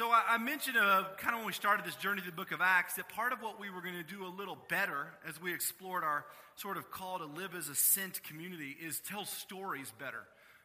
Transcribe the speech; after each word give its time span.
So 0.00 0.08
I, 0.08 0.22
I 0.30 0.38
mentioned 0.38 0.78
uh, 0.78 1.04
kind 1.18 1.34
of 1.34 1.40
when 1.40 1.46
we 1.46 1.52
started 1.52 1.84
this 1.84 1.94
journey 1.96 2.22
through 2.22 2.30
the 2.30 2.36
book 2.38 2.52
of 2.52 2.62
Acts 2.62 2.94
that 2.94 3.10
part 3.10 3.34
of 3.34 3.42
what 3.42 3.60
we 3.60 3.68
were 3.68 3.82
going 3.82 3.96
to 3.96 4.02
do 4.02 4.24
a 4.24 4.32
little 4.32 4.56
better 4.70 5.08
as 5.28 5.38
we 5.42 5.52
explored 5.52 6.04
our 6.04 6.24
sort 6.56 6.78
of 6.78 6.90
call 6.90 7.18
to 7.18 7.26
live 7.26 7.54
as 7.54 7.68
a 7.68 7.74
sent 7.74 8.22
community 8.22 8.74
is 8.82 8.98
tell 9.00 9.26
stories 9.26 9.92
better. 9.98 10.22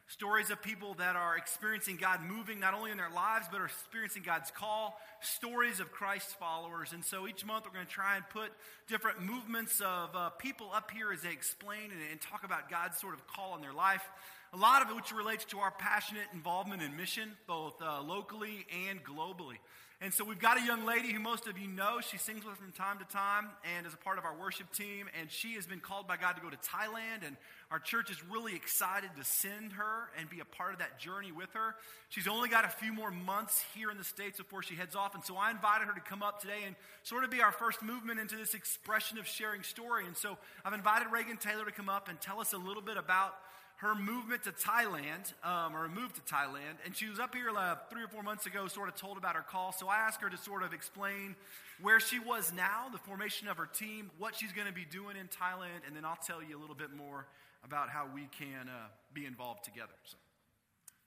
Stories 0.08 0.48
of 0.48 0.62
people 0.62 0.94
that 0.94 1.16
are 1.16 1.36
experiencing 1.36 1.98
God 1.98 2.20
moving 2.26 2.60
not 2.60 2.72
only 2.72 2.90
in 2.90 2.96
their 2.96 3.10
lives, 3.10 3.46
but 3.52 3.60
are 3.60 3.66
experiencing 3.66 4.22
God's 4.24 4.50
call. 4.50 4.98
Stories 5.20 5.80
of 5.80 5.92
Christ's 5.92 6.32
followers. 6.32 6.94
And 6.94 7.04
so 7.04 7.28
each 7.28 7.44
month 7.44 7.66
we're 7.66 7.74
going 7.74 7.84
to 7.84 7.92
try 7.92 8.16
and 8.16 8.24
put 8.30 8.50
different 8.88 9.20
movements 9.20 9.82
of 9.82 10.16
uh, 10.16 10.30
people 10.30 10.70
up 10.72 10.90
here 10.90 11.12
as 11.12 11.20
they 11.20 11.32
explain 11.32 11.90
and, 11.90 12.00
and 12.10 12.18
talk 12.22 12.42
about 12.42 12.70
God's 12.70 12.98
sort 12.98 13.12
of 13.12 13.26
call 13.26 13.54
in 13.54 13.60
their 13.60 13.74
life. 13.74 14.08
A 14.56 14.58
lot 14.58 14.80
of 14.80 14.88
it 14.88 14.96
which 14.96 15.12
relates 15.12 15.44
to 15.46 15.58
our 15.58 15.70
passionate 15.70 16.24
involvement 16.32 16.80
in 16.80 16.96
mission, 16.96 17.32
both 17.46 17.74
uh, 17.82 18.00
locally 18.00 18.64
and 18.88 19.04
globally. 19.04 19.58
And 20.00 20.14
so 20.14 20.24
we've 20.24 20.38
got 20.38 20.58
a 20.58 20.64
young 20.64 20.86
lady 20.86 21.12
who 21.12 21.20
most 21.20 21.46
of 21.46 21.58
you 21.58 21.68
know. 21.68 22.00
She 22.00 22.16
sings 22.16 22.42
with 22.42 22.54
us 22.54 22.58
from 22.58 22.72
time 22.72 22.98
to 22.98 23.04
time 23.04 23.48
and 23.76 23.86
is 23.86 23.92
a 23.92 23.98
part 23.98 24.16
of 24.16 24.24
our 24.24 24.34
worship 24.34 24.72
team. 24.72 25.08
And 25.20 25.30
she 25.30 25.54
has 25.54 25.66
been 25.66 25.80
called 25.80 26.08
by 26.08 26.16
God 26.16 26.36
to 26.36 26.40
go 26.40 26.48
to 26.48 26.56
Thailand. 26.56 27.26
And 27.26 27.36
our 27.70 27.78
church 27.78 28.10
is 28.10 28.16
really 28.24 28.54
excited 28.54 29.10
to 29.18 29.24
send 29.24 29.72
her 29.72 30.08
and 30.18 30.28
be 30.30 30.40
a 30.40 30.46
part 30.46 30.72
of 30.72 30.78
that 30.78 30.98
journey 30.98 31.32
with 31.32 31.52
her. 31.52 31.74
She's 32.08 32.26
only 32.26 32.48
got 32.48 32.64
a 32.64 32.68
few 32.68 32.94
more 32.94 33.10
months 33.10 33.62
here 33.74 33.90
in 33.90 33.98
the 33.98 34.04
States 34.04 34.38
before 34.38 34.62
she 34.62 34.74
heads 34.74 34.96
off. 34.96 35.14
And 35.14 35.22
so 35.22 35.36
I 35.36 35.50
invited 35.50 35.86
her 35.86 35.94
to 35.94 36.00
come 36.00 36.22
up 36.22 36.40
today 36.40 36.64
and 36.64 36.76
sort 37.02 37.24
of 37.24 37.30
be 37.30 37.42
our 37.42 37.52
first 37.52 37.82
movement 37.82 38.20
into 38.20 38.36
this 38.36 38.54
expression 38.54 39.18
of 39.18 39.26
sharing 39.26 39.62
story. 39.62 40.06
And 40.06 40.16
so 40.16 40.38
I've 40.64 40.72
invited 40.72 41.08
Reagan 41.12 41.36
Taylor 41.36 41.66
to 41.66 41.72
come 41.72 41.90
up 41.90 42.08
and 42.08 42.18
tell 42.22 42.40
us 42.40 42.54
a 42.54 42.58
little 42.58 42.82
bit 42.82 42.96
about 42.96 43.34
her 43.76 43.94
movement 43.94 44.42
to 44.44 44.52
Thailand, 44.52 45.34
um, 45.44 45.76
or 45.76 45.84
a 45.84 45.88
move 45.88 46.12
to 46.14 46.20
Thailand, 46.22 46.80
and 46.84 46.96
she 46.96 47.08
was 47.08 47.20
up 47.20 47.34
here 47.34 47.50
uh, 47.50 47.76
three 47.90 48.02
or 48.02 48.08
four 48.08 48.22
months 48.22 48.46
ago, 48.46 48.66
sort 48.68 48.88
of 48.88 48.96
told 48.96 49.18
about 49.18 49.36
her 49.36 49.42
call. 49.42 49.72
So 49.72 49.88
I 49.88 49.96
asked 49.96 50.22
her 50.22 50.30
to 50.30 50.36
sort 50.38 50.62
of 50.62 50.72
explain 50.72 51.36
where 51.82 52.00
she 52.00 52.18
was 52.18 52.52
now, 52.56 52.88
the 52.90 52.98
formation 52.98 53.48
of 53.48 53.58
her 53.58 53.66
team, 53.66 54.10
what 54.18 54.34
she's 54.34 54.52
going 54.52 54.66
to 54.66 54.72
be 54.72 54.86
doing 54.88 55.16
in 55.16 55.28
Thailand, 55.28 55.84
and 55.86 55.94
then 55.94 56.06
I'll 56.06 56.16
tell 56.16 56.42
you 56.42 56.56
a 56.56 56.60
little 56.60 56.74
bit 56.74 56.88
more 56.96 57.26
about 57.64 57.90
how 57.90 58.08
we 58.14 58.28
can 58.32 58.68
uh, 58.68 58.88
be 59.12 59.26
involved 59.26 59.64
together. 59.64 59.96
So. 60.04 60.16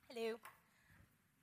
Hello. 0.09 0.37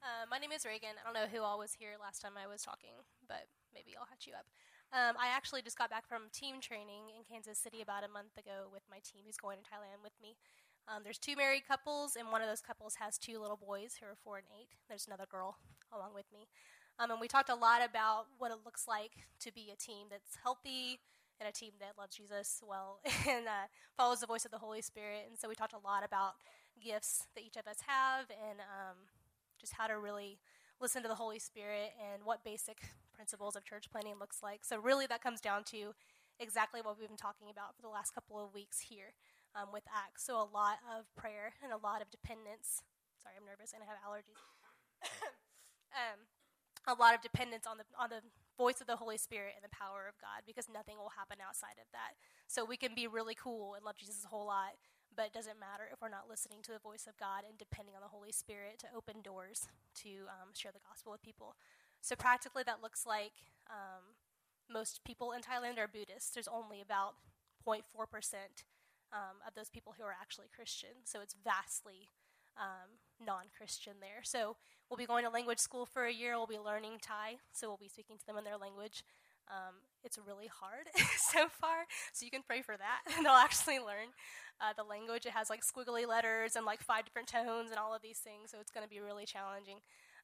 Uh, 0.03 0.31
my 0.31 0.39
name 0.39 0.53
is 0.55 0.63
Reagan. 0.65 0.95
I 0.95 1.03
don't 1.03 1.15
know 1.15 1.27
who 1.27 1.43
all 1.43 1.59
was 1.59 1.75
here 1.75 1.99
last 1.99 2.23
time 2.23 2.39
I 2.39 2.47
was 2.47 2.63
talking, 2.63 2.95
but 3.27 3.51
maybe 3.75 3.99
I'll 3.99 4.07
hatch 4.07 4.31
you 4.31 4.35
up. 4.39 4.47
Um, 4.95 5.19
I 5.19 5.35
actually 5.35 5.67
just 5.67 5.77
got 5.77 5.91
back 5.91 6.07
from 6.07 6.31
team 6.31 6.63
training 6.63 7.11
in 7.11 7.27
Kansas 7.27 7.59
City 7.59 7.83
about 7.83 8.07
a 8.07 8.11
month 8.11 8.39
ago 8.39 8.71
with 8.71 8.87
my 8.87 9.03
team 9.03 9.27
who's 9.27 9.37
going 9.37 9.59
to 9.59 9.67
Thailand 9.67 10.07
with 10.07 10.15
me. 10.23 10.39
Um, 10.89 11.03
there's 11.03 11.19
two 11.19 11.35
married 11.35 11.67
couples, 11.67 12.17
and 12.17 12.31
one 12.31 12.43
of 12.43 12.49
those 12.49 12.61
couples 12.61 12.95
has 12.97 13.19
two 13.19 13.41
little 13.41 13.57
boys 13.57 13.97
who 13.99 14.07
are 14.07 14.17
four 14.23 14.37
and 14.37 14.47
eight. 14.59 14.69
There's 14.89 15.07
another 15.07 15.27
girl 15.29 15.57
along 15.93 16.15
with 16.15 16.27
me. 16.33 16.47
Um, 16.99 17.11
and 17.11 17.21
we 17.21 17.29
talked 17.29 17.51
a 17.51 17.55
lot 17.55 17.85
about 17.85 18.27
what 18.39 18.53
it 18.53 18.59
looks 18.65 18.87
like 18.87 19.13
to 19.41 19.53
be 19.53 19.71
a 19.73 19.77
team 19.77 20.07
that's 20.09 20.39
healthy 20.43 21.01
and 21.41 21.49
a 21.49 21.53
team 21.53 21.73
that 21.81 21.99
loves 21.99 22.17
Jesus 22.17 22.63
well 22.67 23.01
and 23.29 23.47
uh, 23.47 23.67
follows 23.97 24.21
the 24.21 24.27
voice 24.27 24.45
of 24.45 24.51
the 24.51 24.59
Holy 24.59 24.81
Spirit. 24.81 25.27
And 25.29 25.39
so 25.39 25.49
we 25.49 25.55
talked 25.55 25.75
a 25.75 25.87
lot 25.87 26.05
about 26.05 26.35
gifts 26.83 27.27
that 27.35 27.43
each 27.45 27.57
of 27.57 27.67
us 27.67 27.79
have 27.87 28.27
and 28.31 28.61
um, 28.61 28.97
just 29.61 29.75
how 29.75 29.87
to 29.87 29.99
really 29.99 30.39
listen 30.81 31.03
to 31.03 31.09
the 31.09 31.15
Holy 31.15 31.39
Spirit 31.39 31.93
and 32.13 32.25
what 32.25 32.45
basic 32.45 32.79
principles 33.15 33.57
of 33.57 33.65
church 33.65 33.91
planning 33.91 34.15
looks 34.21 34.43
like. 34.43 34.65
So, 34.65 34.79
really, 34.79 35.07
that 35.07 35.23
comes 35.23 35.41
down 35.41 35.65
to 35.65 35.95
exactly 36.39 36.81
what 36.83 36.99
we've 36.99 37.09
been 37.09 37.17
talking 37.17 37.49
about 37.51 37.75
for 37.75 37.83
the 37.83 37.89
last 37.89 38.15
couple 38.15 38.43
of 38.43 38.55
weeks 38.55 38.81
here 38.81 39.15
um, 39.57 39.73
with 39.73 39.89
Acts. 39.89 40.29
So 40.29 40.37
a 40.37 40.45
lot 40.45 40.85
of 40.85 41.09
prayer 41.17 41.57
and 41.65 41.73
a 41.73 41.81
lot 41.81 42.05
of 42.05 42.13
dependence. 42.13 42.85
Sorry, 43.17 43.35
I'm 43.41 43.49
nervous 43.49 43.73
and 43.73 43.81
I 43.81 43.89
have 43.89 43.97
allergies. 44.05 44.37
um, 45.97 46.29
a 46.87 46.95
lot 46.95 47.17
of 47.17 47.25
dependence 47.25 47.67
on 47.67 47.81
the 47.81 47.89
on 47.99 48.13
the 48.13 48.23
voice 48.57 48.81
of 48.81 48.87
the 48.87 48.97
Holy 48.97 49.19
Spirit 49.19 49.53
and 49.57 49.65
the 49.65 49.75
power 49.75 50.07
of 50.09 50.17
God, 50.21 50.47
because 50.47 50.69
nothing 50.69 50.97
will 50.97 51.13
happen 51.13 51.41
outside 51.45 51.77
of 51.81 51.89
that. 51.93 52.17
So 52.47 52.65
we 52.65 52.77
can 52.77 52.95
be 52.95 53.09
really 53.09 53.35
cool 53.35 53.75
and 53.75 53.85
love 53.85 53.97
Jesus 53.97 54.25
a 54.25 54.33
whole 54.33 54.47
lot, 54.47 54.81
but 55.13 55.27
it 55.27 55.35
doesn't 55.37 55.61
matter 55.61 55.91
if 55.93 56.01
we're 56.01 56.13
not 56.13 56.31
listening 56.31 56.65
to 56.65 56.73
the 56.73 56.81
voice 56.81 57.05
of 57.09 57.19
God 57.21 57.45
and 57.45 57.59
depending 57.59 57.97
on 57.97 58.01
the 58.01 58.13
Holy 58.13 58.33
Spirit 58.33 58.79
to 58.81 58.87
open 58.97 59.21
doors 59.21 59.69
to 60.07 60.31
um, 60.31 60.55
share 60.55 60.73
the 60.73 60.85
gospel 60.89 61.13
with 61.13 61.21
people. 61.21 61.57
So 62.01 62.17
practically, 62.17 62.63
that 62.65 62.81
looks 62.81 63.05
like 63.05 63.35
um, 63.69 64.17
most 64.71 65.05
people 65.05 65.33
in 65.33 65.43
Thailand 65.43 65.77
are 65.77 65.89
Buddhists. 65.89 66.31
There's 66.33 66.49
only 66.49 66.81
about 66.81 67.17
0.4 67.67 67.83
percent 68.09 68.65
um, 69.13 69.39
of 69.47 69.55
those 69.55 69.71
people 69.71 69.95
who 69.97 70.05
are 70.05 70.15
actually 70.15 70.49
Christian. 70.55 71.05
So 71.05 71.21
it's 71.21 71.35
vastly 71.45 72.09
um, 72.57 72.99
non 73.25 73.53
Christian 73.57 73.95
there. 74.01 74.23
So 74.23 74.57
we'll 74.89 74.99
be 74.99 75.07
going 75.07 75.25
to 75.25 75.31
language 75.31 75.59
school 75.59 75.87
for 75.87 76.05
a 76.05 76.13
year. 76.13 76.37
We'll 76.37 76.47
be 76.47 76.59
learning 76.59 76.99
Thai. 77.03 77.39
So 77.53 77.69
we'll 77.69 77.81
be 77.81 77.89
speaking 77.89 78.19
to 78.19 78.27
them 78.27 78.37
in 78.39 78.45
their 78.45 78.59
language. 78.59 79.05
Um, 79.49 79.79
it's 80.03 80.19
really 80.27 80.51
hard 80.51 80.91
so 81.31 81.47
far, 81.47 81.87
so 82.13 82.25
you 82.25 82.33
can 82.33 82.43
pray 82.43 82.63
for 82.63 82.77
that. 82.77 83.03
They'll 83.23 83.31
actually 83.31 83.79
learn 83.79 84.11
uh, 84.61 84.73
the 84.77 84.83
language. 84.83 85.25
It 85.25 85.33
has 85.33 85.51
like 85.51 85.63
squiggly 85.63 86.07
letters 86.07 86.57
and 86.57 86.67
like 86.67 86.83
five 86.83 87.05
different 87.05 87.29
tones 87.29 87.71
and 87.71 87.79
all 87.79 87.95
of 87.95 88.03
these 88.03 88.19
things, 88.19 88.51
so 88.51 88.59
it's 88.61 88.73
going 88.73 88.83
to 88.83 88.91
be 88.91 88.99
really 88.99 89.25
challenging. 89.25 89.79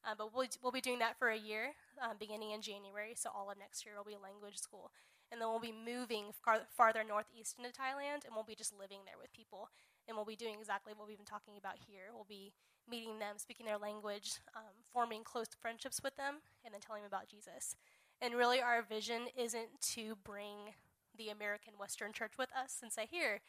Uh, 0.04 0.14
but 0.18 0.34
we'll, 0.34 0.48
we'll 0.60 0.72
be 0.72 0.80
doing 0.80 0.98
that 0.98 1.16
for 1.18 1.30
a 1.30 1.38
year, 1.38 1.70
um, 2.02 2.16
beginning 2.18 2.50
in 2.50 2.62
January. 2.62 3.14
So 3.14 3.30
all 3.32 3.48
of 3.48 3.58
next 3.58 3.86
year 3.86 3.94
will 3.96 4.10
be 4.10 4.18
language 4.18 4.58
school 4.58 4.90
and 5.32 5.40
then 5.40 5.48
we'll 5.48 5.58
be 5.58 5.72
moving 5.72 6.26
far, 6.44 6.60
farther 6.76 7.02
northeast 7.02 7.56
into 7.56 7.70
Thailand, 7.70 8.28
and 8.28 8.34
we'll 8.34 8.44
be 8.44 8.54
just 8.54 8.78
living 8.78 9.00
there 9.06 9.16
with 9.18 9.32
people. 9.32 9.70
And 10.06 10.14
we'll 10.14 10.26
be 10.26 10.36
doing 10.36 10.56
exactly 10.60 10.92
what 10.94 11.08
we've 11.08 11.16
been 11.16 11.24
talking 11.24 11.56
about 11.56 11.76
here. 11.88 12.12
We'll 12.12 12.28
be 12.28 12.52
meeting 12.88 13.18
them, 13.18 13.38
speaking 13.38 13.64
their 13.64 13.78
language, 13.78 14.40
um, 14.54 14.76
forming 14.92 15.24
close 15.24 15.48
friendships 15.58 16.02
with 16.04 16.16
them, 16.16 16.42
and 16.64 16.74
then 16.74 16.82
telling 16.82 17.02
them 17.02 17.10
about 17.10 17.28
Jesus. 17.28 17.74
And 18.20 18.34
really, 18.34 18.60
our 18.60 18.82
vision 18.82 19.22
isn't 19.34 19.80
to 19.94 20.16
bring 20.22 20.76
the 21.16 21.30
American 21.30 21.74
Western 21.78 22.12
church 22.12 22.32
with 22.38 22.50
us 22.54 22.78
and 22.82 22.92
say, 22.92 23.06
here, 23.10 23.40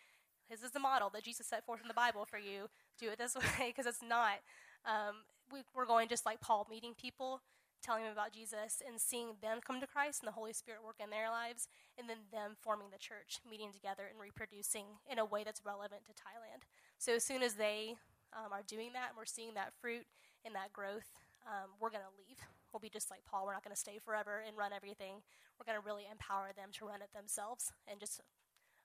this 0.50 0.64
is 0.64 0.72
the 0.72 0.80
model 0.80 1.10
that 1.10 1.24
Jesus 1.24 1.48
set 1.48 1.66
forth 1.66 1.82
in 1.82 1.88
the 1.90 1.94
Bible 1.94 2.26
for 2.26 2.38
you. 2.38 2.70
Do 2.98 3.10
it 3.10 3.18
this 3.18 3.36
way, 3.60 3.68
because 3.68 3.86
it's 3.86 4.02
not. 4.02 4.40
Um, 4.86 5.26
we, 5.52 5.64
we're 5.76 5.86
going 5.86 6.08
just 6.08 6.26
like 6.26 6.40
Paul, 6.40 6.66
meeting 6.70 6.94
people 6.96 7.42
telling 7.84 8.04
them 8.04 8.14
about 8.16 8.32
Jesus 8.32 8.82
and 8.82 9.00
seeing 9.00 9.36
them 9.42 9.60
come 9.60 9.80
to 9.82 9.88
Christ 9.88 10.24
and 10.24 10.28
the 10.28 10.40
Holy 10.40 10.54
Spirit 10.54 10.84
work 10.84 10.98
in 11.04 11.12
their 11.12 11.30
lives, 11.30 11.68
and 12.00 12.10
then 12.10 12.32
them 12.32 12.56
forming 12.62 12.88
the 12.90 12.98
church, 12.98 13.40
meeting 13.44 13.72
together, 13.72 14.08
and 14.10 14.20
reproducing 14.20 14.98
in 15.06 15.20
a 15.20 15.26
way 15.26 15.44
that's 15.44 15.66
relevant 15.66 16.08
to 16.08 16.14
Thailand. 16.16 16.64
So 16.98 17.14
as 17.14 17.24
soon 17.24 17.44
as 17.44 17.56
they 17.56 17.96
um, 18.32 18.52
are 18.52 18.64
doing 18.66 18.94
that 18.94 19.14
and 19.14 19.18
we're 19.18 19.30
seeing 19.30 19.54
that 19.54 19.74
fruit 19.80 20.08
and 20.46 20.56
that 20.56 20.72
growth, 20.74 21.12
um, 21.46 21.76
we're 21.80 21.92
going 21.92 22.08
to 22.08 22.16
leave. 22.18 22.40
We'll 22.72 22.80
be 22.80 22.90
just 22.90 23.12
like 23.12 23.22
Paul. 23.30 23.46
We're 23.46 23.54
not 23.54 23.64
going 23.64 23.76
to 23.76 23.80
stay 23.80 24.00
forever 24.00 24.42
and 24.48 24.58
run 24.58 24.74
everything. 24.74 25.22
We're 25.60 25.68
going 25.68 25.80
to 25.80 25.86
really 25.86 26.08
empower 26.10 26.50
them 26.56 26.70
to 26.80 26.86
run 26.88 27.04
it 27.04 27.14
themselves 27.14 27.72
and 27.86 28.00
just 28.00 28.22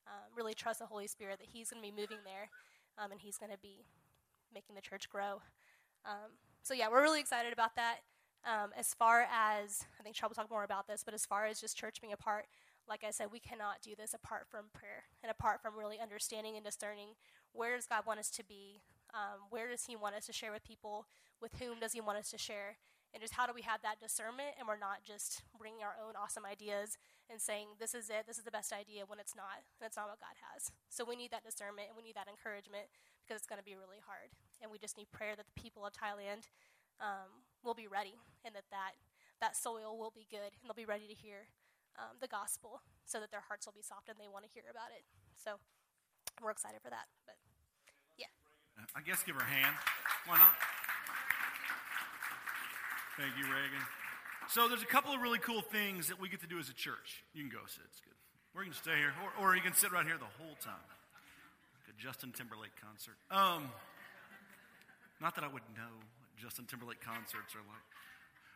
um, 0.07 0.29
really 0.37 0.55
trust 0.55 0.81
the 0.81 0.87
Holy 0.87 1.07
Spirit 1.07 1.39
that 1.39 1.49
He's 1.49 1.71
going 1.71 1.83
to 1.83 1.89
be 1.89 1.95
moving 1.95 2.19
there 2.25 2.51
um, 2.99 3.13
and 3.13 3.21
He's 3.21 3.39
going 3.39 3.53
to 3.53 3.59
be 3.59 3.87
making 4.53 4.75
the 4.75 4.83
church 4.83 5.09
grow. 5.09 5.41
Um, 6.05 6.37
so, 6.63 6.75
yeah, 6.75 6.89
we're 6.91 7.03
really 7.03 7.21
excited 7.21 7.53
about 7.53 7.77
that. 7.77 8.01
Um, 8.45 8.71
as 8.77 8.95
far 8.95 9.23
as, 9.23 9.85
I 9.99 10.03
think 10.03 10.15
Charles 10.15 10.31
will 10.31 10.43
talk 10.43 10.51
more 10.51 10.65
about 10.65 10.87
this, 10.87 11.03
but 11.05 11.15
as 11.15 11.27
far 11.27 11.47
as 11.47 11.61
just 11.61 11.77
church 11.77 12.01
being 12.01 12.13
apart, 12.13 12.47
like 12.89 13.05
I 13.05 13.11
said, 13.11 13.29
we 13.31 13.41
cannot 13.41 13.83
do 13.83 13.93
this 13.97 14.15
apart 14.15 14.47
from 14.49 14.73
prayer 14.73 15.05
and 15.23 15.31
apart 15.31 15.61
from 15.61 15.77
really 15.77 16.01
understanding 16.01 16.57
and 16.57 16.65
discerning 16.65 17.19
where 17.53 17.77
does 17.77 17.87
God 17.87 18.07
want 18.07 18.21
us 18.21 18.31
to 18.31 18.45
be, 18.45 18.81
um, 19.13 19.51
where 19.51 19.69
does 19.69 19.85
He 19.85 19.97
want 19.97 20.15
us 20.15 20.27
to 20.27 20.33
share 20.33 20.53
with 20.53 20.65
people, 20.65 21.07
with 21.41 21.53
whom 21.61 21.81
does 21.81 21.93
He 21.93 22.01
want 22.01 22.19
us 22.19 22.31
to 22.31 22.39
share, 22.39 22.79
and 23.13 23.21
just 23.21 23.35
how 23.35 23.47
do 23.47 23.53
we 23.57 23.63
have 23.63 23.81
that 23.81 24.01
discernment 24.01 24.57
and 24.59 24.69
we're 24.69 24.81
not 24.81 25.01
just 25.05 25.41
bringing 25.57 25.81
our 25.81 25.97
own 25.97 26.13
awesome 26.13 26.45
ideas 26.45 27.01
and 27.33 27.41
saying 27.41 27.81
this 27.81 27.97
is 27.97 28.09
it, 28.13 28.29
this 28.29 28.37
is 28.37 28.45
the 28.45 28.53
best 28.53 28.73
idea 28.73 29.09
when 29.09 29.21
it's 29.21 29.37
not, 29.37 29.65
and 29.81 29.85
it's 29.89 29.97
not 29.97 30.09
what 30.09 30.21
God 30.21 30.37
has. 30.53 30.73
So 30.89 31.05
we 31.05 31.17
need 31.17 31.33
that 31.33 31.45
discernment 31.45 31.89
and 31.89 31.97
we 31.97 32.05
need 32.05 32.17
that 32.17 32.29
encouragement 32.29 32.89
because 33.21 33.41
it's 33.41 33.49
going 33.49 33.61
to 33.61 33.65
be 33.65 33.77
really 33.77 34.01
hard, 34.01 34.33
and 34.61 34.73
we 34.73 34.81
just 34.81 34.97
need 34.97 35.13
prayer 35.13 35.37
that 35.37 35.45
the 35.45 35.61
people 35.61 35.85
of 35.85 35.93
Thailand 35.93 36.49
um, 37.01 37.48
will 37.65 37.75
be 37.75 37.87
ready 37.87 38.15
and 38.45 38.55
that, 38.55 38.65
that 38.71 38.95
that 39.41 39.57
soil 39.57 39.97
will 39.99 40.13
be 40.15 40.27
good 40.31 40.55
and 40.59 40.67
they'll 40.67 40.79
be 40.79 40.89
ready 40.89 41.07
to 41.07 41.15
hear 41.15 41.51
um, 41.99 42.19
the 42.21 42.29
gospel 42.29 42.83
so 43.05 43.21
that 43.21 43.31
their 43.31 43.43
hearts 43.47 43.67
will 43.67 43.75
be 43.75 43.83
soft 43.83 44.09
and 44.09 44.19
they 44.19 44.29
want 44.31 44.45
to 44.45 44.51
hear 44.51 44.67
about 44.71 44.91
it. 44.95 45.03
So 45.35 45.59
we're 46.43 46.51
excited 46.51 46.83
for 46.83 46.91
that. 46.91 47.07
But 47.27 47.39
yeah. 48.19 48.31
I 48.95 49.01
guess 49.03 49.23
give 49.23 49.35
her 49.35 49.43
a 49.43 49.51
hand. 49.51 49.75
Why 50.27 50.39
not? 50.39 50.55
Thank 53.19 53.35
you, 53.35 53.47
Reagan. 53.51 53.83
So 54.49 54.69
there's 54.69 54.83
a 54.83 54.91
couple 54.91 55.13
of 55.13 55.21
really 55.21 55.39
cool 55.39 55.61
things 55.61 56.09
that 56.09 56.21
we 56.21 56.29
get 56.29 56.41
to 56.41 56.47
do 56.47 56.59
as 56.59 56.69
a 56.69 56.75
church. 56.75 57.27
You 57.35 57.43
can 57.43 57.51
go 57.51 57.67
sit. 57.67 57.83
It's 57.91 58.01
good. 58.01 58.15
Or 58.55 58.63
you 58.63 58.71
can 58.71 58.79
stay 58.79 58.97
here, 58.97 59.13
or, 59.21 59.51
or 59.51 59.57
you 59.57 59.63
can 59.63 59.75
sit 59.75 59.93
right 59.93 60.07
here 60.07 60.17
the 60.17 60.33
whole 60.39 60.57
time. 60.63 60.87
Like 61.75 61.95
a 61.95 61.97
Justin 62.01 62.33
Timberlake 62.33 62.75
concert. 62.81 63.19
Um, 63.31 63.71
not 65.21 65.35
that 65.35 65.45
I 65.45 65.49
would 65.49 65.67
know 65.77 65.99
Justin 66.41 66.67
Timberlake 66.67 67.01
concerts 67.01 67.55
are 67.55 67.65
like. 67.67 67.87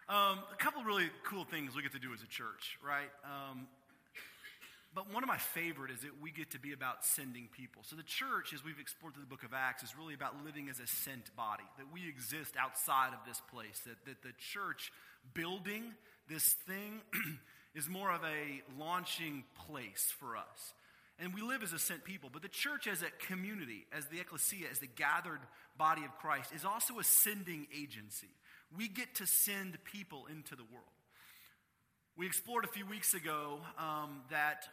Um, 0.09 0.39
a 0.53 0.57
couple 0.57 0.83
really 0.83 1.11
cool 1.25 1.45
things 1.45 1.75
we 1.75 1.83
get 1.83 1.93
to 1.93 1.99
do 1.99 2.13
as 2.13 2.23
a 2.23 2.27
church, 2.27 2.79
right? 2.85 3.11
Um, 3.25 3.67
But 4.95 5.13
one 5.13 5.23
of 5.23 5.29
my 5.29 5.39
favorite 5.39 5.91
is 5.91 6.01
that 6.01 6.21
we 6.21 6.31
get 6.31 6.51
to 6.51 6.59
be 6.59 6.73
about 6.73 7.05
sending 7.05 7.49
people. 7.57 7.83
So 7.83 7.97
the 7.97 8.03
church, 8.03 8.53
as 8.53 8.63
we've 8.63 8.79
explored 8.79 9.15
through 9.15 9.25
the 9.25 9.31
book 9.31 9.43
of 9.43 9.55
Acts, 9.55 9.83
is 9.83 9.97
really 9.97 10.13
about 10.13 10.45
living 10.45 10.69
as 10.69 10.81
a 10.81 10.87
sent 10.87 11.35
body, 11.35 11.65
that 11.79 11.87
we 11.93 12.07
exist 12.07 12.57
outside 12.59 13.15
of 13.15 13.21
this 13.27 13.41
place, 13.51 13.81
that, 13.87 14.05
that 14.05 14.23
the 14.23 14.35
church 14.53 14.93
building 15.33 15.95
this 16.29 16.45
thing 16.69 17.01
is 17.75 17.89
more 17.89 18.13
of 18.13 18.21
a 18.23 18.63
launching 18.79 19.45
place 19.67 20.13
for 20.21 20.37
us. 20.37 20.75
And 21.19 21.35
we 21.35 21.43
live 21.43 21.63
as 21.63 21.73
a 21.73 21.79
sent 21.79 22.05
people. 22.05 22.31
But 22.33 22.43
the 22.43 22.49
church 22.49 22.87
as 22.87 23.03
a 23.03 23.11
community, 23.27 23.87
as 23.93 24.07
the 24.07 24.21
ecclesia, 24.21 24.67
as 24.71 24.79
the 24.79 24.87
gathered 24.87 25.41
body 25.77 26.05
of 26.05 26.17
Christ, 26.19 26.53
is 26.55 26.65
also 26.65 26.99
a 26.99 27.05
sending 27.05 27.67
agency. 27.77 28.31
We 28.77 28.89
get 28.89 29.15
to 29.17 29.27
send 29.27 29.79
people 29.85 30.27
into 30.31 30.57
the 30.57 30.65
world. 30.65 30.87
We 32.17 32.27
explored 32.27 32.65
a 32.65 32.69
few 32.69 32.87
weeks 32.87 33.15
ago 33.15 33.61
um, 33.79 34.23
that 34.31 34.65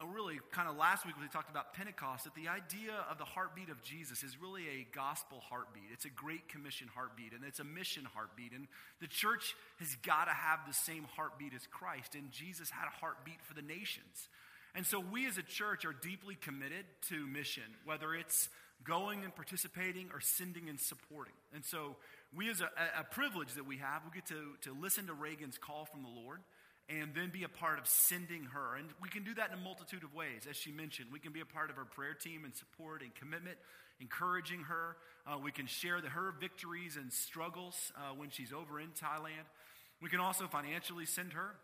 a 0.00 0.06
really 0.06 0.40
kind 0.52 0.66
of 0.66 0.76
last 0.76 1.04
week 1.04 1.14
when 1.14 1.24
we 1.24 1.28
talked 1.28 1.50
about 1.50 1.74
Pentecost, 1.74 2.24
that 2.24 2.34
the 2.34 2.48
idea 2.48 3.04
of 3.10 3.18
the 3.18 3.24
heartbeat 3.24 3.68
of 3.68 3.82
Jesus 3.82 4.22
is 4.22 4.40
really 4.40 4.64
a 4.64 4.86
gospel 4.94 5.42
heartbeat. 5.50 5.92
It's 5.92 6.06
a 6.06 6.10
great 6.10 6.48
commission 6.48 6.88
heartbeat, 6.94 7.34
and 7.34 7.44
it's 7.44 7.60
a 7.60 7.64
mission 7.64 8.06
heartbeat. 8.14 8.52
And 8.52 8.66
the 9.00 9.06
church 9.06 9.54
has 9.78 9.94
got 9.96 10.24
to 10.24 10.32
have 10.32 10.60
the 10.66 10.72
same 10.72 11.04
heartbeat 11.16 11.52
as 11.52 11.66
Christ, 11.66 12.14
and 12.14 12.30
Jesus 12.32 12.70
had 12.70 12.86
a 12.86 12.96
heartbeat 12.98 13.42
for 13.42 13.52
the 13.52 13.60
nations. 13.60 14.28
And 14.74 14.86
so 14.86 15.00
we 15.00 15.26
as 15.26 15.38
a 15.38 15.42
church 15.42 15.84
are 15.84 15.92
deeply 15.92 16.36
committed 16.36 16.84
to 17.08 17.26
mission, 17.26 17.64
whether 17.84 18.14
it's 18.14 18.48
going 18.84 19.24
and 19.24 19.34
participating 19.34 20.08
or 20.12 20.20
sending 20.20 20.68
and 20.68 20.80
supporting. 20.80 21.34
And 21.54 21.64
so 21.64 21.96
we 22.34 22.48
as 22.50 22.60
a, 22.60 22.70
a 22.98 23.04
privilege 23.04 23.54
that 23.54 23.66
we 23.66 23.78
have, 23.78 24.02
we 24.04 24.10
get 24.14 24.26
to, 24.26 24.56
to 24.62 24.76
listen 24.80 25.06
to 25.06 25.12
Reagan's 25.12 25.58
call 25.58 25.84
from 25.84 26.02
the 26.02 26.08
Lord 26.08 26.40
and 26.88 27.14
then 27.14 27.30
be 27.30 27.44
a 27.44 27.48
part 27.48 27.78
of 27.78 27.86
sending 27.86 28.44
her. 28.44 28.76
And 28.76 28.88
we 29.00 29.08
can 29.08 29.22
do 29.22 29.34
that 29.34 29.50
in 29.52 29.58
a 29.58 29.62
multitude 29.62 30.02
of 30.02 30.14
ways. 30.14 30.46
As 30.48 30.56
she 30.56 30.72
mentioned, 30.72 31.08
we 31.12 31.18
can 31.18 31.32
be 31.32 31.40
a 31.40 31.46
part 31.46 31.70
of 31.70 31.76
her 31.76 31.84
prayer 31.84 32.14
team 32.14 32.44
and 32.44 32.54
support 32.54 33.02
and 33.02 33.14
commitment, 33.14 33.58
encouraging 34.00 34.60
her. 34.60 34.96
Uh, 35.26 35.38
we 35.38 35.52
can 35.52 35.66
share 35.66 36.00
the, 36.00 36.08
her 36.08 36.34
victories 36.40 36.96
and 36.96 37.12
struggles 37.12 37.92
uh, 37.96 38.14
when 38.16 38.30
she's 38.30 38.52
over 38.52 38.80
in 38.80 38.88
Thailand. 38.88 39.46
We 40.02 40.08
can 40.08 40.20
also 40.20 40.46
financially 40.46 41.06
send 41.06 41.34
her. 41.34 41.54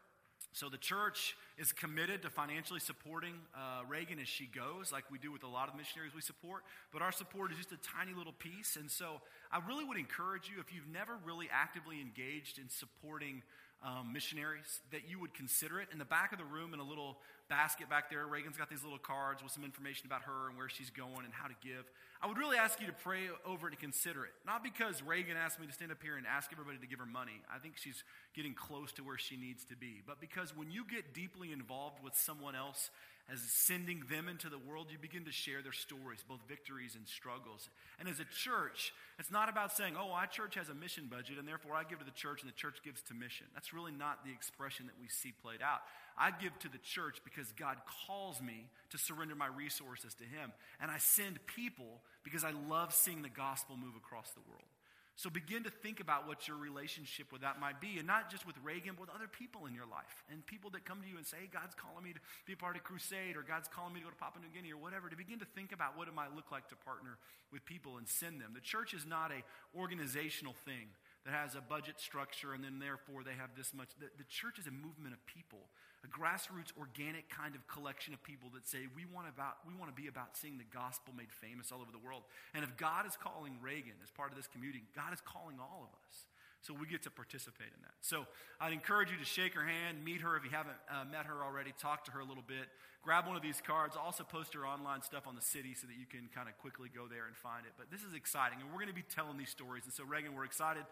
So 0.56 0.70
the 0.70 0.78
church 0.78 1.36
is 1.58 1.70
committed 1.70 2.22
to 2.22 2.30
financially 2.30 2.80
supporting 2.80 3.34
uh, 3.54 3.84
Reagan 3.86 4.18
as 4.18 4.26
she 4.26 4.46
goes, 4.46 4.90
like 4.90 5.04
we 5.10 5.18
do 5.18 5.30
with 5.30 5.42
a 5.42 5.46
lot 5.46 5.68
of 5.68 5.76
missionaries 5.76 6.14
we 6.14 6.22
support. 6.22 6.62
But 6.94 7.02
our 7.02 7.12
support 7.12 7.52
is 7.52 7.58
just 7.58 7.72
a 7.72 7.76
tiny 7.76 8.14
little 8.16 8.32
piece. 8.32 8.76
And 8.76 8.90
so 8.90 9.20
I 9.52 9.60
really 9.68 9.84
would 9.84 9.98
encourage 9.98 10.48
you, 10.48 10.58
if 10.58 10.72
you've 10.72 10.88
never 10.88 11.18
really 11.26 11.50
actively 11.52 12.00
engaged 12.00 12.56
in 12.56 12.70
supporting 12.70 13.42
um, 13.82 14.12
missionaries 14.12 14.80
that 14.90 15.08
you 15.08 15.20
would 15.20 15.34
consider 15.34 15.80
it. 15.80 15.88
In 15.92 15.98
the 15.98 16.04
back 16.04 16.32
of 16.32 16.38
the 16.38 16.44
room, 16.44 16.74
in 16.74 16.80
a 16.80 16.84
little 16.84 17.18
basket 17.48 17.88
back 17.88 18.10
there, 18.10 18.26
Reagan's 18.26 18.56
got 18.56 18.68
these 18.68 18.82
little 18.82 18.98
cards 18.98 19.42
with 19.42 19.52
some 19.52 19.64
information 19.64 20.06
about 20.06 20.22
her 20.22 20.48
and 20.48 20.56
where 20.56 20.68
she's 20.68 20.90
going 20.90 21.24
and 21.24 21.32
how 21.32 21.46
to 21.46 21.54
give. 21.62 21.84
I 22.20 22.26
would 22.26 22.38
really 22.38 22.56
ask 22.56 22.80
you 22.80 22.86
to 22.86 22.92
pray 22.92 23.28
over 23.44 23.68
it 23.68 23.72
and 23.72 23.78
consider 23.78 24.24
it. 24.24 24.32
Not 24.44 24.64
because 24.64 25.02
Reagan 25.02 25.36
asked 25.36 25.60
me 25.60 25.66
to 25.66 25.72
stand 25.72 25.92
up 25.92 26.02
here 26.02 26.16
and 26.16 26.26
ask 26.26 26.50
everybody 26.52 26.78
to 26.78 26.86
give 26.86 26.98
her 26.98 27.06
money. 27.06 27.42
I 27.54 27.58
think 27.58 27.76
she's 27.76 28.02
getting 28.34 28.54
close 28.54 28.92
to 28.92 29.02
where 29.04 29.18
she 29.18 29.36
needs 29.36 29.64
to 29.66 29.76
be. 29.76 30.02
But 30.06 30.20
because 30.20 30.56
when 30.56 30.70
you 30.70 30.84
get 30.84 31.14
deeply 31.14 31.52
involved 31.52 32.02
with 32.02 32.14
someone 32.16 32.54
else 32.54 32.90
as 33.32 33.40
sending 33.40 34.04
them 34.08 34.28
into 34.28 34.48
the 34.48 34.58
world, 34.58 34.86
you 34.90 34.98
begin 34.98 35.24
to 35.24 35.32
share 35.32 35.60
their 35.60 35.72
stories, 35.72 36.22
both 36.28 36.38
victories 36.48 36.94
and 36.94 37.08
struggles. 37.08 37.68
And 37.98 38.08
as 38.08 38.20
a 38.20 38.24
church, 38.24 38.92
it's 39.18 39.32
not 39.32 39.48
about 39.48 39.76
saying, 39.76 39.94
oh, 39.98 40.12
our 40.12 40.28
church 40.28 40.54
has 40.54 40.68
a 40.68 40.74
mission 40.74 41.08
budget, 41.10 41.38
and 41.38 41.48
therefore 41.48 41.74
I 41.74 41.82
give 41.82 41.98
to 41.98 42.04
the 42.04 42.12
church 42.12 42.42
and 42.42 42.48
the 42.48 42.54
church 42.54 42.78
gives 42.84 43.02
to 43.02 43.14
mission. 43.14 43.46
That's 43.52 43.72
really 43.74 43.90
not 43.90 44.24
the 44.24 44.30
expression 44.30 44.86
that 44.86 44.94
we 45.00 45.08
see 45.08 45.32
played 45.42 45.60
out. 45.60 45.80
I 46.16 46.30
give 46.30 46.56
to 46.60 46.68
the 46.68 46.78
church 46.78 47.18
because 47.24 47.50
God 47.52 47.76
calls 48.06 48.40
me 48.40 48.70
to 48.90 48.98
surrender 48.98 49.34
my 49.34 49.48
resources 49.48 50.14
to 50.14 50.24
Him. 50.24 50.52
And 50.80 50.90
I 50.90 50.98
send 50.98 51.44
people 51.46 52.00
because 52.22 52.44
I 52.44 52.52
love 52.68 52.94
seeing 52.94 53.22
the 53.22 53.28
gospel 53.28 53.76
move 53.76 53.96
across 53.96 54.30
the 54.30 54.46
world. 54.48 54.70
So 55.16 55.30
begin 55.30 55.64
to 55.64 55.70
think 55.70 56.00
about 56.00 56.28
what 56.28 56.46
your 56.46 56.58
relationship 56.60 57.32
with 57.32 57.40
that 57.40 57.58
might 57.58 57.80
be, 57.80 57.96
and 57.96 58.06
not 58.06 58.30
just 58.30 58.46
with 58.46 58.56
Reagan, 58.62 59.00
but 59.00 59.08
with 59.08 59.16
other 59.16 59.28
people 59.32 59.64
in 59.64 59.72
your 59.72 59.88
life. 59.88 60.24
And 60.30 60.44
people 60.44 60.68
that 60.76 60.84
come 60.84 61.00
to 61.00 61.08
you 61.08 61.16
and 61.16 61.24
say, 61.24 61.38
hey, 61.40 61.48
God's 61.48 61.74
calling 61.74 62.04
me 62.04 62.12
to 62.12 62.20
be 62.44 62.52
a 62.52 62.56
part 62.56 62.76
of 62.76 62.84
crusade, 62.84 63.32
or 63.32 63.40
God's 63.40 63.66
calling 63.66 63.96
me 63.96 64.00
to 64.00 64.04
go 64.04 64.12
to 64.12 64.20
Papua 64.20 64.44
New 64.44 64.52
Guinea, 64.52 64.76
or 64.76 64.76
whatever, 64.76 65.08
to 65.08 65.16
begin 65.16 65.40
to 65.40 65.48
think 65.56 65.72
about 65.72 65.96
what 65.96 66.06
it 66.06 66.12
might 66.12 66.36
look 66.36 66.52
like 66.52 66.68
to 66.68 66.76
partner 66.76 67.16
with 67.48 67.64
people 67.64 67.96
and 67.96 68.04
send 68.06 68.44
them. 68.44 68.52
The 68.52 68.60
church 68.60 68.92
is 68.92 69.08
not 69.08 69.32
a 69.32 69.40
organizational 69.72 70.52
thing 70.68 70.92
that 71.24 71.32
has 71.32 71.56
a 71.56 71.64
budget 71.64 71.96
structure, 71.96 72.52
and 72.52 72.62
then 72.62 72.78
therefore 72.78 73.24
they 73.24 73.40
have 73.40 73.56
this 73.56 73.72
much. 73.72 73.88
The, 73.96 74.12
the 74.20 74.28
church 74.28 74.60
is 74.60 74.68
a 74.68 74.74
movement 74.74 75.16
of 75.16 75.24
people 75.24 75.72
a 76.06 76.10
grassroots, 76.14 76.70
organic 76.78 77.26
kind 77.28 77.58
of 77.58 77.66
collection 77.66 78.14
of 78.14 78.22
people 78.22 78.48
that 78.54 78.68
say, 78.68 78.86
we 78.94 79.02
want, 79.10 79.26
about, 79.26 79.58
we 79.66 79.74
want 79.74 79.90
to 79.90 79.98
be 79.98 80.06
about 80.06 80.38
seeing 80.38 80.56
the 80.58 80.70
gospel 80.70 81.10
made 81.16 81.34
famous 81.34 81.74
all 81.74 81.82
over 81.82 81.90
the 81.90 81.98
world. 81.98 82.22
And 82.54 82.62
if 82.62 82.76
God 82.78 83.06
is 83.06 83.18
calling 83.18 83.58
Reagan 83.58 83.98
as 84.02 84.10
part 84.14 84.30
of 84.30 84.36
this 84.38 84.46
community, 84.46 84.86
God 84.94 85.10
is 85.10 85.20
calling 85.20 85.58
all 85.58 85.82
of 85.82 85.92
us. 86.06 86.30
So 86.66 86.74
we 86.74 86.90
get 86.90 87.06
to 87.06 87.14
participate 87.14 87.70
in 87.70 87.78
that. 87.86 87.94
So 88.02 88.26
I'd 88.60 88.72
encourage 88.72 89.14
you 89.14 89.18
to 89.18 89.24
shake 89.24 89.54
her 89.54 89.62
hand, 89.62 90.02
meet 90.02 90.20
her 90.22 90.34
if 90.34 90.42
you 90.42 90.50
haven't 90.50 90.74
uh, 90.90 91.06
met 91.06 91.30
her 91.30 91.46
already, 91.46 91.70
talk 91.78 92.04
to 92.06 92.10
her 92.10 92.18
a 92.18 92.26
little 92.26 92.42
bit, 92.42 92.66
grab 93.06 93.30
one 93.30 93.38
of 93.38 93.42
these 93.42 93.62
cards, 93.62 93.94
also 93.94 94.26
post 94.26 94.52
her 94.54 94.66
online 94.66 95.02
stuff 95.06 95.30
on 95.30 95.38
the 95.38 95.46
city 95.46 95.78
so 95.78 95.86
that 95.86 95.94
you 95.94 96.10
can 96.10 96.26
kind 96.34 96.50
of 96.50 96.58
quickly 96.58 96.90
go 96.90 97.06
there 97.06 97.30
and 97.30 97.38
find 97.38 97.70
it. 97.70 97.78
But 97.78 97.86
this 97.94 98.02
is 98.02 98.18
exciting, 98.18 98.58
and 98.58 98.66
we're 98.74 98.82
going 98.82 98.90
to 98.90 98.98
be 98.98 99.06
telling 99.06 99.38
these 99.38 99.54
stories. 99.54 99.86
And 99.86 99.94
so, 99.94 100.02
Reagan, 100.02 100.34
we're 100.34 100.42
excited 100.42 100.82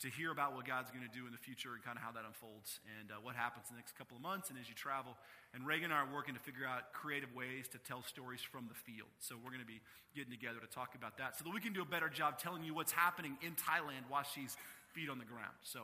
to 0.00 0.08
hear 0.10 0.30
about 0.30 0.54
what 0.54 0.66
God's 0.66 0.90
going 0.90 1.06
to 1.06 1.14
do 1.14 1.26
in 1.26 1.30
the 1.30 1.38
future 1.38 1.74
and 1.74 1.82
kind 1.82 1.96
of 1.96 2.02
how 2.02 2.10
that 2.10 2.26
unfolds 2.26 2.82
and 2.98 3.10
uh, 3.10 3.22
what 3.22 3.38
happens 3.38 3.70
in 3.70 3.76
the 3.76 3.78
next 3.78 3.94
couple 3.94 4.16
of 4.16 4.22
months 4.22 4.50
and 4.50 4.58
as 4.58 4.66
you 4.68 4.74
travel. 4.74 5.14
And 5.54 5.62
Reagan 5.66 5.90
and 5.90 5.94
I 5.94 6.02
are 6.02 6.10
working 6.10 6.34
to 6.34 6.42
figure 6.42 6.66
out 6.66 6.90
creative 6.90 7.30
ways 7.34 7.70
to 7.74 7.78
tell 7.78 8.02
stories 8.02 8.42
from 8.42 8.66
the 8.66 8.74
field. 8.74 9.10
So 9.22 9.38
we're 9.38 9.54
going 9.54 9.62
to 9.62 9.70
be 9.70 9.78
getting 10.14 10.34
together 10.34 10.58
to 10.58 10.66
talk 10.66 10.98
about 10.98 11.18
that 11.18 11.38
so 11.38 11.46
that 11.46 11.54
we 11.54 11.62
can 11.62 11.72
do 11.72 11.82
a 11.82 11.86
better 11.86 12.10
job 12.10 12.42
telling 12.42 12.66
you 12.66 12.74
what's 12.74 12.90
happening 12.90 13.38
in 13.42 13.54
Thailand 13.54 14.10
while 14.10 14.26
she's 14.26 14.58
feet 14.94 15.10
on 15.10 15.18
the 15.18 15.24
ground. 15.24 15.54
So, 15.62 15.80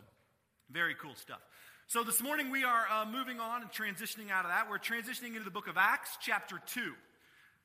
very 0.70 0.94
cool 0.94 1.14
stuff. 1.16 1.40
So, 1.88 2.04
this 2.04 2.22
morning 2.22 2.50
we 2.50 2.62
are 2.62 2.84
uh, 2.88 3.04
moving 3.04 3.40
on 3.40 3.62
and 3.62 3.70
transitioning 3.72 4.30
out 4.30 4.44
of 4.44 4.52
that. 4.52 4.70
We're 4.70 4.78
transitioning 4.78 5.30
into 5.30 5.42
the 5.42 5.50
book 5.50 5.66
of 5.66 5.76
Acts, 5.76 6.16
chapter 6.22 6.60
2. 6.74 6.92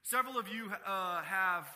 Several 0.02 0.40
of 0.40 0.48
you 0.48 0.72
uh, 0.88 1.22
have, 1.22 1.68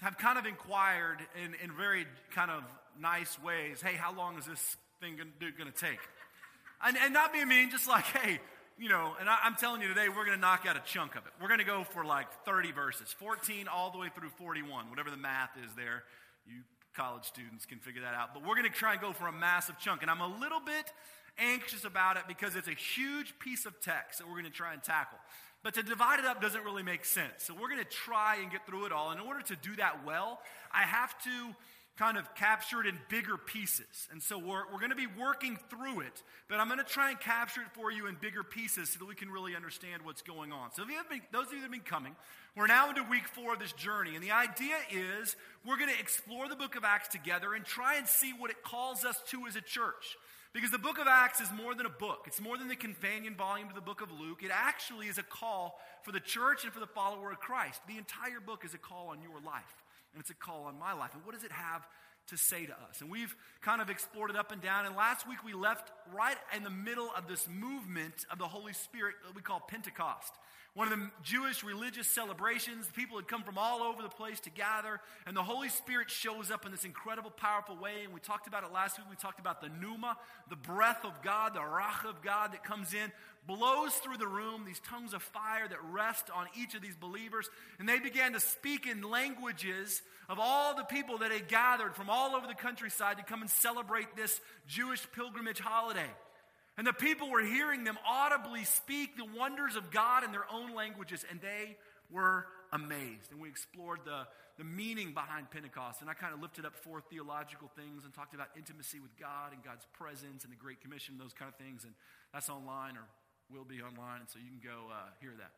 have 0.00 0.16
kind 0.18 0.38
of 0.38 0.46
inquired 0.46 1.18
in, 1.44 1.54
in 1.62 1.76
very 1.76 2.06
kind 2.32 2.52
of 2.52 2.62
nice 3.00 3.36
ways 3.42 3.82
hey, 3.82 3.94
how 3.94 4.14
long 4.14 4.38
is 4.38 4.46
this 4.46 4.76
thing 5.00 5.16
going 5.16 5.72
to 5.72 5.78
take? 5.78 5.98
And, 6.84 6.96
and 6.96 7.12
not 7.12 7.32
being 7.32 7.48
mean, 7.48 7.70
just 7.70 7.88
like, 7.88 8.04
hey, 8.04 8.38
you 8.78 8.88
know, 8.88 9.14
and 9.18 9.28
I, 9.28 9.38
am 9.46 9.56
telling 9.56 9.82
you 9.82 9.88
today, 9.88 10.08
we're 10.08 10.26
going 10.26 10.36
to 10.36 10.40
knock 10.40 10.66
out 10.68 10.76
a 10.76 10.82
chunk 10.84 11.16
of 11.16 11.26
it. 11.26 11.32
We're 11.40 11.48
going 11.48 11.60
to 11.60 11.66
go 11.66 11.82
for 11.82 12.04
like 12.04 12.26
30 12.44 12.72
verses, 12.72 13.12
14 13.18 13.66
all 13.66 13.90
the 13.90 13.98
way 13.98 14.08
through 14.14 14.28
41, 14.30 14.90
whatever 14.90 15.10
the 15.10 15.16
math 15.16 15.50
is 15.64 15.70
there. 15.74 16.04
College 16.96 17.24
students 17.24 17.66
can 17.66 17.78
figure 17.78 18.02
that 18.02 18.14
out. 18.14 18.32
But 18.32 18.46
we're 18.46 18.54
going 18.54 18.70
to 18.70 18.76
try 18.76 18.92
and 18.92 19.00
go 19.00 19.12
for 19.12 19.26
a 19.26 19.32
massive 19.32 19.78
chunk. 19.78 20.02
And 20.02 20.10
I'm 20.10 20.22
a 20.22 20.38
little 20.38 20.60
bit 20.60 20.90
anxious 21.38 21.84
about 21.84 22.16
it 22.16 22.22
because 22.26 22.56
it's 22.56 22.68
a 22.68 22.74
huge 22.74 23.38
piece 23.38 23.66
of 23.66 23.78
text 23.80 24.18
that 24.18 24.26
we're 24.26 24.34
going 24.34 24.44
to 24.44 24.50
try 24.50 24.72
and 24.72 24.82
tackle. 24.82 25.18
But 25.62 25.74
to 25.74 25.82
divide 25.82 26.20
it 26.20 26.24
up 26.24 26.40
doesn't 26.40 26.64
really 26.64 26.82
make 26.82 27.04
sense. 27.04 27.44
So 27.44 27.52
we're 27.52 27.68
going 27.68 27.82
to 27.82 27.90
try 27.90 28.36
and 28.40 28.50
get 28.50 28.64
through 28.66 28.86
it 28.86 28.92
all. 28.92 29.12
In 29.12 29.20
order 29.20 29.42
to 29.42 29.56
do 29.56 29.76
that 29.76 30.06
well, 30.06 30.40
I 30.72 30.82
have 30.82 31.18
to 31.24 31.54
kind 31.96 32.18
of 32.18 32.34
captured 32.34 32.86
in 32.86 32.98
bigger 33.08 33.38
pieces. 33.38 34.08
And 34.10 34.22
so 34.22 34.38
we're, 34.38 34.70
we're 34.70 34.78
going 34.78 34.90
to 34.90 34.96
be 34.96 35.06
working 35.06 35.58
through 35.70 36.00
it, 36.00 36.22
but 36.48 36.60
I'm 36.60 36.68
going 36.68 36.78
to 36.78 36.84
try 36.84 37.10
and 37.10 37.18
capture 37.18 37.62
it 37.62 37.68
for 37.72 37.90
you 37.90 38.06
in 38.06 38.16
bigger 38.20 38.42
pieces 38.42 38.90
so 38.90 38.98
that 38.98 39.06
we 39.06 39.14
can 39.14 39.30
really 39.30 39.56
understand 39.56 40.02
what's 40.02 40.22
going 40.22 40.52
on. 40.52 40.72
So 40.74 40.82
if 40.82 40.90
you 40.90 40.96
have 40.96 41.08
been, 41.08 41.22
those 41.32 41.46
of 41.46 41.52
you 41.54 41.60
that 41.60 41.64
have 41.64 41.72
been 41.72 41.80
coming, 41.80 42.14
we're 42.54 42.66
now 42.66 42.90
into 42.90 43.02
week 43.04 43.26
four 43.28 43.54
of 43.54 43.60
this 43.60 43.72
journey. 43.72 44.14
And 44.14 44.22
the 44.22 44.32
idea 44.32 44.76
is 44.90 45.36
we're 45.64 45.78
going 45.78 45.92
to 45.92 45.98
explore 45.98 46.48
the 46.48 46.56
book 46.56 46.76
of 46.76 46.84
Acts 46.84 47.08
together 47.08 47.54
and 47.54 47.64
try 47.64 47.96
and 47.96 48.06
see 48.06 48.32
what 48.36 48.50
it 48.50 48.62
calls 48.62 49.04
us 49.04 49.20
to 49.30 49.46
as 49.46 49.56
a 49.56 49.62
church. 49.62 50.16
Because 50.52 50.70
the 50.70 50.78
book 50.78 50.98
of 50.98 51.06
Acts 51.06 51.40
is 51.40 51.48
more 51.52 51.74
than 51.74 51.84
a 51.84 51.90
book. 51.90 52.24
It's 52.26 52.40
more 52.40 52.56
than 52.56 52.68
the 52.68 52.76
companion 52.76 53.34
volume 53.34 53.68
to 53.68 53.74
the 53.74 53.80
book 53.80 54.00
of 54.00 54.10
Luke. 54.10 54.42
It 54.42 54.50
actually 54.52 55.06
is 55.06 55.18
a 55.18 55.22
call 55.22 55.78
for 56.02 56.12
the 56.12 56.20
church 56.20 56.64
and 56.64 56.72
for 56.72 56.80
the 56.80 56.86
follower 56.86 57.30
of 57.30 57.38
Christ. 57.38 57.80
The 57.86 57.98
entire 57.98 58.40
book 58.40 58.64
is 58.64 58.72
a 58.72 58.78
call 58.78 59.08
on 59.08 59.20
your 59.20 59.40
life 59.44 59.82
and 60.16 60.22
it's 60.22 60.30
a 60.30 60.34
call 60.34 60.64
on 60.64 60.78
my 60.78 60.94
life. 60.94 61.10
And 61.12 61.22
what 61.26 61.34
does 61.34 61.44
it 61.44 61.52
have 61.52 61.86
to 62.28 62.38
say 62.38 62.64
to 62.64 62.72
us? 62.72 63.02
And 63.02 63.10
we've 63.10 63.36
kind 63.60 63.82
of 63.82 63.90
explored 63.90 64.30
it 64.30 64.36
up 64.36 64.50
and 64.50 64.62
down. 64.62 64.86
And 64.86 64.96
last 64.96 65.28
week 65.28 65.44
we 65.44 65.52
left 65.52 65.92
right 66.10 66.38
in 66.56 66.64
the 66.64 66.70
middle 66.70 67.10
of 67.14 67.28
this 67.28 67.46
movement 67.46 68.24
of 68.30 68.38
the 68.38 68.48
Holy 68.48 68.72
Spirit 68.72 69.16
that 69.26 69.36
we 69.36 69.42
call 69.42 69.60
Pentecost 69.60 70.32
one 70.76 70.92
of 70.92 70.98
the 70.98 71.08
Jewish 71.22 71.64
religious 71.64 72.06
celebrations. 72.06 72.86
People 72.94 73.16
had 73.16 73.26
come 73.26 73.42
from 73.42 73.56
all 73.56 73.82
over 73.82 74.02
the 74.02 74.10
place 74.10 74.40
to 74.40 74.50
gather, 74.50 75.00
and 75.26 75.34
the 75.34 75.42
Holy 75.42 75.70
Spirit 75.70 76.10
shows 76.10 76.50
up 76.50 76.66
in 76.66 76.70
this 76.70 76.84
incredible, 76.84 77.30
powerful 77.30 77.78
way. 77.78 78.04
And 78.04 78.12
we 78.12 78.20
talked 78.20 78.46
about 78.46 78.62
it 78.62 78.70
last 78.74 78.98
week. 78.98 79.06
We 79.08 79.16
talked 79.16 79.40
about 79.40 79.62
the 79.62 79.70
pneuma, 79.70 80.18
the 80.50 80.56
breath 80.56 81.02
of 81.06 81.22
God, 81.22 81.54
the 81.54 81.60
ruach 81.60 82.04
of 82.06 82.20
God 82.20 82.52
that 82.52 82.62
comes 82.62 82.92
in, 82.92 83.10
blows 83.46 83.94
through 83.94 84.18
the 84.18 84.28
room, 84.28 84.64
these 84.66 84.80
tongues 84.80 85.14
of 85.14 85.22
fire 85.22 85.66
that 85.66 85.82
rest 85.90 86.28
on 86.28 86.46
each 86.54 86.74
of 86.74 86.82
these 86.82 86.96
believers. 86.96 87.48
And 87.78 87.88
they 87.88 87.98
began 87.98 88.34
to 88.34 88.40
speak 88.40 88.86
in 88.86 89.00
languages 89.00 90.02
of 90.28 90.38
all 90.38 90.76
the 90.76 90.84
people 90.84 91.16
that 91.18 91.32
had 91.32 91.48
gathered 91.48 91.96
from 91.96 92.10
all 92.10 92.36
over 92.36 92.46
the 92.46 92.54
countryside 92.54 93.16
to 93.16 93.22
come 93.22 93.40
and 93.40 93.50
celebrate 93.50 94.14
this 94.14 94.42
Jewish 94.68 95.06
pilgrimage 95.12 95.58
holiday. 95.58 96.10
And 96.76 96.86
the 96.86 96.92
people 96.92 97.30
were 97.30 97.42
hearing 97.42 97.84
them 97.84 97.96
audibly 98.06 98.64
speak 98.64 99.16
the 99.16 99.24
wonders 99.24 99.76
of 99.76 99.90
God 99.90 100.24
in 100.24 100.32
their 100.32 100.44
own 100.52 100.74
languages, 100.74 101.24
and 101.30 101.40
they 101.40 101.76
were 102.10 102.46
amazed. 102.72 103.32
And 103.32 103.40
we 103.40 103.48
explored 103.48 104.00
the, 104.04 104.28
the 104.58 104.64
meaning 104.64 105.12
behind 105.12 105.50
Pentecost. 105.50 106.00
And 106.00 106.10
I 106.10 106.14
kind 106.14 106.34
of 106.34 106.40
lifted 106.40 106.66
up 106.66 106.76
four 106.76 107.00
theological 107.00 107.70
things 107.76 108.04
and 108.04 108.12
talked 108.12 108.34
about 108.34 108.48
intimacy 108.56 109.00
with 109.00 109.16
God 109.16 109.52
and 109.52 109.64
God's 109.64 109.86
presence 109.96 110.44
and 110.44 110.52
the 110.52 110.60
Great 110.60 110.80
Commission, 110.80 111.16
those 111.16 111.32
kind 111.32 111.48
of 111.48 111.56
things. 111.56 111.84
And 111.84 111.94
that's 112.32 112.50
online 112.50 112.96
or 113.00 113.08
will 113.48 113.64
be 113.64 113.80
online. 113.80 114.20
And 114.20 114.28
so 114.28 114.38
you 114.38 114.52
can 114.52 114.60
go 114.60 114.92
uh, 114.92 115.08
hear 115.20 115.32
that. 115.38 115.56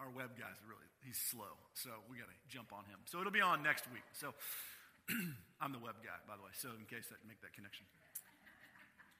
Our 0.00 0.12
web 0.12 0.36
guy's 0.36 0.60
really, 0.68 0.84
he's 1.04 1.16
slow. 1.16 1.56
So 1.72 1.88
we 2.08 2.20
got 2.20 2.28
to 2.28 2.38
jump 2.48 2.72
on 2.72 2.84
him. 2.84 3.00
So 3.08 3.20
it'll 3.20 3.32
be 3.32 3.44
on 3.44 3.64
next 3.64 3.88
week. 3.88 4.04
So 4.12 4.36
I'm 5.60 5.72
the 5.72 5.80
web 5.80 5.96
guy, 6.04 6.16
by 6.28 6.36
the 6.36 6.44
way. 6.44 6.52
So 6.52 6.68
in 6.76 6.84
case 6.84 7.08
that 7.08 7.20
make 7.24 7.40
that 7.40 7.56
connection. 7.56 7.88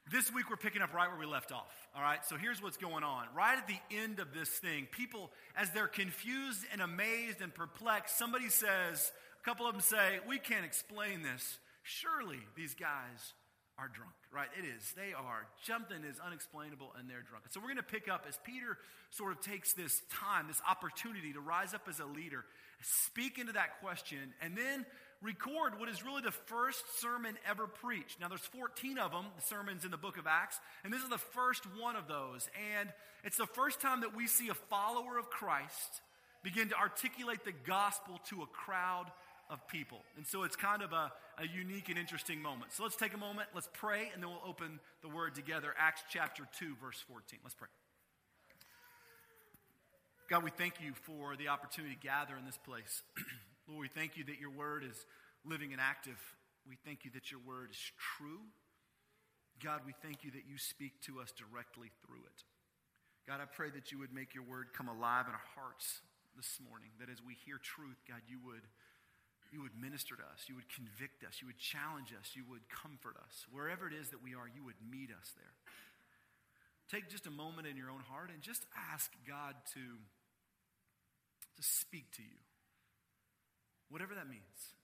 This 0.09 0.33
week 0.33 0.49
we're 0.49 0.55
picking 0.55 0.81
up 0.81 0.93
right 0.93 1.09
where 1.09 1.19
we 1.19 1.25
left 1.25 1.51
off. 1.51 1.75
All 1.93 2.01
right, 2.01 2.23
so 2.25 2.37
here's 2.37 2.61
what's 2.61 2.77
going 2.77 3.03
on. 3.03 3.25
Right 3.35 3.57
at 3.57 3.67
the 3.67 3.97
end 3.97 4.19
of 4.19 4.33
this 4.33 4.47
thing, 4.47 4.87
people, 4.89 5.31
as 5.53 5.69
they're 5.71 5.87
confused 5.87 6.61
and 6.71 6.81
amazed 6.81 7.41
and 7.41 7.53
perplexed, 7.53 8.17
somebody 8.17 8.47
says, 8.47 9.11
a 9.41 9.45
couple 9.45 9.67
of 9.67 9.73
them 9.73 9.81
say, 9.81 10.19
We 10.25 10.39
can't 10.39 10.63
explain 10.63 11.23
this. 11.23 11.59
Surely 11.83 12.39
these 12.55 12.73
guys 12.73 13.33
are 13.77 13.89
drunk, 13.89 14.13
right? 14.31 14.47
It 14.57 14.65
is. 14.65 14.93
They 14.95 15.13
are. 15.13 15.45
Something 15.63 16.03
is 16.03 16.19
unexplainable 16.25 16.93
and 16.97 17.09
they're 17.09 17.21
drunk. 17.21 17.45
So 17.49 17.59
we're 17.59 17.67
going 17.67 17.77
to 17.77 17.83
pick 17.83 18.07
up 18.07 18.25
as 18.27 18.39
Peter 18.43 18.77
sort 19.11 19.33
of 19.33 19.41
takes 19.41 19.73
this 19.73 20.01
time, 20.09 20.47
this 20.47 20.61
opportunity 20.67 21.33
to 21.33 21.41
rise 21.41 21.73
up 21.73 21.87
as 21.89 21.99
a 21.99 22.05
leader, 22.05 22.45
speak 22.81 23.37
into 23.37 23.53
that 23.53 23.81
question, 23.81 24.33
and 24.41 24.57
then 24.57 24.85
record 25.21 25.79
what 25.79 25.89
is 25.89 26.03
really 26.03 26.21
the 26.21 26.31
first 26.31 26.83
sermon 26.99 27.37
ever 27.49 27.67
preached. 27.67 28.19
Now, 28.19 28.27
there's 28.27 28.41
14 28.41 28.97
of 28.97 29.11
them, 29.11 29.25
the 29.35 29.41
sermons 29.41 29.85
in 29.85 29.91
the 29.91 29.97
book 29.97 30.17
of 30.17 30.27
Acts, 30.27 30.59
and 30.83 30.93
this 30.93 31.01
is 31.01 31.09
the 31.09 31.17
first 31.17 31.63
one 31.79 31.95
of 31.95 32.07
those. 32.07 32.49
And 32.77 32.89
it's 33.23 33.37
the 33.37 33.47
first 33.47 33.81
time 33.81 34.01
that 34.01 34.15
we 34.15 34.27
see 34.27 34.49
a 34.49 34.53
follower 34.53 35.17
of 35.17 35.29
Christ 35.29 36.01
begin 36.43 36.69
to 36.69 36.75
articulate 36.75 37.43
the 37.43 37.53
gospel 37.65 38.19
to 38.29 38.43
a 38.43 38.47
crowd 38.47 39.05
of 39.49 39.65
people. 39.67 39.99
And 40.17 40.27
so 40.27 40.43
it's 40.43 40.55
kind 40.55 40.81
of 40.81 40.93
a, 40.93 41.11
a 41.37 41.47
unique 41.47 41.89
and 41.89 41.97
interesting 41.97 42.41
moment. 42.41 42.73
So 42.73 42.83
let's 42.83 42.95
take 42.95 43.13
a 43.13 43.17
moment, 43.17 43.49
let's 43.55 43.69
pray, 43.73 44.11
and 44.13 44.21
then 44.21 44.29
we'll 44.29 44.41
open 44.45 44.79
the 45.01 45.09
word 45.09 45.35
together. 45.35 45.73
Acts 45.77 46.01
chapter 46.11 46.43
2, 46.59 46.75
verse 46.81 47.03
14. 47.07 47.39
Let's 47.43 47.55
pray. 47.55 47.69
God, 50.29 50.43
we 50.43 50.51
thank 50.51 50.75
you 50.81 50.91
for 51.03 51.37
the 51.37 51.47
opportunity 51.47 51.95
to 51.95 52.01
gather 52.01 52.35
in 52.37 52.45
this 52.45 52.57
place. 52.57 53.01
Lord, 53.67 53.81
we 53.81 53.87
thank 53.87 54.15
you 54.15 54.23
that 54.25 54.39
your 54.39 54.51
word 54.51 54.83
is 54.83 54.95
living 55.43 55.71
and 55.71 55.81
active. 55.81 56.17
We 56.67 56.77
thank 56.85 57.03
you 57.03 57.11
that 57.11 57.31
your 57.31 57.41
word 57.43 57.71
is 57.71 57.83
true. 58.17 58.39
God, 59.63 59.81
we 59.85 59.93
thank 60.03 60.23
you 60.23 60.31
that 60.31 60.47
you 60.47 60.57
speak 60.57 61.01
to 61.07 61.19
us 61.19 61.33
directly 61.35 61.91
through 62.05 62.23
it. 62.23 62.39
God, 63.27 63.43
I 63.43 63.47
pray 63.49 63.69
that 63.75 63.91
you 63.91 63.99
would 63.99 64.13
make 64.13 64.31
your 64.31 64.47
word 64.47 64.71
come 64.71 64.87
alive 64.87 65.27
in 65.27 65.35
our 65.35 65.49
hearts 65.55 65.99
this 66.39 66.59
morning, 66.63 66.93
that 67.01 67.09
as 67.09 67.19
we 67.19 67.35
hear 67.43 67.59
truth, 67.59 67.99
God, 68.07 68.23
you 68.29 68.39
would, 68.45 68.63
you 69.51 69.59
would 69.59 69.75
minister 69.75 70.15
to 70.15 70.23
us, 70.23 70.47
you 70.47 70.55
would 70.55 70.69
convict 70.71 71.25
us, 71.27 71.41
you 71.41 71.47
would 71.49 71.59
challenge 71.59 72.13
us, 72.15 72.37
you 72.37 72.47
would 72.47 72.63
comfort 72.71 73.19
us. 73.19 73.43
Wherever 73.51 73.89
it 73.89 73.95
is 73.97 74.15
that 74.15 74.23
we 74.23 74.31
are, 74.31 74.47
you 74.47 74.63
would 74.63 74.79
meet 74.79 75.11
us 75.11 75.33
there. 75.35 75.55
Take 76.87 77.11
just 77.11 77.27
a 77.27 77.33
moment 77.33 77.67
in 77.67 77.75
your 77.75 77.91
own 77.91 78.05
heart 78.07 78.31
and 78.31 78.39
just 78.39 78.63
ask 78.93 79.11
God 79.27 79.59
to, 79.75 79.83
to 81.57 81.63
speak 81.65 82.15
to 82.15 82.23
you. 82.23 82.39
Whatever 83.89 84.15
that 84.15 84.27
means. 84.27 84.75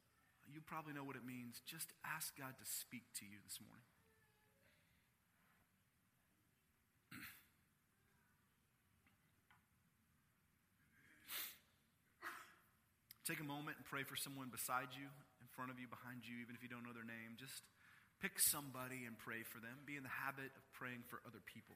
You 0.51 0.59
probably 0.61 0.93
know 0.93 1.03
what 1.03 1.15
it 1.15 1.25
means. 1.25 1.61
Just 1.65 1.93
ask 2.03 2.37
God 2.37 2.57
to 2.59 2.65
speak 2.67 3.03
to 3.19 3.25
you 3.25 3.37
this 3.43 3.59
morning. 3.63 3.85
Take 13.27 13.39
a 13.39 13.47
moment 13.47 13.77
and 13.79 13.85
pray 13.87 14.03
for 14.03 14.17
someone 14.19 14.49
beside 14.51 14.91
you, 14.93 15.07
in 15.39 15.47
front 15.55 15.71
of 15.71 15.79
you, 15.79 15.87
behind 15.87 16.27
you, 16.27 16.35
even 16.43 16.55
if 16.55 16.63
you 16.63 16.69
don't 16.69 16.83
know 16.83 16.93
their 16.93 17.07
name. 17.07 17.37
Just 17.39 17.63
pick 18.19 18.37
somebody 18.51 19.05
and 19.07 19.17
pray 19.19 19.43
for 19.47 19.59
them. 19.63 19.79
Be 19.87 19.95
in 19.95 20.03
the 20.03 20.11
habit 20.21 20.51
of 20.55 20.63
praying 20.75 21.03
for 21.07 21.21
other 21.23 21.39
people. 21.43 21.75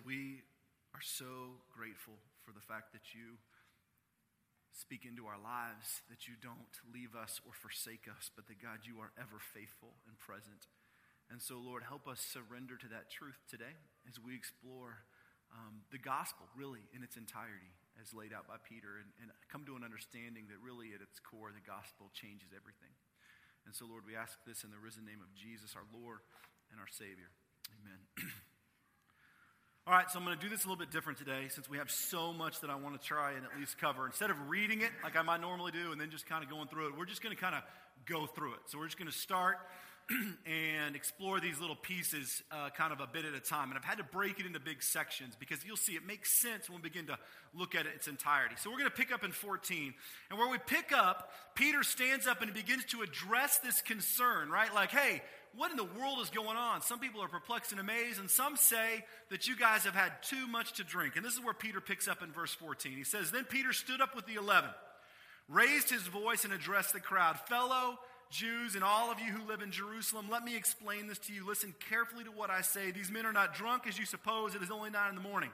Lord, 0.00 0.16
we 0.16 0.40
are 0.96 1.04
so 1.04 1.60
grateful 1.68 2.16
for 2.40 2.56
the 2.56 2.64
fact 2.64 2.96
that 2.96 3.12
you 3.12 3.36
speak 4.72 5.04
into 5.04 5.28
our 5.28 5.36
lives, 5.36 6.00
that 6.08 6.24
you 6.24 6.40
don't 6.40 6.72
leave 6.88 7.12
us 7.12 7.36
or 7.44 7.52
forsake 7.52 8.08
us, 8.08 8.32
but 8.32 8.48
that 8.48 8.64
God, 8.64 8.88
you 8.88 8.96
are 9.04 9.12
ever 9.20 9.36
faithful 9.36 9.92
and 10.08 10.16
present. 10.16 10.72
And 11.28 11.36
so, 11.36 11.60
Lord, 11.60 11.84
help 11.84 12.08
us 12.08 12.24
surrender 12.24 12.80
to 12.80 12.88
that 12.96 13.12
truth 13.12 13.36
today 13.44 13.76
as 14.08 14.16
we 14.16 14.32
explore 14.32 15.04
um, 15.52 15.84
the 15.92 16.00
gospel 16.00 16.48
really 16.56 16.88
in 16.96 17.04
its 17.04 17.20
entirety 17.20 17.76
as 18.00 18.16
laid 18.16 18.32
out 18.32 18.48
by 18.48 18.56
Peter 18.56 19.04
and, 19.04 19.12
and 19.20 19.28
come 19.52 19.68
to 19.68 19.76
an 19.76 19.84
understanding 19.84 20.48
that 20.48 20.64
really 20.64 20.96
at 20.96 21.04
its 21.04 21.20
core, 21.20 21.52
the 21.52 21.60
gospel 21.60 22.08
changes 22.16 22.56
everything. 22.56 22.96
And 23.68 23.76
so, 23.76 23.84
Lord, 23.84 24.08
we 24.08 24.16
ask 24.16 24.40
this 24.48 24.64
in 24.64 24.72
the 24.72 24.80
risen 24.80 25.04
name 25.04 25.20
of 25.20 25.28
Jesus, 25.36 25.76
our 25.76 25.84
Lord 25.92 26.24
and 26.72 26.80
our 26.80 26.88
Savior. 26.88 27.28
Amen. 27.68 28.00
All 29.86 29.94
right, 29.94 30.10
so 30.10 30.18
I'm 30.18 30.26
going 30.26 30.36
to 30.36 30.42
do 30.42 30.50
this 30.50 30.64
a 30.64 30.68
little 30.68 30.78
bit 30.78 30.90
different 30.90 31.18
today 31.18 31.48
since 31.48 31.68
we 31.68 31.78
have 31.78 31.90
so 31.90 32.34
much 32.34 32.60
that 32.60 32.68
I 32.68 32.74
want 32.74 33.00
to 33.00 33.04
try 33.04 33.32
and 33.32 33.46
at 33.46 33.58
least 33.58 33.78
cover. 33.78 34.04
Instead 34.04 34.28
of 34.28 34.36
reading 34.48 34.82
it 34.82 34.90
like 35.02 35.16
I 35.16 35.22
might 35.22 35.40
normally 35.40 35.72
do 35.72 35.90
and 35.90 35.98
then 35.98 36.10
just 36.10 36.26
kind 36.28 36.44
of 36.44 36.50
going 36.50 36.68
through 36.68 36.88
it, 36.88 36.98
we're 36.98 37.06
just 37.06 37.22
going 37.22 37.34
to 37.34 37.40
kind 37.40 37.54
of 37.54 37.62
go 38.04 38.26
through 38.26 38.52
it. 38.52 38.60
So 38.66 38.78
we're 38.78 38.84
just 38.84 38.98
going 38.98 39.10
to 39.10 39.16
start 39.16 39.56
and 40.46 40.96
explore 40.96 41.40
these 41.40 41.60
little 41.60 41.76
pieces 41.76 42.42
uh, 42.50 42.70
kind 42.70 42.92
of 42.92 43.00
a 43.00 43.06
bit 43.06 43.24
at 43.24 43.34
a 43.34 43.40
time. 43.40 43.70
And 43.70 43.78
I've 43.78 43.84
had 43.84 43.98
to 43.98 44.04
break 44.04 44.40
it 44.40 44.46
into 44.46 44.58
big 44.58 44.82
sections 44.82 45.36
because 45.38 45.64
you'll 45.64 45.76
see 45.76 45.92
it 45.92 46.06
makes 46.06 46.32
sense 46.32 46.68
when 46.68 46.82
we 46.82 46.88
begin 46.88 47.06
to 47.06 47.18
look 47.54 47.74
at 47.74 47.86
it 47.86 47.92
its 47.94 48.08
entirety. 48.08 48.54
So 48.58 48.70
we're 48.70 48.78
going 48.78 48.90
to 48.90 48.96
pick 48.96 49.12
up 49.12 49.24
in 49.24 49.32
14. 49.32 49.94
And 50.30 50.38
where 50.38 50.48
we 50.48 50.58
pick 50.58 50.92
up, 50.92 51.30
Peter 51.54 51.82
stands 51.82 52.26
up 52.26 52.42
and 52.42 52.52
begins 52.52 52.84
to 52.86 53.02
address 53.02 53.58
this 53.58 53.80
concern, 53.82 54.50
right? 54.50 54.74
Like, 54.74 54.90
hey, 54.90 55.22
what 55.56 55.70
in 55.70 55.76
the 55.76 55.84
world 55.84 56.20
is 56.20 56.30
going 56.30 56.56
on? 56.56 56.82
Some 56.82 57.00
people 57.00 57.22
are 57.22 57.28
perplexed 57.28 57.72
and 57.72 57.80
amazed, 57.80 58.20
and 58.20 58.30
some 58.30 58.56
say 58.56 59.04
that 59.30 59.48
you 59.48 59.56
guys 59.56 59.84
have 59.84 59.94
had 59.94 60.12
too 60.22 60.46
much 60.46 60.74
to 60.74 60.84
drink. 60.84 61.16
And 61.16 61.24
this 61.24 61.34
is 61.34 61.40
where 61.40 61.54
Peter 61.54 61.80
picks 61.80 62.06
up 62.08 62.22
in 62.22 62.32
verse 62.32 62.54
14. 62.54 62.92
He 62.92 63.04
says, 63.04 63.30
Then 63.30 63.44
Peter 63.44 63.72
stood 63.72 64.00
up 64.00 64.14
with 64.14 64.26
the 64.26 64.36
eleven, 64.36 64.70
raised 65.48 65.90
his 65.90 66.02
voice, 66.02 66.44
and 66.44 66.52
addressed 66.52 66.92
the 66.92 67.00
crowd 67.00 67.38
Fellow 67.40 67.98
Jews 68.30 68.74
and 68.74 68.84
all 68.84 69.10
of 69.10 69.18
you 69.18 69.32
who 69.32 69.46
live 69.48 69.60
in 69.60 69.72
Jerusalem, 69.72 70.28
let 70.30 70.44
me 70.44 70.56
explain 70.56 71.08
this 71.08 71.18
to 71.18 71.32
you. 71.32 71.46
Listen 71.46 71.74
carefully 71.88 72.24
to 72.24 72.30
what 72.30 72.50
I 72.50 72.62
say. 72.62 72.90
These 72.90 73.10
men 73.10 73.26
are 73.26 73.32
not 73.32 73.54
drunk 73.54 73.86
as 73.86 73.98
you 73.98 74.06
suppose. 74.06 74.54
It 74.54 74.62
is 74.62 74.70
only 74.70 74.90
nine 74.90 75.10
in 75.10 75.16
the 75.16 75.20
morning. 75.20 75.50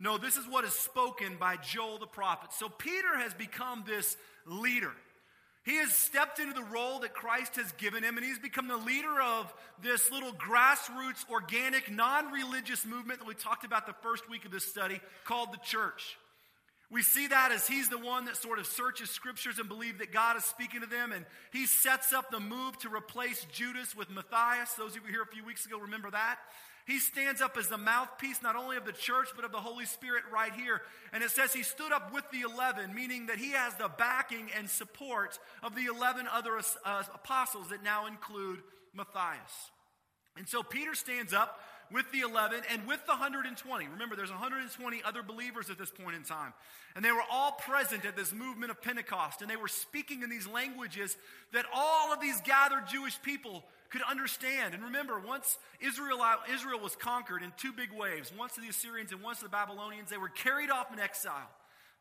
No, 0.00 0.18
this 0.18 0.36
is 0.36 0.46
what 0.48 0.64
is 0.64 0.72
spoken 0.72 1.36
by 1.38 1.56
Joel 1.56 1.98
the 1.98 2.06
prophet. 2.06 2.52
So 2.52 2.68
Peter 2.68 3.16
has 3.18 3.32
become 3.34 3.84
this 3.86 4.16
leader. 4.46 4.90
He 5.64 5.76
has 5.76 5.94
stepped 5.94 6.40
into 6.40 6.52
the 6.52 6.64
role 6.64 7.00
that 7.00 7.14
Christ 7.14 7.56
has 7.56 7.72
given 7.72 8.02
him, 8.02 8.18
and 8.18 8.26
he's 8.26 8.38
become 8.38 8.68
the 8.68 8.76
leader 8.76 9.20
of 9.20 9.52
this 9.82 10.10
little 10.10 10.32
grassroots, 10.32 11.24
organic, 11.30 11.90
non 11.90 12.32
religious 12.32 12.84
movement 12.84 13.20
that 13.20 13.28
we 13.28 13.34
talked 13.34 13.64
about 13.64 13.86
the 13.86 13.94
first 14.02 14.28
week 14.28 14.44
of 14.44 14.50
this 14.50 14.66
study 14.66 15.00
called 15.24 15.52
the 15.52 15.58
church. 15.64 16.18
We 16.90 17.02
see 17.02 17.26
that 17.28 17.50
as 17.50 17.66
he's 17.66 17.88
the 17.88 17.98
one 17.98 18.26
that 18.26 18.36
sort 18.36 18.58
of 18.58 18.66
searches 18.66 19.10
scriptures 19.10 19.58
and 19.58 19.68
believe 19.68 19.98
that 19.98 20.12
God 20.12 20.36
is 20.36 20.44
speaking 20.44 20.80
to 20.80 20.86
them, 20.86 21.12
and 21.12 21.24
he 21.52 21.66
sets 21.66 22.12
up 22.12 22.30
the 22.30 22.40
move 22.40 22.78
to 22.80 22.88
replace 22.88 23.44
Judas 23.52 23.96
with 23.96 24.10
Matthias. 24.10 24.74
Those 24.74 24.96
of 24.96 25.02
you 25.04 25.10
here 25.10 25.22
a 25.22 25.26
few 25.26 25.44
weeks 25.44 25.66
ago 25.66 25.78
remember 25.78 26.10
that. 26.10 26.38
He 26.86 26.98
stands 26.98 27.40
up 27.40 27.56
as 27.56 27.68
the 27.68 27.78
mouthpiece 27.78 28.42
not 28.42 28.56
only 28.56 28.76
of 28.76 28.84
the 28.84 28.92
church, 28.92 29.28
but 29.34 29.44
of 29.44 29.52
the 29.52 29.60
Holy 29.60 29.86
Spirit 29.86 30.24
right 30.30 30.52
here. 30.52 30.82
And 31.14 31.24
it 31.24 31.30
says 31.30 31.54
he 31.54 31.62
stood 31.62 31.92
up 31.92 32.12
with 32.12 32.24
the 32.30 32.42
11, 32.42 32.94
meaning 32.94 33.26
that 33.26 33.38
he 33.38 33.52
has 33.52 33.74
the 33.76 33.88
backing 33.88 34.50
and 34.56 34.68
support 34.68 35.38
of 35.62 35.74
the 35.74 35.86
11 35.86 36.26
other 36.30 36.60
uh, 36.84 37.02
apostles 37.14 37.70
that 37.70 37.82
now 37.82 38.06
include 38.06 38.60
Matthias. 38.92 39.70
And 40.36 40.46
so 40.46 40.62
Peter 40.62 40.94
stands 40.94 41.32
up 41.32 41.58
with 41.92 42.10
the 42.12 42.20
11 42.20 42.62
and 42.70 42.86
with 42.86 43.04
the 43.06 43.12
120. 43.12 43.88
Remember, 43.88 44.16
there's 44.16 44.30
120 44.30 45.02
other 45.04 45.22
believers 45.22 45.70
at 45.70 45.78
this 45.78 45.90
point 45.90 46.16
in 46.16 46.22
time. 46.22 46.52
And 46.96 47.04
they 47.04 47.12
were 47.12 47.24
all 47.30 47.52
present 47.52 48.04
at 48.04 48.16
this 48.16 48.32
movement 48.32 48.70
of 48.70 48.80
Pentecost. 48.80 49.42
And 49.42 49.50
they 49.50 49.56
were 49.56 49.68
speaking 49.68 50.22
in 50.22 50.30
these 50.30 50.46
languages 50.46 51.16
that 51.52 51.66
all 51.74 52.12
of 52.12 52.20
these 52.20 52.40
gathered 52.42 52.86
Jewish 52.88 53.20
people 53.22 53.64
could 53.90 54.02
understand. 54.02 54.74
And 54.74 54.84
remember, 54.84 55.20
once 55.20 55.58
Israel, 55.80 56.20
Israel 56.52 56.80
was 56.80 56.96
conquered 56.96 57.42
in 57.42 57.52
two 57.56 57.72
big 57.72 57.90
waves, 57.92 58.32
once 58.36 58.54
to 58.54 58.60
the 58.60 58.68
Assyrians 58.68 59.12
and 59.12 59.22
once 59.22 59.38
to 59.38 59.44
the 59.44 59.50
Babylonians, 59.50 60.10
they 60.10 60.18
were 60.18 60.28
carried 60.28 60.70
off 60.70 60.92
in 60.92 60.98
exile. 60.98 61.50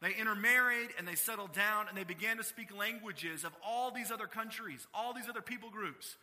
They 0.02 0.14
intermarried 0.16 0.90
and 0.98 1.08
they 1.08 1.16
settled 1.16 1.54
down 1.54 1.88
and 1.88 1.98
they 1.98 2.04
began 2.04 2.38
to 2.38 2.44
speak 2.44 2.76
languages 2.76 3.46
of 3.46 3.52
all 3.66 3.92
these 3.92 4.12
other 4.12 4.28
countries, 4.28 4.86
all 4.94 5.14
these 5.14 5.30
other 5.30 5.42
people 5.42 5.70
groups. 5.70 6.18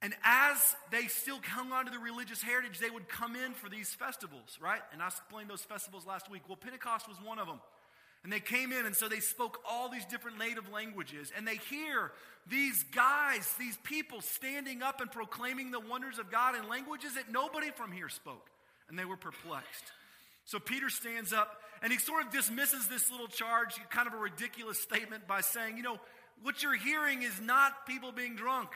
And 0.00 0.14
as 0.24 0.76
they 0.92 1.06
still 1.08 1.40
hung 1.44 1.72
on 1.72 1.86
to 1.86 1.90
the 1.90 1.98
religious 1.98 2.40
heritage, 2.40 2.78
they 2.78 2.90
would 2.90 3.08
come 3.08 3.34
in 3.34 3.52
for 3.52 3.68
these 3.68 3.92
festivals, 3.94 4.58
right? 4.60 4.80
And 4.92 5.02
I 5.02 5.08
explained 5.08 5.50
those 5.50 5.62
festivals 5.62 6.06
last 6.06 6.30
week. 6.30 6.42
Well, 6.48 6.56
Pentecost 6.56 7.08
was 7.08 7.16
one 7.22 7.38
of 7.38 7.46
them. 7.46 7.60
And 8.24 8.32
they 8.32 8.40
came 8.40 8.72
in, 8.72 8.84
and 8.84 8.96
so 8.96 9.08
they 9.08 9.20
spoke 9.20 9.60
all 9.68 9.88
these 9.88 10.04
different 10.04 10.38
native 10.38 10.70
languages. 10.72 11.32
And 11.36 11.46
they 11.46 11.56
hear 11.56 12.12
these 12.48 12.84
guys, 12.94 13.52
these 13.58 13.76
people 13.84 14.20
standing 14.20 14.82
up 14.82 15.00
and 15.00 15.10
proclaiming 15.10 15.70
the 15.70 15.80
wonders 15.80 16.18
of 16.18 16.30
God 16.30 16.56
in 16.56 16.68
languages 16.68 17.14
that 17.14 17.30
nobody 17.30 17.70
from 17.70 17.92
here 17.92 18.08
spoke. 18.08 18.46
And 18.88 18.98
they 18.98 19.04
were 19.04 19.16
perplexed. 19.16 19.92
So 20.44 20.58
Peter 20.58 20.88
stands 20.88 21.32
up 21.32 21.60
and 21.82 21.92
he 21.92 21.98
sort 21.98 22.24
of 22.24 22.32
dismisses 22.32 22.88
this 22.88 23.10
little 23.10 23.28
charge, 23.28 23.76
kind 23.90 24.08
of 24.08 24.14
a 24.14 24.16
ridiculous 24.16 24.80
statement, 24.80 25.26
by 25.26 25.42
saying, 25.42 25.76
You 25.76 25.82
know, 25.82 26.00
what 26.42 26.62
you're 26.62 26.76
hearing 26.76 27.22
is 27.22 27.40
not 27.40 27.86
people 27.86 28.12
being 28.12 28.34
drunk. 28.34 28.70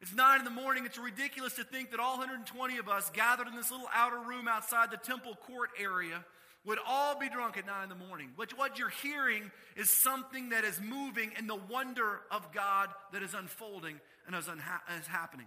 It's 0.00 0.14
nine 0.14 0.38
in 0.38 0.44
the 0.44 0.50
morning. 0.50 0.86
It's 0.86 0.96
ridiculous 0.96 1.54
to 1.54 1.64
think 1.64 1.90
that 1.90 2.00
all 2.00 2.16
120 2.16 2.78
of 2.78 2.88
us 2.88 3.10
gathered 3.10 3.48
in 3.48 3.54
this 3.54 3.70
little 3.70 3.88
outer 3.94 4.18
room 4.18 4.48
outside 4.48 4.90
the 4.90 4.96
temple 4.96 5.34
court 5.46 5.70
area 5.78 6.24
would 6.64 6.78
all 6.86 7.18
be 7.18 7.28
drunk 7.28 7.58
at 7.58 7.66
nine 7.66 7.84
in 7.84 7.88
the 7.90 8.06
morning. 8.06 8.30
But 8.36 8.56
what 8.56 8.78
you're 8.78 8.88
hearing 8.88 9.50
is 9.76 9.90
something 9.90 10.50
that 10.50 10.64
is 10.64 10.80
moving 10.80 11.32
in 11.38 11.46
the 11.46 11.58
wonder 11.68 12.20
of 12.30 12.50
God 12.52 12.88
that 13.12 13.22
is 13.22 13.34
unfolding 13.34 14.00
and 14.26 14.34
is, 14.34 14.46
unha- 14.46 15.00
is 15.00 15.06
happening. 15.06 15.46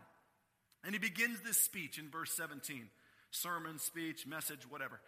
And 0.83 0.93
he 0.93 0.99
begins 0.99 1.39
this 1.41 1.57
speech 1.57 1.97
in 1.97 2.09
verse 2.09 2.31
17 2.33 2.89
sermon, 3.31 3.79
speech, 3.79 4.27
message, 4.27 4.69
whatever. 4.69 5.01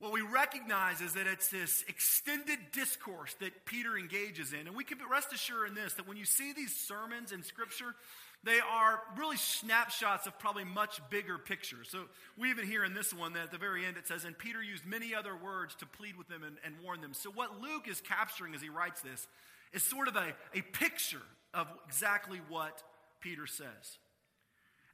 What 0.00 0.12
we 0.12 0.22
recognize 0.22 1.00
is 1.00 1.12
that 1.14 1.28
it's 1.28 1.48
this 1.48 1.84
extended 1.88 2.58
discourse 2.72 3.32
that 3.34 3.64
Peter 3.64 3.96
engages 3.96 4.52
in. 4.52 4.66
And 4.66 4.74
we 4.74 4.82
can 4.82 4.98
rest 5.08 5.32
assured 5.32 5.68
in 5.68 5.74
this 5.74 5.94
that 5.94 6.08
when 6.08 6.16
you 6.16 6.24
see 6.24 6.52
these 6.52 6.74
sermons 6.74 7.30
in 7.30 7.44
Scripture, 7.44 7.94
they 8.44 8.60
are 8.60 9.00
really 9.16 9.36
snapshots 9.36 10.26
of 10.26 10.38
probably 10.38 10.64
much 10.64 11.00
bigger 11.08 11.38
pictures. 11.38 11.88
So 11.90 12.04
we 12.38 12.50
even 12.50 12.66
hear 12.66 12.84
in 12.84 12.92
this 12.92 13.12
one 13.12 13.32
that 13.32 13.44
at 13.44 13.50
the 13.50 13.58
very 13.58 13.86
end 13.86 13.96
it 13.96 14.06
says, 14.06 14.24
And 14.24 14.36
Peter 14.36 14.62
used 14.62 14.84
many 14.84 15.14
other 15.14 15.34
words 15.34 15.74
to 15.76 15.86
plead 15.86 16.16
with 16.16 16.28
them 16.28 16.42
and, 16.44 16.56
and 16.64 16.74
warn 16.84 17.00
them. 17.00 17.14
So 17.14 17.30
what 17.30 17.60
Luke 17.60 17.88
is 17.88 18.00
capturing 18.02 18.54
as 18.54 18.60
he 18.60 18.68
writes 18.68 19.00
this 19.00 19.26
is 19.72 19.82
sort 19.82 20.08
of 20.08 20.16
a, 20.16 20.34
a 20.54 20.60
picture 20.60 21.22
of 21.54 21.66
exactly 21.86 22.40
what 22.48 22.82
Peter 23.20 23.46
says. 23.46 23.98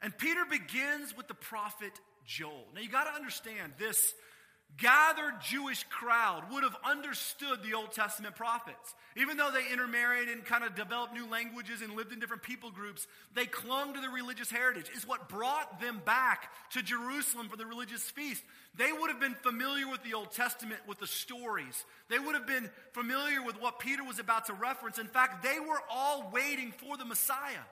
And 0.00 0.16
Peter 0.16 0.44
begins 0.48 1.16
with 1.16 1.26
the 1.26 1.34
prophet 1.34 1.92
Joel. 2.24 2.66
Now 2.74 2.80
you 2.80 2.88
got 2.88 3.04
to 3.04 3.14
understand 3.14 3.72
this 3.78 4.14
gathered 4.76 5.34
Jewish 5.42 5.84
crowd 5.90 6.44
would 6.52 6.62
have 6.62 6.76
understood 6.84 7.62
the 7.62 7.74
Old 7.74 7.92
Testament 7.92 8.36
prophets. 8.36 8.94
Even 9.16 9.36
though 9.36 9.50
they 9.50 9.72
intermarried 9.72 10.28
and 10.28 10.44
kind 10.44 10.64
of 10.64 10.74
developed 10.74 11.12
new 11.12 11.28
languages 11.28 11.82
and 11.82 11.94
lived 11.94 12.12
in 12.12 12.20
different 12.20 12.42
people 12.42 12.70
groups, 12.70 13.06
they 13.34 13.46
clung 13.46 13.94
to 13.94 14.00
the 14.00 14.08
religious 14.08 14.50
heritage. 14.50 14.86
Is 14.96 15.06
what 15.06 15.28
brought 15.28 15.80
them 15.80 16.00
back 16.04 16.50
to 16.72 16.82
Jerusalem 16.82 17.48
for 17.48 17.56
the 17.56 17.66
religious 17.66 18.02
feast. 18.02 18.42
They 18.76 18.92
would 18.92 19.10
have 19.10 19.20
been 19.20 19.34
familiar 19.34 19.88
with 19.88 20.02
the 20.02 20.14
Old 20.14 20.32
Testament, 20.32 20.80
with 20.86 21.00
the 21.00 21.06
stories. 21.06 21.84
They 22.08 22.18
would 22.18 22.34
have 22.34 22.46
been 22.46 22.70
familiar 22.92 23.42
with 23.42 23.60
what 23.60 23.80
Peter 23.80 24.04
was 24.04 24.18
about 24.18 24.46
to 24.46 24.54
reference. 24.54 24.98
In 24.98 25.08
fact, 25.08 25.42
they 25.42 25.58
were 25.58 25.80
all 25.90 26.30
waiting 26.32 26.72
for 26.72 26.96
the 26.96 27.04
Messiah. 27.04 27.64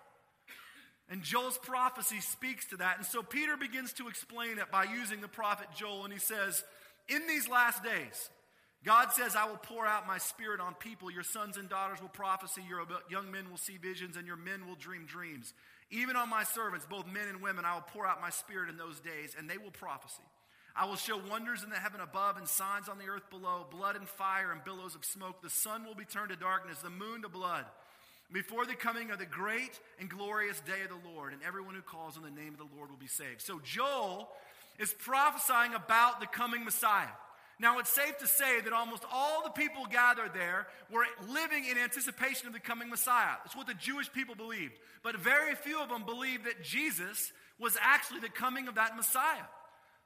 And 1.10 1.22
Joel's 1.22 1.56
prophecy 1.56 2.20
speaks 2.20 2.66
to 2.66 2.76
that. 2.78 2.98
And 2.98 3.06
so 3.06 3.22
Peter 3.22 3.56
begins 3.56 3.94
to 3.94 4.08
explain 4.08 4.58
it 4.58 4.70
by 4.70 4.84
using 4.84 5.20
the 5.20 5.28
prophet 5.28 5.68
Joel, 5.74 6.04
and 6.04 6.12
he 6.12 6.18
says, 6.18 6.62
in 7.08 7.26
these 7.26 7.48
last 7.48 7.82
days, 7.82 8.30
God 8.84 9.12
says, 9.12 9.34
I 9.34 9.46
will 9.46 9.56
pour 9.56 9.86
out 9.86 10.06
my 10.06 10.18
spirit 10.18 10.60
on 10.60 10.74
people. 10.74 11.10
Your 11.10 11.24
sons 11.24 11.56
and 11.56 11.68
daughters 11.68 12.00
will 12.00 12.08
prophesy, 12.08 12.62
your 12.68 12.86
young 13.10 13.30
men 13.30 13.50
will 13.50 13.58
see 13.58 13.76
visions, 13.76 14.16
and 14.16 14.26
your 14.26 14.36
men 14.36 14.66
will 14.66 14.76
dream 14.76 15.04
dreams. 15.06 15.52
Even 15.90 16.16
on 16.16 16.28
my 16.28 16.44
servants, 16.44 16.86
both 16.88 17.06
men 17.06 17.28
and 17.28 17.42
women, 17.42 17.64
I 17.64 17.74
will 17.74 17.84
pour 17.92 18.06
out 18.06 18.20
my 18.20 18.30
spirit 18.30 18.68
in 18.68 18.76
those 18.76 19.00
days, 19.00 19.34
and 19.36 19.48
they 19.48 19.58
will 19.58 19.70
prophesy. 19.70 20.22
I 20.76 20.84
will 20.84 20.96
show 20.96 21.20
wonders 21.28 21.64
in 21.64 21.70
the 21.70 21.76
heaven 21.76 22.00
above 22.00 22.36
and 22.36 22.46
signs 22.46 22.88
on 22.88 22.98
the 22.98 23.08
earth 23.08 23.28
below 23.30 23.66
blood 23.68 23.96
and 23.96 24.08
fire 24.08 24.52
and 24.52 24.64
billows 24.64 24.94
of 24.94 25.04
smoke. 25.04 25.42
The 25.42 25.50
sun 25.50 25.84
will 25.84 25.96
be 25.96 26.04
turned 26.04 26.28
to 26.28 26.36
darkness, 26.36 26.78
the 26.78 26.90
moon 26.90 27.22
to 27.22 27.28
blood, 27.28 27.64
before 28.30 28.64
the 28.64 28.74
coming 28.74 29.10
of 29.10 29.18
the 29.18 29.26
great 29.26 29.80
and 29.98 30.08
glorious 30.08 30.60
day 30.60 30.82
of 30.84 30.90
the 30.90 31.10
Lord, 31.10 31.32
and 31.32 31.42
everyone 31.42 31.74
who 31.74 31.82
calls 31.82 32.16
on 32.16 32.22
the 32.22 32.30
name 32.30 32.52
of 32.52 32.58
the 32.58 32.76
Lord 32.76 32.90
will 32.90 32.98
be 32.98 33.08
saved. 33.08 33.40
So, 33.40 33.60
Joel 33.64 34.28
is 34.78 34.92
prophesying 34.92 35.74
about 35.74 36.20
the 36.20 36.26
coming 36.26 36.64
Messiah. 36.64 37.08
Now, 37.60 37.80
it's 37.80 37.90
safe 37.90 38.16
to 38.18 38.26
say 38.28 38.60
that 38.60 38.72
almost 38.72 39.02
all 39.12 39.42
the 39.42 39.50
people 39.50 39.84
gathered 39.90 40.32
there 40.32 40.68
were 40.92 41.04
living 41.28 41.64
in 41.64 41.76
anticipation 41.76 42.46
of 42.46 42.52
the 42.52 42.60
coming 42.60 42.88
Messiah. 42.88 43.34
That's 43.42 43.56
what 43.56 43.66
the 43.66 43.74
Jewish 43.74 44.12
people 44.12 44.36
believed. 44.36 44.74
But 45.02 45.16
very 45.16 45.56
few 45.56 45.80
of 45.80 45.88
them 45.88 46.04
believed 46.04 46.44
that 46.44 46.62
Jesus 46.62 47.32
was 47.58 47.76
actually 47.80 48.20
the 48.20 48.28
coming 48.28 48.68
of 48.68 48.76
that 48.76 48.96
Messiah. 48.96 49.42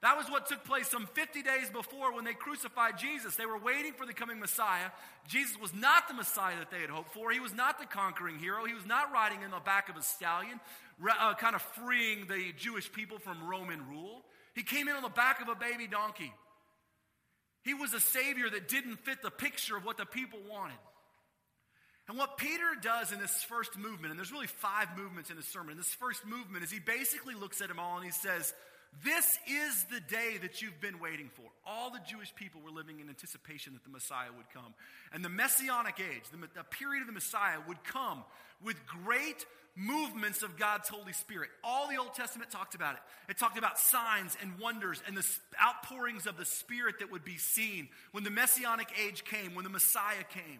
That 0.01 0.17
was 0.17 0.29
what 0.29 0.47
took 0.47 0.65
place 0.65 0.89
some 0.89 1.07
50 1.13 1.43
days 1.43 1.69
before 1.71 2.13
when 2.13 2.25
they 2.25 2.33
crucified 2.33 2.97
Jesus. 2.97 3.35
They 3.35 3.45
were 3.45 3.57
waiting 3.57 3.93
for 3.93 4.05
the 4.05 4.13
coming 4.13 4.37
Messiah. 4.39 4.89
Jesus 5.29 5.57
was 5.57 5.73
not 5.73 6.09
the 6.09 6.13
Messiah 6.13 6.57
that 6.59 6.71
they 6.71 6.81
had 6.81 6.89
hoped 6.89 7.13
for. 7.13 7.31
He 7.31 7.39
was 7.39 7.53
not 7.53 7.79
the 7.79 7.85
conquering 7.85 8.37
hero. 8.37 8.65
He 8.65 8.73
was 8.73 8.85
not 8.85 9.13
riding 9.13 9.43
in 9.43 9.51
the 9.51 9.59
back 9.59 9.87
of 9.87 9.95
a 9.95 10.01
stallion, 10.01 10.59
uh, 11.07 11.35
kind 11.35 11.55
of 11.55 11.61
freeing 11.61 12.25
the 12.27 12.51
Jewish 12.57 12.91
people 12.91 13.17
from 13.17 13.47
Roman 13.47 13.87
rule. 13.87 14.23
He 14.55 14.63
came 14.63 14.87
in 14.87 14.95
on 14.95 15.03
the 15.03 15.09
back 15.09 15.41
of 15.41 15.49
a 15.49 15.55
baby 15.55 15.87
donkey. 15.87 16.31
He 17.63 17.73
was 17.73 17.93
a 17.93 17.99
savior 17.99 18.49
that 18.49 18.67
didn't 18.67 18.97
fit 18.97 19.21
the 19.21 19.31
picture 19.31 19.77
of 19.77 19.85
what 19.85 19.97
the 19.97 20.05
people 20.05 20.39
wanted. 20.49 20.77
And 22.07 22.17
what 22.17 22.37
Peter 22.37 22.75
does 22.81 23.13
in 23.13 23.19
this 23.19 23.43
first 23.43 23.77
movement, 23.77 24.11
and 24.11 24.19
there's 24.19 24.31
really 24.31 24.47
five 24.47 24.89
movements 24.97 25.29
in 25.29 25.37
his 25.37 25.47
sermon, 25.47 25.71
in 25.71 25.77
this 25.77 25.93
first 25.93 26.25
movement 26.25 26.63
is 26.63 26.71
he 26.71 26.79
basically 26.79 27.33
looks 27.33 27.61
at 27.61 27.69
them 27.69 27.79
all 27.79 27.95
and 27.95 28.05
he 28.05 28.11
says, 28.11 28.53
This 29.03 29.39
is 29.47 29.85
the 29.85 29.99
day 29.99 30.37
that 30.41 30.61
you've 30.61 30.79
been 30.79 30.99
waiting 30.99 31.29
for. 31.33 31.45
All 31.65 31.89
the 31.89 31.99
Jewish 32.07 32.33
people 32.35 32.61
were 32.63 32.71
living 32.71 32.99
in 32.99 33.09
anticipation 33.09 33.73
that 33.73 33.83
the 33.83 33.89
Messiah 33.89 34.29
would 34.35 34.49
come. 34.53 34.73
And 35.11 35.25
the 35.25 35.29
Messianic 35.29 35.99
age, 35.99 36.23
the, 36.31 36.37
the 36.55 36.63
period 36.63 37.01
of 37.01 37.07
the 37.07 37.13
Messiah, 37.13 37.57
would 37.67 37.83
come 37.83 38.23
with 38.63 38.77
great 38.85 39.45
movements 39.75 40.43
of 40.43 40.57
God's 40.57 40.87
Holy 40.89 41.13
Spirit. 41.13 41.49
All 41.63 41.89
the 41.89 41.97
Old 41.97 42.13
Testament 42.13 42.51
talked 42.51 42.75
about 42.75 42.95
it. 42.95 43.01
It 43.29 43.37
talked 43.37 43.57
about 43.57 43.79
signs 43.79 44.37
and 44.41 44.59
wonders 44.59 45.01
and 45.07 45.17
the 45.17 45.25
outpourings 45.61 46.27
of 46.27 46.37
the 46.37 46.45
Spirit 46.45 46.99
that 46.99 47.11
would 47.11 47.25
be 47.25 47.37
seen 47.37 47.89
when 48.11 48.23
the 48.23 48.29
Messianic 48.29 48.89
age 49.03 49.23
came, 49.25 49.55
when 49.55 49.63
the 49.63 49.71
Messiah 49.71 50.23
came. 50.29 50.59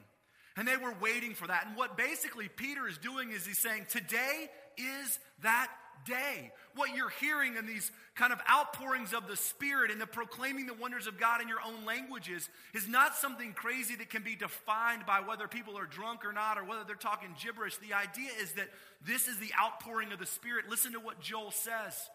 And 0.55 0.67
they 0.67 0.77
were 0.77 0.93
waiting 1.01 1.33
for 1.33 1.47
that. 1.47 1.65
And 1.67 1.75
what 1.75 1.97
basically 1.97 2.47
Peter 2.47 2.87
is 2.87 2.97
doing 2.97 3.31
is 3.31 3.45
he's 3.45 3.59
saying, 3.59 3.87
Today 3.89 4.49
is 4.77 5.19
that 5.41 5.71
day. 6.05 6.51
What 6.75 6.95
you're 6.95 7.09
hearing 7.09 7.55
in 7.55 7.65
these 7.65 7.91
kind 8.15 8.33
of 8.33 8.39
outpourings 8.49 9.13
of 9.13 9.27
the 9.27 9.35
Spirit 9.35 9.91
and 9.91 9.99
the 9.99 10.07
proclaiming 10.07 10.65
the 10.65 10.73
wonders 10.73 11.07
of 11.07 11.19
God 11.19 11.41
in 11.41 11.47
your 11.47 11.61
own 11.65 11.85
languages 11.85 12.49
is 12.73 12.87
not 12.87 13.15
something 13.15 13.53
crazy 13.53 13.95
that 13.95 14.09
can 14.09 14.23
be 14.23 14.35
defined 14.35 15.05
by 15.05 15.21
whether 15.21 15.47
people 15.47 15.77
are 15.77 15.85
drunk 15.85 16.25
or 16.25 16.33
not 16.33 16.57
or 16.57 16.63
whether 16.63 16.83
they're 16.83 16.95
talking 16.95 17.35
gibberish. 17.41 17.77
The 17.77 17.93
idea 17.93 18.29
is 18.41 18.53
that 18.53 18.69
this 19.05 19.27
is 19.27 19.39
the 19.39 19.51
outpouring 19.61 20.11
of 20.11 20.19
the 20.19 20.25
Spirit. 20.25 20.69
Listen 20.69 20.93
to 20.93 20.99
what 20.99 21.19
Joel 21.19 21.51
says. 21.51 22.09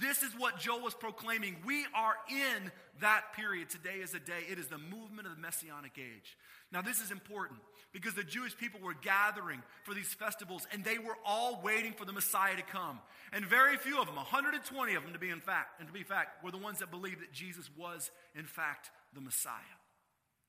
This 0.00 0.22
is 0.22 0.32
what 0.38 0.58
Joel 0.58 0.80
was 0.80 0.94
proclaiming. 0.94 1.56
We 1.66 1.84
are 1.94 2.14
in 2.30 2.72
that 3.00 3.34
period. 3.36 3.68
Today 3.68 3.96
is 4.02 4.12
the 4.12 4.20
day. 4.20 4.44
It 4.50 4.58
is 4.58 4.68
the 4.68 4.78
movement 4.78 5.26
of 5.26 5.36
the 5.36 5.40
Messianic 5.40 5.92
age. 5.98 6.36
Now, 6.72 6.80
this 6.80 7.00
is 7.00 7.10
important 7.10 7.60
because 7.92 8.14
the 8.14 8.24
Jewish 8.24 8.56
people 8.56 8.80
were 8.80 8.94
gathering 8.94 9.62
for 9.84 9.94
these 9.94 10.12
festivals 10.14 10.66
and 10.72 10.84
they 10.84 10.98
were 10.98 11.16
all 11.24 11.60
waiting 11.62 11.92
for 11.92 12.04
the 12.04 12.12
Messiah 12.12 12.56
to 12.56 12.62
come. 12.62 12.98
And 13.32 13.44
very 13.44 13.76
few 13.76 14.00
of 14.00 14.06
them, 14.06 14.16
120 14.16 14.94
of 14.94 15.02
them 15.02 15.12
to 15.12 15.18
be 15.18 15.30
in 15.30 15.40
fact, 15.40 15.78
and 15.78 15.88
to 15.88 15.92
be 15.92 16.02
fact, 16.02 16.42
were 16.42 16.50
the 16.50 16.58
ones 16.58 16.78
that 16.78 16.90
believed 16.90 17.20
that 17.20 17.32
Jesus 17.32 17.68
was 17.76 18.10
in 18.34 18.44
fact 18.44 18.90
the 19.14 19.20
Messiah. 19.20 19.76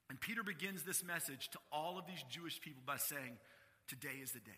And 0.09 0.19
Peter 0.19 0.43
begins 0.43 0.83
this 0.83 1.03
message 1.03 1.49
to 1.51 1.59
all 1.71 1.97
of 1.97 2.05
these 2.05 2.23
Jewish 2.29 2.61
people 2.61 2.83
by 2.85 2.97
saying, 2.97 3.37
Today 3.87 4.21
is 4.21 4.31
the 4.31 4.39
day. 4.39 4.51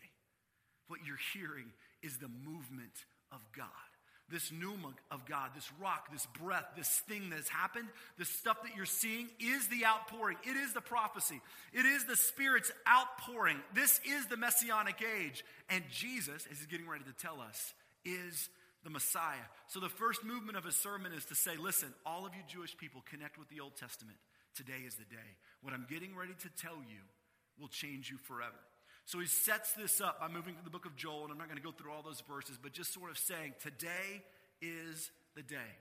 What 0.88 1.00
you're 1.06 1.18
hearing 1.34 1.72
is 2.04 2.18
the 2.18 2.28
movement 2.28 2.94
of 3.32 3.40
God 3.56 3.95
this 4.30 4.52
pneuma 4.52 4.94
of 5.12 5.26
God, 5.26 5.52
this 5.54 5.70
ruach, 5.82 6.12
this 6.12 6.28
breath, 6.42 6.66
this 6.76 6.90
thing 7.08 7.30
that 7.30 7.38
has 7.38 7.50
happened, 7.50 7.88
this 8.18 8.30
stuff 8.30 8.58
that 8.64 8.76
you're 8.76 8.86
seeing 8.86 9.30
is 9.40 9.68
the 9.68 9.86
outpouring. 9.86 10.38
It 10.44 10.58
is 10.58 10.74
the 10.74 10.82
prophecy. 10.82 11.42
It 11.74 11.86
is 11.86 12.06
the 12.06 12.16
Spirit's 12.16 12.72
outpouring. 12.90 13.58
This 13.74 14.00
is 14.04 14.26
the 14.28 14.38
messianic 14.38 15.04
age. 15.20 15.44
And 15.70 15.84
Jesus, 15.92 16.48
as 16.52 16.58
he's 16.58 16.68
getting 16.68 16.88
ready 16.88 17.04
to 17.04 17.14
tell 17.14 17.40
us, 17.40 17.74
is 18.04 18.50
the 18.84 18.90
Messiah. 18.90 19.46
So 19.68 19.80
the 19.80 19.90
first 19.90 20.24
movement 20.24 20.58
of 20.58 20.64
his 20.64 20.76
sermon 20.76 21.12
is 21.14 21.26
to 21.26 21.36
say, 21.36 21.58
listen, 21.58 21.94
all 22.06 22.26
of 22.26 22.34
you 22.36 22.42
Jewish 22.48 22.78
people 22.78 23.04
connect 23.10 23.38
with 23.38 23.50
the 23.50 23.60
Old 23.60 23.76
Testament. 23.76 24.18
Today 24.56 24.86
is 24.88 24.96
the 24.96 25.06
day. 25.06 25.38
What 25.62 25.74
I'm 25.74 25.86
getting 25.90 26.16
ready 26.16 26.34
to 26.34 26.50
tell 26.62 26.78
you 26.78 27.02
will 27.60 27.68
change 27.68 28.10
you 28.10 28.18
forever. 28.18 28.54
So 29.06 29.20
he 29.20 29.28
sets 29.28 29.74
this 29.74 30.02
up 30.02 30.20
by 30.20 30.28
moving 30.28 30.56
to 30.56 30.64
the 30.64 30.70
book 30.70 30.86
of 30.86 30.96
Joel, 30.96 31.24
and 31.24 31.32
I'm 31.32 31.38
not 31.38 31.48
going 31.48 31.58
to 31.58 31.64
go 31.64 31.72
through 31.72 31.92
all 31.92 32.02
those 32.02 32.24
verses, 32.28 32.58
but 32.62 32.74
just 32.74 32.94
sort 32.94 33.12
of 33.12 33.18
saying, 33.18 33.54
today 33.62 34.24
is 34.62 35.12
the 35.36 35.44
day. 35.44 35.78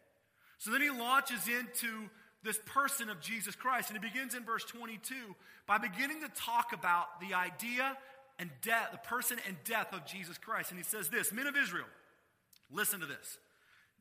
So 0.58 0.70
then 0.70 0.82
he 0.82 0.90
launches 0.90 1.48
into 1.48 2.10
this 2.42 2.58
person 2.66 3.08
of 3.08 3.20
Jesus 3.20 3.56
Christ, 3.56 3.90
and 3.90 3.98
he 3.98 4.06
begins 4.06 4.34
in 4.34 4.44
verse 4.44 4.64
22 4.64 5.14
by 5.66 5.78
beginning 5.78 6.20
to 6.20 6.28
talk 6.36 6.72
about 6.74 7.20
the 7.20 7.34
idea 7.34 7.96
and 8.38 8.50
death, 8.62 8.88
the 8.92 8.98
person 8.98 9.38
and 9.46 9.56
death 9.64 9.92
of 9.92 10.04
Jesus 10.04 10.36
Christ. 10.36 10.70
And 10.70 10.78
he 10.78 10.84
says 10.84 11.08
this 11.08 11.32
Men 11.32 11.46
of 11.46 11.56
Israel, 11.56 11.86
listen 12.70 13.00
to 13.00 13.06
this. 13.06 13.38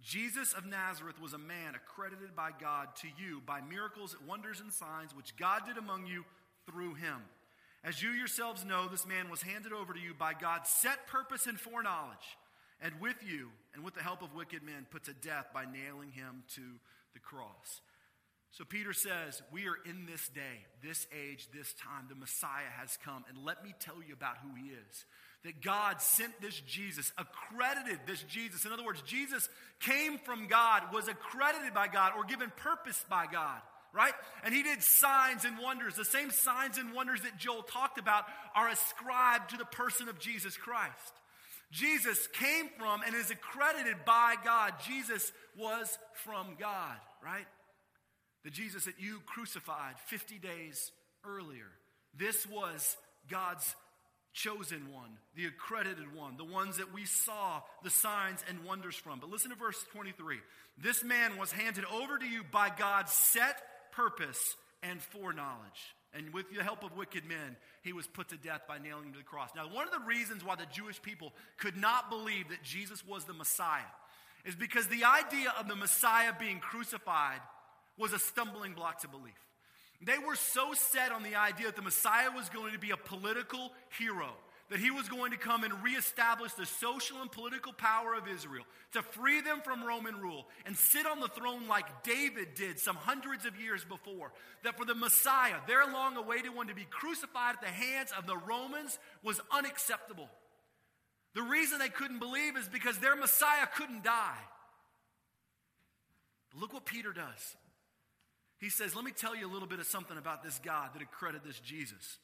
Jesus 0.03 0.51
of 0.51 0.65
Nazareth 0.65 1.21
was 1.21 1.31
a 1.31 1.37
man 1.37 1.75
accredited 1.75 2.35
by 2.35 2.49
God 2.59 2.89
to 2.97 3.07
you 3.17 3.41
by 3.45 3.61
miracles, 3.61 4.17
wonders, 4.27 4.59
and 4.59 4.73
signs 4.73 5.15
which 5.15 5.37
God 5.37 5.61
did 5.65 5.77
among 5.77 6.07
you 6.07 6.25
through 6.69 6.95
him. 6.95 7.21
As 7.83 8.01
you 8.01 8.11
yourselves 8.11 8.63
know, 8.63 8.87
this 8.87 9.05
man 9.05 9.29
was 9.29 9.41
handed 9.41 9.73
over 9.73 9.93
to 9.93 9.99
you 9.99 10.13
by 10.17 10.33
God's 10.33 10.69
set 10.69 11.05
purpose 11.07 11.47
and 11.47 11.59
foreknowledge, 11.59 12.37
and 12.81 12.93
with 13.01 13.17
you, 13.27 13.49
and 13.73 13.83
with 13.83 13.93
the 13.93 14.03
help 14.03 14.21
of 14.21 14.33
wicked 14.33 14.63
men, 14.63 14.85
put 14.89 15.03
to 15.05 15.13
death 15.13 15.47
by 15.53 15.65
nailing 15.65 16.11
him 16.11 16.43
to 16.55 16.61
the 17.13 17.19
cross. 17.19 17.81
So 18.51 18.63
Peter 18.63 18.93
says, 18.93 19.41
We 19.51 19.67
are 19.67 19.77
in 19.85 20.05
this 20.05 20.29
day, 20.29 20.65
this 20.81 21.07
age, 21.11 21.47
this 21.53 21.73
time. 21.73 22.05
The 22.07 22.15
Messiah 22.15 22.71
has 22.79 22.97
come. 23.03 23.25
And 23.27 23.43
let 23.43 23.63
me 23.63 23.73
tell 23.79 23.97
you 24.07 24.13
about 24.13 24.37
who 24.37 24.55
he 24.55 24.69
is. 24.69 25.05
That 25.43 25.61
God 25.61 26.01
sent 26.01 26.39
this 26.39 26.57
Jesus, 26.61 27.11
accredited 27.17 27.99
this 28.07 28.23
Jesus. 28.23 28.63
In 28.63 28.71
other 28.71 28.85
words, 28.85 29.01
Jesus 29.01 29.49
came 29.81 30.19
from 30.19 30.47
God, 30.47 30.83
was 30.93 31.09
accredited 31.09 31.73
by 31.73 31.87
God, 31.87 32.13
or 32.15 32.23
given 32.23 32.51
purpose 32.55 33.03
by 33.09 33.25
God 33.29 33.59
right? 33.93 34.13
And 34.43 34.53
he 34.53 34.63
did 34.63 34.81
signs 34.81 35.45
and 35.45 35.57
wonders. 35.59 35.95
The 35.95 36.03
same 36.03 36.31
signs 36.31 36.77
and 36.77 36.93
wonders 36.93 37.21
that 37.21 37.37
Joel 37.37 37.61
talked 37.61 37.99
about 37.99 38.25
are 38.55 38.67
ascribed 38.67 39.51
to 39.51 39.57
the 39.57 39.65
person 39.65 40.09
of 40.09 40.19
Jesus 40.19 40.57
Christ. 40.57 41.13
Jesus 41.71 42.27
came 42.33 42.69
from 42.77 43.01
and 43.05 43.15
is 43.15 43.31
accredited 43.31 43.97
by 44.05 44.35
God. 44.43 44.73
Jesus 44.85 45.31
was 45.57 45.97
from 46.23 46.55
God, 46.59 46.97
right? 47.23 47.47
The 48.43 48.51
Jesus 48.51 48.85
that 48.85 48.99
you 48.99 49.21
crucified 49.25 49.95
50 50.07 50.37
days 50.39 50.91
earlier. 51.25 51.69
This 52.15 52.47
was 52.47 52.97
God's 53.29 53.75
chosen 54.33 54.91
one, 54.91 55.17
the 55.35 55.45
accredited 55.45 56.15
one, 56.15 56.37
the 56.37 56.43
ones 56.43 56.77
that 56.77 56.93
we 56.93 57.05
saw 57.05 57.61
the 57.83 57.89
signs 57.89 58.43
and 58.49 58.65
wonders 58.65 58.95
from. 58.95 59.19
But 59.19 59.29
listen 59.29 59.51
to 59.51 59.55
verse 59.55 59.83
23. 59.93 60.37
This 60.77 61.03
man 61.03 61.37
was 61.37 61.51
handed 61.51 61.85
over 61.85 62.17
to 62.17 62.25
you 62.25 62.43
by 62.51 62.71
God, 62.77 63.07
set 63.09 63.55
purpose 63.95 64.55
and 64.81 65.01
foreknowledge. 65.01 65.95
And 66.13 66.31
with 66.31 66.45
the 66.55 66.63
help 66.63 66.83
of 66.83 66.95
wicked 66.95 67.25
men, 67.25 67.57
he 67.81 67.91
was 67.91 68.05
put 68.05 68.29
to 68.29 68.37
death 68.37 68.61
by 68.67 68.77
nailing 68.77 69.05
him 69.05 69.13
to 69.13 69.17
the 69.17 69.23
cross. 69.23 69.49
Now, 69.55 69.67
one 69.67 69.87
of 69.87 69.93
the 69.93 70.05
reasons 70.07 70.43
why 70.43 70.55
the 70.55 70.67
Jewish 70.71 71.01
people 71.01 71.33
could 71.57 71.75
not 71.75 72.09
believe 72.09 72.49
that 72.49 72.61
Jesus 72.63 73.05
was 73.05 73.25
the 73.25 73.33
Messiah 73.33 73.81
is 74.45 74.55
because 74.55 74.87
the 74.87 75.05
idea 75.05 75.53
of 75.59 75.67
the 75.67 75.75
Messiah 75.75 76.33
being 76.39 76.59
crucified 76.59 77.39
was 77.97 78.13
a 78.13 78.19
stumbling 78.19 78.73
block 78.73 79.01
to 79.01 79.07
belief. 79.07 79.33
They 80.05 80.17
were 80.17 80.35
so 80.35 80.73
set 80.73 81.11
on 81.11 81.23
the 81.23 81.35
idea 81.35 81.67
that 81.67 81.75
the 81.75 81.81
Messiah 81.81 82.29
was 82.35 82.49
going 82.49 82.73
to 82.73 82.79
be 82.79 82.91
a 82.91 82.97
political 82.97 83.71
hero 83.97 84.33
that 84.69 84.79
he 84.79 84.91
was 84.91 85.07
going 85.09 85.31
to 85.31 85.37
come 85.37 85.63
and 85.63 85.83
reestablish 85.83 86.53
the 86.53 86.65
social 86.65 87.21
and 87.21 87.31
political 87.31 87.73
power 87.73 88.13
of 88.13 88.27
Israel, 88.27 88.63
to 88.93 89.01
free 89.01 89.41
them 89.41 89.61
from 89.63 89.83
Roman 89.83 90.19
rule, 90.19 90.47
and 90.65 90.75
sit 90.75 91.05
on 91.05 91.19
the 91.19 91.27
throne 91.27 91.67
like 91.67 92.03
David 92.03 92.55
did 92.55 92.79
some 92.79 92.95
hundreds 92.95 93.45
of 93.45 93.59
years 93.59 93.83
before. 93.83 94.31
That 94.63 94.77
for 94.77 94.85
the 94.85 94.95
Messiah, 94.95 95.57
their 95.67 95.85
long 95.85 96.15
awaited 96.17 96.55
one, 96.55 96.67
to 96.67 96.75
be 96.75 96.87
crucified 96.89 97.55
at 97.55 97.61
the 97.61 97.67
hands 97.67 98.11
of 98.17 98.25
the 98.25 98.37
Romans 98.37 98.97
was 99.21 99.39
unacceptable. 99.51 100.29
The 101.35 101.43
reason 101.43 101.79
they 101.79 101.89
couldn't 101.89 102.19
believe 102.19 102.57
is 102.57 102.67
because 102.67 102.97
their 102.99 103.15
Messiah 103.15 103.67
couldn't 103.75 104.03
die. 104.03 104.37
But 106.51 106.61
look 106.61 106.73
what 106.73 106.85
Peter 106.85 107.11
does. 107.11 107.55
He 108.59 108.69
says, 108.69 108.95
Let 108.95 109.03
me 109.03 109.11
tell 109.11 109.35
you 109.35 109.45
a 109.45 109.51
little 109.51 109.67
bit 109.67 109.79
of 109.79 109.87
something 109.87 110.17
about 110.17 110.43
this 110.43 110.59
God 110.63 110.91
that 110.93 111.01
accredited 111.01 111.45
this 111.45 111.59
Jesus. 111.59 112.17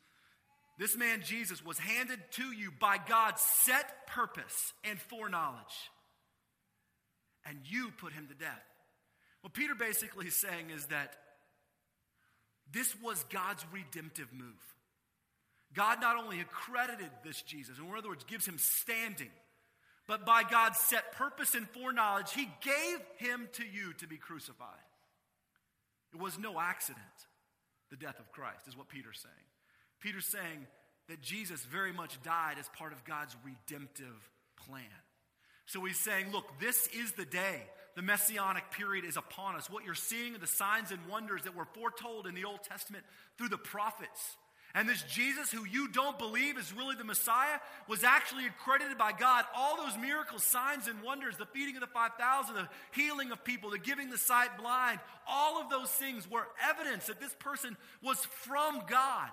This 0.79 0.95
man 0.95 1.21
Jesus 1.23 1.63
was 1.63 1.77
handed 1.77 2.19
to 2.31 2.53
you 2.53 2.71
by 2.79 2.97
God's 2.97 3.41
set 3.41 4.07
purpose 4.07 4.73
and 4.85 4.97
foreknowledge. 4.97 5.91
And 7.45 7.59
you 7.65 7.91
put 7.97 8.13
him 8.13 8.27
to 8.27 8.33
death. 8.33 8.63
What 9.41 9.53
Peter 9.53 9.75
basically 9.75 10.27
is 10.27 10.39
saying 10.39 10.69
is 10.73 10.85
that 10.85 11.15
this 12.71 12.95
was 13.01 13.23
God's 13.29 13.65
redemptive 13.73 14.31
move. 14.31 14.63
God 15.73 15.99
not 15.99 16.15
only 16.15 16.39
accredited 16.39 17.09
this 17.25 17.41
Jesus, 17.41 17.77
in 17.77 17.85
other 17.95 18.07
words, 18.07 18.23
gives 18.23 18.47
him 18.47 18.57
standing, 18.57 19.31
but 20.07 20.25
by 20.25 20.43
God's 20.43 20.79
set 20.79 21.11
purpose 21.11 21.55
and 21.55 21.67
foreknowledge, 21.69 22.31
he 22.31 22.49
gave 22.61 22.99
him 23.17 23.49
to 23.53 23.63
you 23.65 23.93
to 23.93 24.07
be 24.07 24.17
crucified. 24.17 24.69
It 26.13 26.19
was 26.19 26.39
no 26.39 26.59
accident, 26.59 27.03
the 27.89 27.97
death 27.97 28.19
of 28.19 28.31
Christ, 28.31 28.67
is 28.67 28.77
what 28.77 28.87
Peter's 28.87 29.19
saying. 29.21 29.48
Peter's 29.99 30.25
saying 30.25 30.67
that 31.07 31.21
Jesus 31.21 31.63
very 31.65 31.91
much 31.91 32.21
died 32.23 32.57
as 32.59 32.69
part 32.69 32.93
of 32.93 33.03
God's 33.03 33.35
redemptive 33.43 34.29
plan. 34.65 34.83
So 35.65 35.83
he's 35.85 35.99
saying, 35.99 36.31
look, 36.31 36.45
this 36.59 36.87
is 36.87 37.11
the 37.13 37.25
day. 37.25 37.63
The 37.95 38.01
messianic 38.01 38.71
period 38.71 39.05
is 39.05 39.17
upon 39.17 39.55
us. 39.55 39.69
What 39.69 39.83
you're 39.83 39.95
seeing 39.95 40.35
are 40.35 40.39
the 40.39 40.47
signs 40.47 40.91
and 40.91 40.99
wonders 41.09 41.43
that 41.43 41.55
were 41.55 41.67
foretold 41.73 42.27
in 42.27 42.35
the 42.35 42.45
Old 42.45 42.63
Testament 42.63 43.03
through 43.37 43.49
the 43.49 43.57
prophets. 43.57 44.37
And 44.75 44.87
this 44.87 45.01
Jesus, 45.01 45.51
who 45.51 45.65
you 45.65 45.87
don't 45.87 46.19
believe 46.19 46.57
is 46.57 46.71
really 46.71 46.95
the 46.95 47.03
Messiah, 47.03 47.57
was 47.87 48.03
actually 48.03 48.45
accredited 48.45 48.99
by 48.99 49.11
God. 49.11 49.43
All 49.55 49.77
those 49.77 49.97
miracles, 49.97 50.43
signs, 50.43 50.87
and 50.87 51.01
wonders 51.01 51.37
the 51.37 51.47
feeding 51.47 51.75
of 51.75 51.81
the 51.81 51.87
5,000, 51.87 52.55
the 52.55 52.69
healing 52.91 53.31
of 53.31 53.43
people, 53.43 53.71
the 53.71 53.79
giving 53.79 54.11
the 54.11 54.17
sight 54.17 54.57
blind 54.59 54.99
all 55.29 55.61
of 55.61 55.69
those 55.69 55.89
things 55.89 56.29
were 56.29 56.47
evidence 56.67 57.05
that 57.07 57.21
this 57.21 57.35
person 57.39 57.77
was 58.03 58.17
from 58.43 58.81
God. 58.87 59.29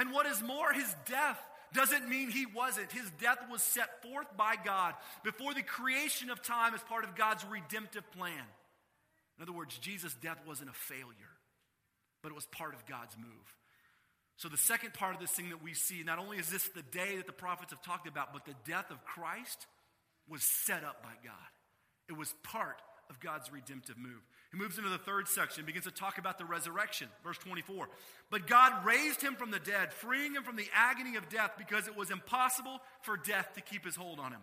And 0.00 0.12
what 0.12 0.24
is 0.24 0.42
more, 0.42 0.72
his 0.72 0.92
death 1.04 1.38
doesn't 1.74 2.08
mean 2.08 2.30
he 2.30 2.46
wasn't. 2.46 2.90
His 2.90 3.10
death 3.20 3.38
was 3.50 3.62
set 3.62 4.02
forth 4.02 4.34
by 4.34 4.56
God 4.64 4.94
before 5.22 5.52
the 5.52 5.62
creation 5.62 6.30
of 6.30 6.42
time 6.42 6.74
as 6.74 6.80
part 6.84 7.04
of 7.04 7.14
God's 7.14 7.44
redemptive 7.44 8.10
plan. 8.12 8.46
In 9.36 9.42
other 9.42 9.52
words, 9.52 9.76
Jesus' 9.76 10.14
death 10.14 10.38
wasn't 10.48 10.70
a 10.70 10.72
failure, 10.72 11.36
but 12.22 12.30
it 12.30 12.34
was 12.34 12.46
part 12.46 12.74
of 12.74 12.86
God's 12.86 13.14
move. 13.18 13.54
So, 14.36 14.48
the 14.48 14.56
second 14.56 14.94
part 14.94 15.14
of 15.14 15.20
this 15.20 15.32
thing 15.32 15.50
that 15.50 15.62
we 15.62 15.74
see, 15.74 16.02
not 16.02 16.18
only 16.18 16.38
is 16.38 16.48
this 16.48 16.66
the 16.68 16.82
day 16.82 17.18
that 17.18 17.26
the 17.26 17.32
prophets 17.32 17.72
have 17.72 17.82
talked 17.82 18.08
about, 18.08 18.32
but 18.32 18.46
the 18.46 18.54
death 18.66 18.90
of 18.90 19.04
Christ 19.04 19.66
was 20.26 20.42
set 20.42 20.82
up 20.82 21.02
by 21.02 21.12
God. 21.22 21.34
It 22.08 22.16
was 22.16 22.32
part 22.42 22.80
of 23.10 23.20
God's 23.20 23.52
redemptive 23.52 23.98
move. 23.98 24.20
He 24.52 24.58
moves 24.58 24.78
into 24.78 24.88
the 24.88 24.98
third 24.98 25.28
section, 25.28 25.66
begins 25.66 25.84
to 25.84 25.90
talk 25.90 26.18
about 26.18 26.38
the 26.38 26.44
resurrection. 26.44 27.08
Verse 27.22 27.38
24. 27.38 27.88
But 28.30 28.46
God 28.46 28.86
raised 28.86 29.20
him 29.20 29.34
from 29.34 29.50
the 29.50 29.58
dead, 29.58 29.92
freeing 29.92 30.34
him 30.34 30.44
from 30.44 30.56
the 30.56 30.68
agony 30.74 31.16
of 31.16 31.28
death 31.28 31.52
because 31.58 31.86
it 31.86 31.96
was 31.96 32.10
impossible 32.10 32.80
for 33.02 33.16
death 33.16 33.48
to 33.54 33.60
keep 33.60 33.84
his 33.84 33.96
hold 33.96 34.18
on 34.18 34.32
him. 34.32 34.40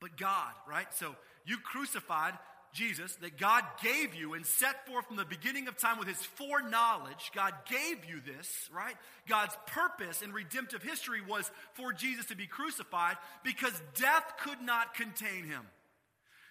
But 0.00 0.16
God, 0.16 0.52
right? 0.68 0.92
So 0.94 1.14
you 1.44 1.58
crucified 1.58 2.34
Jesus 2.72 3.14
that 3.16 3.38
God 3.38 3.64
gave 3.82 4.14
you 4.14 4.34
and 4.34 4.44
set 4.44 4.86
forth 4.86 5.06
from 5.06 5.16
the 5.16 5.24
beginning 5.24 5.68
of 5.68 5.76
time 5.76 5.98
with 5.98 6.08
his 6.08 6.22
foreknowledge. 6.22 7.30
God 7.34 7.54
gave 7.68 8.04
you 8.04 8.20
this, 8.20 8.68
right? 8.74 8.94
God's 9.28 9.56
purpose 9.66 10.22
in 10.22 10.32
redemptive 10.32 10.82
history 10.82 11.20
was 11.26 11.50
for 11.74 11.92
Jesus 11.92 12.26
to 12.26 12.36
be 12.36 12.46
crucified 12.46 13.16
because 13.44 13.72
death 13.94 14.34
could 14.42 14.60
not 14.60 14.94
contain 14.94 15.44
him. 15.44 15.62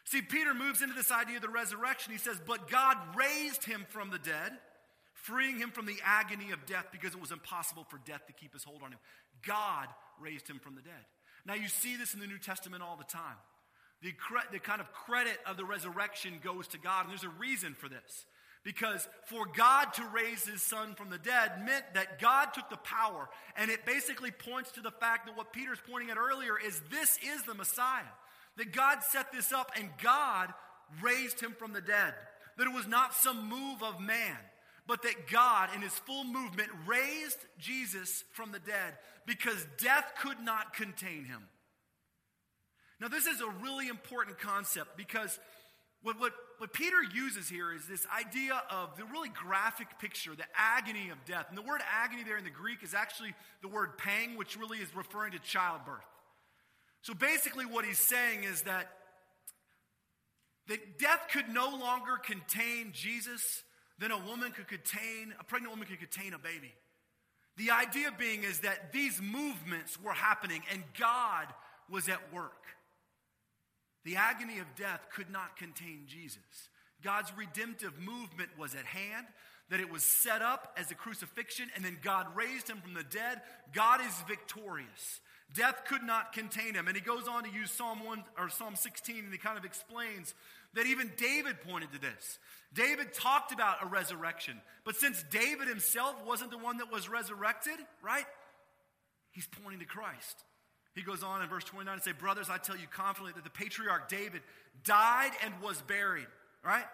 See, 0.07 0.21
Peter 0.21 0.53
moves 0.53 0.81
into 0.81 0.95
this 0.95 1.11
idea 1.11 1.35
of 1.35 1.41
the 1.41 1.49
resurrection. 1.49 2.13
He 2.13 2.17
says, 2.17 2.39
But 2.45 2.69
God 2.69 2.97
raised 3.13 3.65
him 3.65 3.85
from 3.89 4.09
the 4.09 4.17
dead, 4.17 4.53
freeing 5.13 5.57
him 5.57 5.69
from 5.69 5.85
the 5.85 5.97
agony 6.01 6.51
of 6.51 6.65
death 6.65 6.85
because 6.93 7.13
it 7.13 7.19
was 7.19 7.33
impossible 7.33 7.85
for 7.89 7.99
death 8.05 8.25
to 8.27 8.33
keep 8.33 8.53
his 8.53 8.63
hold 8.63 8.83
on 8.83 8.93
him. 8.93 8.99
God 9.45 9.87
raised 10.21 10.47
him 10.47 10.59
from 10.59 10.75
the 10.75 10.81
dead. 10.81 10.93
Now, 11.45 11.55
you 11.55 11.67
see 11.67 11.97
this 11.97 12.13
in 12.13 12.21
the 12.21 12.27
New 12.27 12.37
Testament 12.37 12.83
all 12.83 12.95
the 12.95 13.03
time. 13.03 13.35
The, 14.01 14.13
cre- 14.13 14.49
the 14.49 14.59
kind 14.59 14.79
of 14.79 14.93
credit 14.93 15.39
of 15.45 15.57
the 15.57 15.65
resurrection 15.65 16.39
goes 16.41 16.69
to 16.69 16.77
God, 16.77 17.01
and 17.01 17.09
there's 17.09 17.25
a 17.25 17.39
reason 17.39 17.73
for 17.73 17.89
this. 17.89 18.25
Because 18.63 19.05
for 19.25 19.45
God 19.45 19.93
to 19.95 20.05
raise 20.13 20.45
his 20.45 20.61
son 20.61 20.95
from 20.95 21.09
the 21.09 21.17
dead 21.17 21.65
meant 21.65 21.83
that 21.95 22.19
God 22.19 22.53
took 22.53 22.69
the 22.69 22.77
power, 22.77 23.27
and 23.57 23.69
it 23.69 23.85
basically 23.85 24.31
points 24.31 24.71
to 24.71 24.81
the 24.81 24.91
fact 24.91 25.25
that 25.25 25.35
what 25.35 25.51
Peter's 25.51 25.79
pointing 25.89 26.11
at 26.11 26.17
earlier 26.17 26.57
is 26.57 26.81
this 26.89 27.19
is 27.35 27.43
the 27.43 27.53
Messiah. 27.53 28.03
That 28.57 28.73
God 28.73 29.03
set 29.03 29.31
this 29.31 29.51
up 29.51 29.71
and 29.77 29.89
God 30.01 30.53
raised 31.01 31.39
him 31.39 31.55
from 31.57 31.73
the 31.73 31.81
dead. 31.81 32.13
That 32.57 32.67
it 32.67 32.73
was 32.73 32.87
not 32.87 33.13
some 33.13 33.49
move 33.49 33.83
of 33.83 34.01
man, 34.01 34.37
but 34.87 35.03
that 35.03 35.27
God, 35.31 35.69
in 35.75 35.81
his 35.81 35.93
full 35.93 36.23
movement, 36.23 36.69
raised 36.85 37.37
Jesus 37.59 38.23
from 38.33 38.51
the 38.51 38.59
dead 38.59 38.95
because 39.25 39.65
death 39.77 40.13
could 40.21 40.39
not 40.39 40.73
contain 40.73 41.25
him. 41.25 41.43
Now, 42.99 43.09
this 43.09 43.27
is 43.27 43.41
a 43.41 43.63
really 43.63 43.87
important 43.89 44.39
concept 44.39 44.97
because 44.97 45.37
what, 46.01 46.19
what, 46.19 46.33
what 46.57 46.73
Peter 46.73 47.03
uses 47.13 47.47
here 47.47 47.71
is 47.73 47.87
this 47.87 48.07
idea 48.17 48.61
of 48.71 48.97
the 48.97 49.05
really 49.05 49.29
graphic 49.29 49.87
picture, 49.99 50.31
the 50.35 50.45
agony 50.55 51.09
of 51.09 51.23
death. 51.25 51.45
And 51.49 51.57
the 51.57 51.61
word 51.61 51.81
agony 51.91 52.23
there 52.23 52.37
in 52.37 52.43
the 52.43 52.49
Greek 52.49 52.81
is 52.81 52.95
actually 52.95 53.35
the 53.61 53.67
word 53.67 53.97
pang, 53.97 54.35
which 54.35 54.57
really 54.57 54.79
is 54.79 54.95
referring 54.95 55.33
to 55.33 55.39
childbirth. 55.39 56.05
So 57.07 57.13
basically, 57.13 57.65
what 57.65 57.85
he's 57.85 57.99
saying 57.99 58.43
is 58.43 58.63
that, 58.63 58.89
that 60.67 60.99
death 60.99 61.29
could 61.31 61.47
no 61.47 61.69
longer 61.69 62.17
contain 62.21 62.91
Jesus 62.91 63.63
than 63.97 64.11
a 64.11 64.17
woman 64.17 64.51
could 64.51 64.67
contain, 64.67 65.33
a 65.39 65.43
pregnant 65.45 65.71
woman 65.71 65.87
could 65.87 65.99
contain 65.99 66.33
a 66.33 66.37
baby. 66.37 66.73
The 67.55 67.71
idea 67.71 68.11
being 68.19 68.43
is 68.43 68.59
that 68.59 68.91
these 68.91 69.21
movements 69.21 69.97
were 70.03 70.11
happening 70.11 70.63
and 70.69 70.83
God 70.99 71.45
was 71.89 72.09
at 72.09 72.33
work. 72.33 72.65
The 74.03 74.17
agony 74.17 74.59
of 74.59 74.65
death 74.75 74.99
could 75.15 75.31
not 75.31 75.55
contain 75.55 76.07
Jesus. 76.07 76.67
God's 77.01 77.31
redemptive 77.37 77.97
movement 78.01 78.49
was 78.59 78.75
at 78.75 78.85
hand, 78.85 79.27
that 79.69 79.79
it 79.79 79.89
was 79.89 80.03
set 80.03 80.41
up 80.41 80.75
as 80.75 80.91
a 80.91 80.95
crucifixion, 80.95 81.69
and 81.73 81.85
then 81.85 81.99
God 82.03 82.27
raised 82.35 82.69
him 82.69 82.81
from 82.81 82.95
the 82.95 83.03
dead. 83.03 83.39
God 83.73 84.01
is 84.01 84.13
victorious. 84.27 85.21
Death 85.53 85.83
could 85.87 86.03
not 86.03 86.33
contain 86.33 86.73
him. 86.73 86.87
And 86.87 86.95
he 86.95 87.01
goes 87.01 87.27
on 87.27 87.43
to 87.43 87.49
use 87.49 87.71
Psalm 87.71 88.03
1 88.03 88.23
or 88.37 88.49
Psalm 88.49 88.75
16 88.75 89.23
and 89.23 89.31
he 89.31 89.37
kind 89.37 89.57
of 89.57 89.65
explains 89.65 90.33
that 90.73 90.85
even 90.85 91.11
David 91.17 91.61
pointed 91.61 91.91
to 91.93 92.01
this. 92.01 92.39
David 92.73 93.13
talked 93.13 93.51
about 93.51 93.77
a 93.81 93.85
resurrection, 93.85 94.59
but 94.83 94.97
since 94.97 95.23
David 95.31 95.67
himself 95.67 96.15
wasn't 96.25 96.51
the 96.51 96.57
one 96.57 96.77
that 96.77 96.91
was 96.91 97.07
resurrected, 97.07 97.79
right? 98.03 98.25
He's 99.31 99.47
pointing 99.63 99.79
to 99.79 99.85
Christ. 99.85 100.43
He 100.93 101.01
goes 101.03 101.23
on 101.23 101.41
in 101.41 101.49
verse 101.49 101.63
29 101.63 101.93
and 101.93 102.03
say, 102.03 102.11
"Brothers, 102.11 102.49
I 102.49 102.57
tell 102.57 102.75
you 102.75 102.87
confidently 102.87 103.33
that 103.33 103.43
the 103.43 103.51
patriarch 103.51 104.09
David 104.09 104.41
died 104.83 105.31
and 105.43 105.61
was 105.61 105.81
buried." 105.83 106.27
Right? 106.63 106.87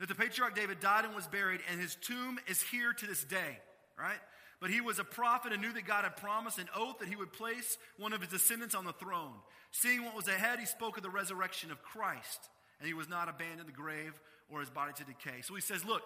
That 0.00 0.08
the 0.08 0.14
patriarch 0.14 0.54
David 0.54 0.80
died 0.80 1.04
and 1.04 1.14
was 1.14 1.26
buried, 1.26 1.62
and 1.68 1.78
his 1.80 1.94
tomb 1.96 2.40
is 2.46 2.62
here 2.62 2.92
to 2.92 3.06
this 3.06 3.22
day. 3.24 3.60
Right? 3.96 4.20
But 4.60 4.70
he 4.70 4.80
was 4.80 4.98
a 4.98 5.04
prophet 5.04 5.52
and 5.52 5.60
knew 5.60 5.72
that 5.72 5.86
God 5.86 6.04
had 6.04 6.16
promised 6.16 6.58
an 6.58 6.68
oath 6.74 6.98
that 7.00 7.08
he 7.08 7.16
would 7.16 7.32
place 7.32 7.76
one 7.98 8.12
of 8.12 8.20
his 8.20 8.30
descendants 8.30 8.74
on 8.74 8.84
the 8.84 8.92
throne. 8.92 9.34
Seeing 9.70 10.04
what 10.04 10.16
was 10.16 10.28
ahead, 10.28 10.58
he 10.58 10.66
spoke 10.66 10.96
of 10.96 11.02
the 11.02 11.10
resurrection 11.10 11.70
of 11.70 11.82
Christ, 11.82 12.48
and 12.78 12.88
he 12.88 12.94
was 12.94 13.08
not 13.08 13.28
abandoned 13.28 13.68
the 13.68 13.72
grave 13.72 14.18
or 14.48 14.60
his 14.60 14.70
body 14.70 14.92
to 14.96 15.04
decay. 15.04 15.42
So 15.42 15.54
he 15.54 15.60
says, 15.60 15.84
Look, 15.84 16.02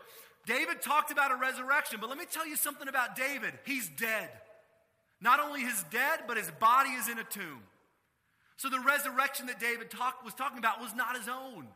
David 0.47 0.83
talked 0.83 1.13
about 1.13 1.31
a 1.31 1.37
resurrection, 1.37 1.99
but 2.01 2.09
let 2.09 2.19
me 2.19 2.25
tell 2.31 2.47
you 2.47 2.57
something 2.57 2.89
about 2.89 3.15
David. 3.15 3.53
He's 3.65 3.89
dead. 3.89 4.31
Not 5.21 5.39
only 5.39 5.61
his 5.61 5.85
dead, 5.91 6.21
but 6.27 6.37
his 6.37 6.51
body 6.59 6.91
is 6.91 7.09
in 7.09 7.19
a 7.19 7.25
tomb. 7.25 7.63
So 8.57 8.69
the 8.69 8.81
resurrection 8.81 9.47
that 9.47 9.61
David 9.61 9.91
talk, 9.91 10.25
was 10.25 10.35
talking 10.35 10.59
about 10.59 10.81
was 10.81 10.95
not 10.95 11.17
his 11.17 11.29
own. 11.29 11.67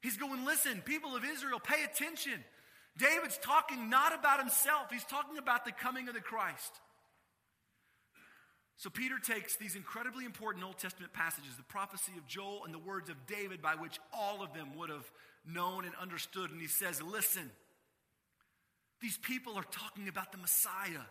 He's 0.00 0.16
going, 0.16 0.44
Listen, 0.44 0.80
people 0.80 1.14
of 1.14 1.24
Israel, 1.24 1.60
pay 1.60 1.84
attention. 1.84 2.44
David's 2.98 3.38
talking 3.38 3.88
not 3.88 4.18
about 4.18 4.40
himself, 4.40 4.90
he's 4.90 5.04
talking 5.04 5.38
about 5.38 5.64
the 5.64 5.72
coming 5.72 6.08
of 6.08 6.14
the 6.14 6.20
Christ. 6.20 6.80
So 8.76 8.88
Peter 8.88 9.18
takes 9.18 9.56
these 9.56 9.76
incredibly 9.76 10.24
important 10.24 10.64
Old 10.64 10.78
Testament 10.78 11.12
passages, 11.12 11.54
the 11.56 11.62
prophecy 11.64 12.12
of 12.16 12.26
Joel 12.26 12.62
and 12.64 12.72
the 12.72 12.78
words 12.78 13.10
of 13.10 13.26
David, 13.26 13.60
by 13.60 13.74
which 13.74 13.98
all 14.10 14.42
of 14.42 14.54
them 14.54 14.74
would 14.76 14.88
have 14.88 15.10
known 15.46 15.84
and 15.84 15.94
understood, 16.00 16.50
and 16.50 16.60
he 16.60 16.66
says, 16.66 17.02
Listen, 17.02 17.50
these 19.02 19.18
people 19.18 19.54
are 19.56 19.64
talking 19.70 20.08
about 20.08 20.32
the 20.32 20.38
Messiah. 20.38 21.04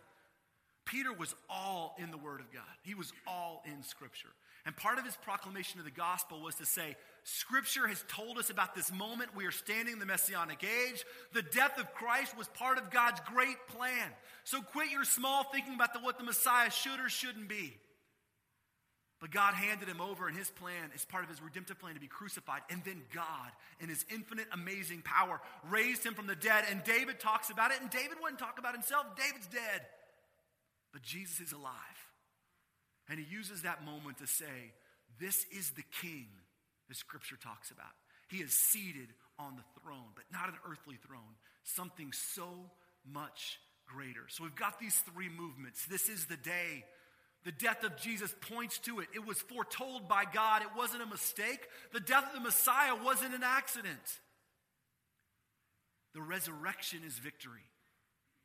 Peter 0.84 1.12
was 1.12 1.32
all 1.48 1.94
in 1.98 2.10
the 2.10 2.18
Word 2.18 2.40
of 2.40 2.52
God, 2.52 2.62
he 2.82 2.96
was 2.96 3.12
all 3.24 3.62
in 3.64 3.84
Scripture. 3.84 4.30
And 4.66 4.76
part 4.76 4.98
of 4.98 5.04
his 5.04 5.16
proclamation 5.16 5.78
of 5.78 5.84
the 5.84 5.92
gospel 5.92 6.42
was 6.42 6.56
to 6.56 6.66
say, 6.66 6.96
Scripture 7.24 7.86
has 7.86 8.04
told 8.08 8.38
us 8.38 8.50
about 8.50 8.74
this 8.74 8.92
moment. 8.92 9.34
We 9.36 9.46
are 9.46 9.50
standing 9.50 9.94
in 9.94 9.98
the 9.98 10.06
messianic 10.06 10.64
age. 10.64 11.04
The 11.32 11.42
death 11.42 11.78
of 11.78 11.92
Christ 11.94 12.36
was 12.36 12.48
part 12.48 12.78
of 12.78 12.90
God's 12.90 13.20
great 13.20 13.56
plan. 13.68 14.10
So 14.44 14.62
quit 14.62 14.90
your 14.90 15.04
small 15.04 15.44
thinking 15.44 15.74
about 15.74 15.92
the, 15.92 16.00
what 16.00 16.18
the 16.18 16.24
Messiah 16.24 16.70
should 16.70 16.98
or 16.98 17.08
shouldn't 17.08 17.48
be. 17.48 17.76
But 19.20 19.30
God 19.30 19.52
handed 19.52 19.86
him 19.86 20.00
over 20.00 20.28
in 20.28 20.34
his 20.34 20.48
plan 20.50 20.90
as 20.94 21.04
part 21.04 21.24
of 21.24 21.30
his 21.30 21.42
redemptive 21.42 21.78
plan 21.78 21.94
to 21.94 22.00
be 22.00 22.06
crucified. 22.06 22.62
And 22.70 22.82
then 22.84 23.02
God, 23.14 23.50
in 23.78 23.90
his 23.90 24.04
infinite, 24.10 24.46
amazing 24.50 25.02
power, 25.02 25.42
raised 25.68 26.04
him 26.04 26.14
from 26.14 26.26
the 26.26 26.34
dead. 26.34 26.64
And 26.70 26.82
David 26.84 27.20
talks 27.20 27.50
about 27.50 27.70
it. 27.70 27.82
And 27.82 27.90
David 27.90 28.16
wouldn't 28.22 28.38
talk 28.38 28.58
about 28.58 28.72
himself. 28.72 29.04
David's 29.16 29.46
dead. 29.46 29.82
But 30.92 31.02
Jesus 31.02 31.38
is 31.40 31.52
alive. 31.52 31.74
And 33.10 33.18
he 33.18 33.26
uses 33.30 33.62
that 33.62 33.84
moment 33.84 34.18
to 34.18 34.26
say, 34.26 34.72
This 35.18 35.44
is 35.52 35.70
the 35.70 35.84
king 36.00 36.28
the 36.90 36.94
scripture 36.94 37.36
talks 37.42 37.70
about. 37.70 37.94
He 38.28 38.38
is 38.38 38.52
seated 38.52 39.08
on 39.38 39.56
the 39.56 39.80
throne, 39.80 40.12
but 40.14 40.24
not 40.30 40.48
an 40.48 40.56
earthly 40.70 40.96
throne, 41.06 41.38
something 41.64 42.12
so 42.12 42.48
much 43.10 43.58
greater. 43.86 44.28
So 44.28 44.44
we've 44.44 44.54
got 44.54 44.78
these 44.78 44.96
three 45.12 45.28
movements. 45.28 45.86
This 45.86 46.08
is 46.08 46.26
the 46.26 46.36
day. 46.36 46.84
The 47.44 47.52
death 47.52 47.84
of 47.84 47.96
Jesus 47.96 48.34
points 48.52 48.78
to 48.80 49.00
it. 49.00 49.08
It 49.14 49.26
was 49.26 49.40
foretold 49.40 50.08
by 50.08 50.24
God, 50.32 50.62
it 50.62 50.68
wasn't 50.76 51.02
a 51.02 51.06
mistake. 51.06 51.66
The 51.92 52.00
death 52.00 52.26
of 52.28 52.34
the 52.34 52.40
Messiah 52.40 52.94
wasn't 53.02 53.34
an 53.34 53.42
accident. 53.42 54.20
The 56.12 56.20
resurrection 56.20 57.00
is 57.06 57.14
victory. 57.14 57.64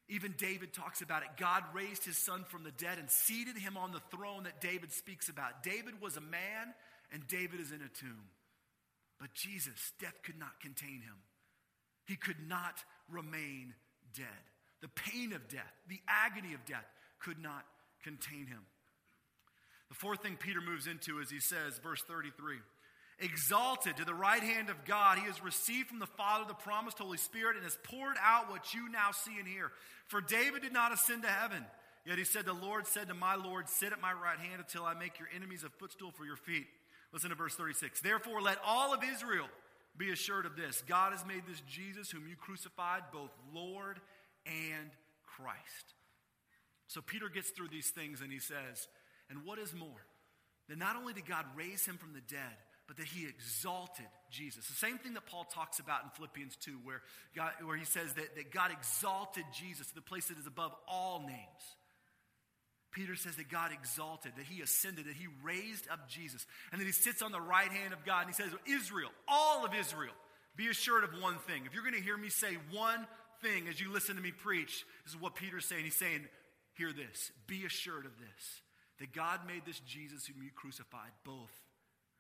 Even 0.08 0.36
David 0.38 0.71
talks 0.71 1.01
about 1.01 1.23
it. 1.23 1.29
God 1.38 1.63
raised 1.73 2.05
his 2.05 2.17
son 2.17 2.45
from 2.47 2.63
the 2.63 2.71
dead 2.71 2.99
and 2.99 3.10
seated 3.10 3.58
him 3.58 3.75
on 3.75 3.91
the 3.91 4.01
throne 4.12 4.43
that 4.43 4.62
David 4.62 4.93
speaks 4.93 5.29
about. 5.29 5.63
David 5.63 5.99
was 5.99 6.15
a 6.15 6.21
man, 6.21 6.73
and 7.15 7.25
David 7.30 7.62
is 7.62 7.71
in 7.71 7.78
a 7.78 7.88
tomb. 7.88 8.28
But 9.21 9.34
Jesus, 9.34 9.93
death 10.01 10.15
could 10.21 10.38
not 10.38 10.60
contain 10.60 10.99
him. 11.01 11.15
He 12.06 12.17
could 12.17 12.45
not 12.49 12.75
remain 13.10 13.73
dead. 14.13 14.28
The 14.82 14.89
pain 14.89 15.32
of 15.32 15.47
death, 15.47 15.71
the 15.88 16.01
agony 16.10 16.54
of 16.54 16.65
death, 16.65 16.84
could 17.19 17.41
not 17.41 17.63
contain 18.04 18.47
him. 18.47 18.60
The 19.88 19.95
fourth 19.95 20.21
thing 20.21 20.36
Peter 20.36 20.60
moves 20.60 20.88
into 20.88 21.19
is 21.19 21.30
he 21.30 21.39
says, 21.39 21.80
verse 21.82 22.04
33 22.06 22.58
Exalted 23.19 23.95
to 23.95 24.04
the 24.04 24.13
right 24.13 24.43
hand 24.43 24.69
of 24.69 24.84
God, 24.84 25.17
he 25.17 25.23
has 25.23 25.41
received 25.41 25.88
from 25.88 25.99
the 25.99 26.06
Father 26.06 26.43
the 26.45 26.54
promised 26.54 26.99
Holy 26.99 27.17
Spirit 27.17 27.56
and 27.56 27.63
has 27.63 27.78
poured 27.84 28.17
out 28.21 28.51
what 28.51 28.73
you 28.73 28.89
now 28.89 29.12
see 29.13 29.39
and 29.39 29.47
hear. 29.47 29.71
For 30.08 30.19
David 30.19 30.63
did 30.63 30.73
not 30.73 30.91
ascend 30.91 31.23
to 31.23 31.30
heaven, 31.30 31.63
yet 32.06 32.17
he 32.17 32.25
said, 32.25 32.43
The 32.43 32.51
Lord 32.51 32.88
said 32.88 33.08
to 33.08 33.13
my 33.13 33.36
Lord, 33.36 33.69
Sit 33.69 33.93
at 33.93 34.01
my 34.01 34.12
right 34.12 34.38
hand 34.38 34.60
until 34.60 34.84
I 34.84 34.95
make 34.95 35.17
your 35.17 35.30
enemies 35.34 35.63
a 35.63 35.69
footstool 35.69 36.12
for 36.12 36.25
your 36.25 36.36
feet. 36.36 36.67
Listen 37.15 37.30
to 37.30 37.36
verse 37.38 37.56
36. 37.56 38.01
Therefore, 38.01 38.41
let 38.41 38.58
all 38.65 38.93
of 38.93 38.99
Israel 39.01 39.47
be 39.97 40.12
assured 40.12 40.45
of 40.45 40.58
this 40.58 40.84
God 40.86 41.13
has 41.13 41.25
made 41.25 41.43
this 41.47 41.62
Jesus, 41.62 42.12
whom 42.12 42.28
you 42.28 42.36
crucified, 42.36 43.04
both 43.13 43.32
Lord 43.54 44.01
and 44.45 44.91
Christ. 45.23 45.95
So 46.88 46.99
Peter 46.99 47.30
gets 47.30 47.51
through 47.51 47.69
these 47.69 47.89
things 47.89 48.19
and 48.19 48.34
he 48.34 48.39
says, 48.39 48.89
And 49.30 49.45
what 49.45 49.60
is 49.60 49.73
more? 49.73 50.06
That 50.67 50.78
not 50.78 50.97
only 50.97 51.13
did 51.13 51.25
God 51.25 51.45
raise 51.56 51.86
him 51.86 51.95
from 51.95 52.12
the 52.12 52.19
dead, 52.19 52.58
but 52.86 52.97
that 52.97 53.06
he 53.06 53.25
exalted 53.25 54.06
Jesus. 54.30 54.67
The 54.67 54.75
same 54.75 54.97
thing 54.97 55.13
that 55.13 55.25
Paul 55.25 55.45
talks 55.45 55.80
about 55.80 56.04
in 56.04 56.10
Philippians 56.10 56.58
2, 56.58 56.80
where, 56.84 57.01
God, 57.34 57.51
where 57.63 57.78
he 57.78 57.86
says 57.86 58.13
that, 58.15 58.36
that 58.36 58.51
God 58.51 58.71
exalted 58.71 59.45
Jesus 59.54 59.88
to 59.88 59.95
the 59.95 60.01
place 60.01 60.28
that 60.28 60.38
is 60.38 60.47
above 60.47 60.73
all 60.86 61.21
names. 61.21 61.75
Peter 62.95 63.17
says 63.17 63.36
that 63.36 63.49
God 63.49 63.71
exalted, 63.73 64.31
that 64.38 64.45
he 64.45 64.62
ascended, 64.62 65.05
that 65.05 65.15
he 65.15 65.27
raised 65.43 65.86
up 65.91 66.08
Jesus, 66.08 66.47
and 66.71 66.79
that 66.79 66.86
he 66.86 66.93
sits 66.93 67.21
on 67.21 67.34
the 67.34 67.41
right 67.41 67.69
hand 67.69 67.91
of 67.91 68.05
God. 68.05 68.25
And 68.25 68.34
he 68.34 68.41
says, 68.41 68.51
Israel, 68.65 69.10
all 69.27 69.65
of 69.65 69.75
Israel, 69.75 70.13
be 70.55 70.69
assured 70.69 71.03
of 71.03 71.10
one 71.21 71.36
thing. 71.39 71.63
If 71.65 71.73
you're 71.73 71.84
going 71.84 71.95
to 71.95 72.01
hear 72.01 72.17
me 72.17 72.29
say 72.29 72.58
one 72.71 73.05
thing 73.41 73.67
as 73.67 73.81
you 73.81 73.91
listen 73.91 74.15
to 74.15 74.21
me 74.21 74.31
preach, 74.31 74.86
this 75.03 75.13
is 75.13 75.19
what 75.19 75.36
Peter's 75.36 75.65
saying. 75.65 75.84
He's 75.84 75.95
saying, 75.95 76.25
Hear 76.75 76.91
this, 76.93 77.31
be 77.47 77.65
assured 77.65 78.05
of 78.05 78.12
this, 78.17 78.62
that 78.99 79.13
God 79.13 79.41
made 79.45 79.65
this 79.65 79.79
Jesus 79.81 80.25
whom 80.25 80.41
you 80.41 80.49
crucified 80.55 81.12
both 81.25 81.51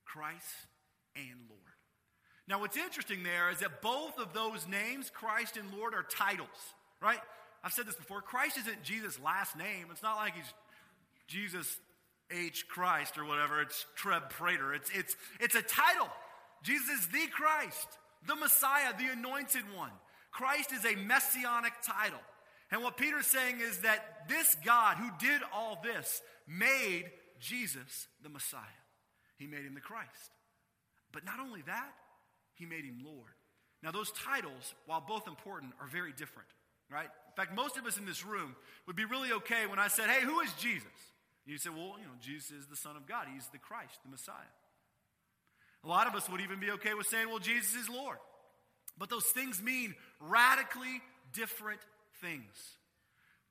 Christ 0.05 0.67
and 1.15 1.39
Lord. 1.49 1.61
Now, 2.47 2.59
what's 2.59 2.77
interesting 2.77 3.23
there 3.23 3.49
is 3.49 3.59
that 3.59 3.81
both 3.81 4.19
of 4.19 4.33
those 4.33 4.67
names, 4.67 5.09
Christ 5.09 5.57
and 5.57 5.67
Lord, 5.77 5.93
are 5.93 6.03
titles, 6.03 6.47
right? 7.01 7.19
I've 7.63 7.73
said 7.73 7.87
this 7.87 7.95
before. 7.95 8.21
Christ 8.21 8.57
isn't 8.59 8.83
Jesus' 8.83 9.19
last 9.19 9.57
name. 9.57 9.87
It's 9.89 10.03
not 10.03 10.17
like 10.17 10.35
he's 10.35 10.53
Jesus 11.27 11.77
H. 12.31 12.67
Christ 12.67 13.17
or 13.17 13.25
whatever. 13.25 13.61
It's 13.61 13.85
Treb 13.95 14.29
Prater. 14.29 14.73
It's, 14.73 14.89
it's, 14.93 15.15
it's 15.39 15.55
a 15.55 15.61
title. 15.61 16.07
Jesus 16.63 16.89
is 16.89 17.07
the 17.07 17.27
Christ, 17.31 17.87
the 18.25 18.35
Messiah, 18.35 18.93
the 18.97 19.11
anointed 19.11 19.63
one. 19.75 19.91
Christ 20.31 20.71
is 20.71 20.85
a 20.85 20.95
messianic 20.95 21.73
title. 21.85 22.19
And 22.71 22.81
what 22.81 22.97
Peter's 22.97 23.27
saying 23.27 23.57
is 23.61 23.79
that 23.79 24.27
this 24.27 24.55
God 24.65 24.97
who 24.97 25.09
did 25.19 25.41
all 25.53 25.79
this 25.83 26.21
made 26.47 27.05
Jesus 27.39 28.07
the 28.23 28.29
Messiah. 28.29 28.59
He 29.37 29.47
made 29.47 29.65
him 29.65 29.75
the 29.75 29.81
Christ. 29.81 30.31
But 31.11 31.25
not 31.25 31.39
only 31.39 31.61
that, 31.67 31.93
he 32.55 32.65
made 32.65 32.83
him 32.83 32.99
Lord. 33.05 33.31
Now, 33.83 33.91
those 33.91 34.11
titles, 34.11 34.73
while 34.87 35.03
both 35.07 35.27
important, 35.27 35.73
are 35.79 35.87
very 35.87 36.11
different, 36.11 36.49
right? 36.91 37.05
In 37.05 37.35
fact, 37.35 37.55
most 37.55 37.77
of 37.77 37.85
us 37.85 37.97
in 37.97 38.05
this 38.05 38.25
room 38.25 38.55
would 38.87 38.95
be 38.95 39.05
really 39.05 39.31
okay 39.31 39.67
when 39.67 39.77
I 39.77 39.89
said, 39.89 40.09
hey, 40.09 40.25
who 40.25 40.39
is 40.39 40.51
Jesus? 40.53 40.87
You 41.45 41.57
say, 41.57 41.69
well, 41.69 41.95
you 41.99 42.05
know, 42.05 42.17
Jesus 42.21 42.51
is 42.51 42.65
the 42.67 42.75
Son 42.75 42.95
of 42.95 43.05
God. 43.05 43.27
He's 43.31 43.47
the 43.47 43.59
Christ, 43.59 43.99
the 44.03 44.09
Messiah. 44.09 44.35
A 45.83 45.87
lot 45.87 46.07
of 46.07 46.15
us 46.15 46.27
would 46.29 46.41
even 46.41 46.59
be 46.59 46.71
okay 46.71 46.95
with 46.95 47.05
saying, 47.07 47.29
well, 47.29 47.39
Jesus 47.39 47.75
is 47.75 47.89
Lord. 47.89 48.17
But 48.97 49.09
those 49.09 49.25
things 49.25 49.61
mean 49.61 49.93
radically 50.19 51.01
different 51.33 51.81
things. 52.21 52.77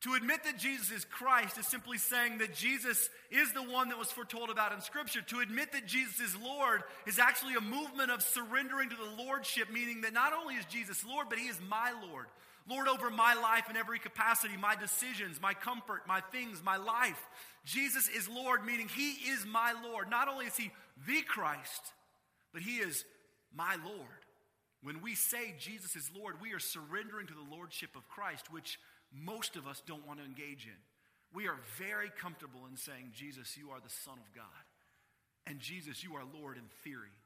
To 0.02 0.14
admit 0.14 0.44
that 0.44 0.58
Jesus 0.58 0.90
is 0.90 1.04
Christ 1.04 1.56
is 1.56 1.66
simply 1.66 1.96
saying 1.96 2.38
that 2.38 2.54
Jesus 2.54 3.08
is 3.30 3.52
the 3.52 3.62
one 3.62 3.88
that 3.88 3.98
was 3.98 4.10
foretold 4.10 4.50
about 4.50 4.72
in 4.72 4.82
Scripture. 4.82 5.22
To 5.22 5.40
admit 5.40 5.72
that 5.72 5.86
Jesus 5.86 6.20
is 6.20 6.36
Lord 6.36 6.82
is 7.06 7.18
actually 7.18 7.54
a 7.54 7.60
movement 7.60 8.10
of 8.10 8.20
surrendering 8.20 8.90
to 8.90 8.96
the 8.96 9.22
Lordship, 9.22 9.72
meaning 9.72 10.02
that 10.02 10.12
not 10.12 10.34
only 10.34 10.56
is 10.56 10.64
Jesus 10.66 11.06
Lord, 11.06 11.28
but 11.30 11.38
He 11.38 11.46
is 11.46 11.58
my 11.70 11.92
Lord. 12.10 12.26
Lord 12.68 12.88
over 12.88 13.10
my 13.10 13.34
life 13.34 13.70
in 13.70 13.76
every 13.76 13.98
capacity, 13.98 14.56
my 14.58 14.76
decisions, 14.76 15.40
my 15.40 15.54
comfort, 15.54 16.02
my 16.06 16.20
things, 16.32 16.62
my 16.62 16.76
life. 16.76 17.22
Jesus 17.64 18.08
is 18.08 18.28
Lord, 18.28 18.64
meaning 18.64 18.88
He 18.88 19.12
is 19.30 19.46
my 19.46 19.74
Lord. 19.84 20.10
Not 20.10 20.28
only 20.28 20.46
is 20.46 20.56
He 20.56 20.70
the 21.06 21.22
Christ, 21.22 21.92
but 22.52 22.62
He 22.62 22.76
is 22.76 23.04
my 23.54 23.76
Lord. 23.84 24.24
When 24.82 25.00
we 25.00 25.14
say 25.14 25.54
Jesus 25.58 25.96
is 25.96 26.10
Lord, 26.14 26.36
we 26.42 26.52
are 26.52 26.58
surrendering 26.58 27.26
to 27.28 27.34
the 27.34 27.56
Lordship 27.56 27.96
of 27.96 28.06
Christ, 28.08 28.52
which 28.52 28.78
most 29.12 29.56
of 29.56 29.66
us 29.66 29.82
don't 29.86 30.06
want 30.06 30.18
to 30.18 30.24
engage 30.24 30.66
in. 30.66 30.76
We 31.32 31.48
are 31.48 31.56
very 31.78 32.10
comfortable 32.10 32.60
in 32.70 32.76
saying, 32.76 33.12
Jesus, 33.14 33.56
you 33.56 33.70
are 33.70 33.80
the 33.80 33.90
Son 34.04 34.14
of 34.14 34.34
God. 34.34 34.64
And 35.46 35.58
Jesus, 35.58 36.04
you 36.04 36.14
are 36.16 36.22
Lord 36.38 36.56
in 36.56 36.64
theory. 36.84 37.16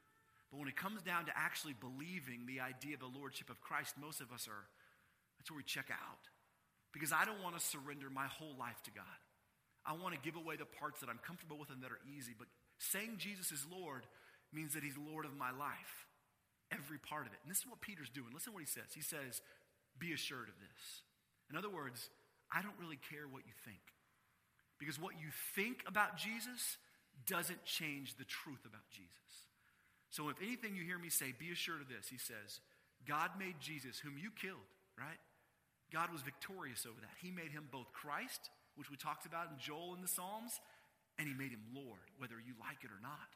But 0.50 0.60
when 0.60 0.68
it 0.68 0.76
comes 0.76 1.02
down 1.02 1.26
to 1.26 1.32
actually 1.36 1.74
believing 1.74 2.46
the 2.46 2.60
idea 2.60 2.94
of 2.94 3.00
the 3.00 3.18
Lordship 3.18 3.50
of 3.50 3.60
Christ, 3.60 3.94
most 4.00 4.20
of 4.20 4.32
us 4.32 4.48
are, 4.48 4.64
that's 5.36 5.50
where 5.50 5.58
we 5.58 5.62
check 5.62 5.90
out. 5.90 6.24
Because 6.92 7.12
I 7.12 7.24
don't 7.24 7.42
want 7.42 7.58
to 7.58 7.64
surrender 7.64 8.08
my 8.08 8.26
whole 8.26 8.54
life 8.58 8.80
to 8.84 8.90
God. 8.90 9.04
I 9.88 9.96
want 9.96 10.12
to 10.12 10.20
give 10.20 10.36
away 10.36 10.60
the 10.60 10.68
parts 10.68 11.00
that 11.00 11.08
I'm 11.08 11.18
comfortable 11.24 11.56
with 11.56 11.72
and 11.72 11.80
that 11.82 11.90
are 11.90 12.04
easy. 12.04 12.36
But 12.36 12.48
saying 12.76 13.16
Jesus 13.16 13.50
is 13.50 13.64
Lord 13.72 14.04
means 14.52 14.74
that 14.74 14.84
He's 14.84 15.00
Lord 15.00 15.24
of 15.24 15.32
my 15.32 15.50
life 15.50 16.06
every 16.70 16.98
part 16.98 17.26
of 17.26 17.32
it. 17.32 17.40
And 17.42 17.50
this 17.50 17.64
is 17.64 17.66
what 17.66 17.80
Peter's 17.80 18.12
doing. 18.12 18.28
Listen 18.32 18.52
to 18.52 18.60
what 18.60 18.64
he 18.64 18.68
says. 18.68 18.92
He 18.92 19.02
says, 19.02 19.40
Be 19.98 20.12
assured 20.12 20.48
of 20.48 20.56
this. 20.60 21.02
In 21.50 21.56
other 21.56 21.70
words, 21.70 22.10
I 22.52 22.62
don't 22.62 22.76
really 22.80 23.00
care 23.08 23.24
what 23.28 23.44
you 23.48 23.56
think. 23.64 23.80
Because 24.78 25.00
what 25.00 25.16
you 25.18 25.28
think 25.56 25.82
about 25.88 26.16
Jesus 26.16 26.78
doesn't 27.26 27.64
change 27.64 28.16
the 28.16 28.24
truth 28.28 28.62
about 28.64 28.86
Jesus. 28.92 29.48
So 30.10 30.28
if 30.28 30.40
anything 30.40 30.76
you 30.76 30.84
hear 30.84 30.98
me 30.98 31.10
say, 31.10 31.34
be 31.36 31.50
assured 31.50 31.82
of 31.82 31.88
this. 31.88 32.08
He 32.08 32.16
says, 32.16 32.60
God 33.04 33.30
made 33.38 33.60
Jesus, 33.60 33.98
whom 33.98 34.16
you 34.16 34.30
killed, 34.30 34.70
right? 34.96 35.18
God 35.92 36.12
was 36.12 36.22
victorious 36.22 36.86
over 36.86 37.00
that. 37.00 37.18
He 37.20 37.30
made 37.30 37.50
him 37.50 37.68
both 37.72 37.92
Christ, 37.92 38.48
which 38.78 38.90
we 38.90 38.96
talked 38.96 39.26
about 39.26 39.50
in 39.50 39.58
Joel 39.58 39.94
in 39.94 40.00
the 40.00 40.08
Psalms, 40.08 40.60
and 41.18 41.26
he 41.26 41.34
made 41.34 41.50
him 41.50 41.60
Lord, 41.74 42.06
whether 42.16 42.36
you 42.38 42.54
like 42.60 42.84
it 42.84 42.90
or 42.94 43.02
not. 43.02 43.28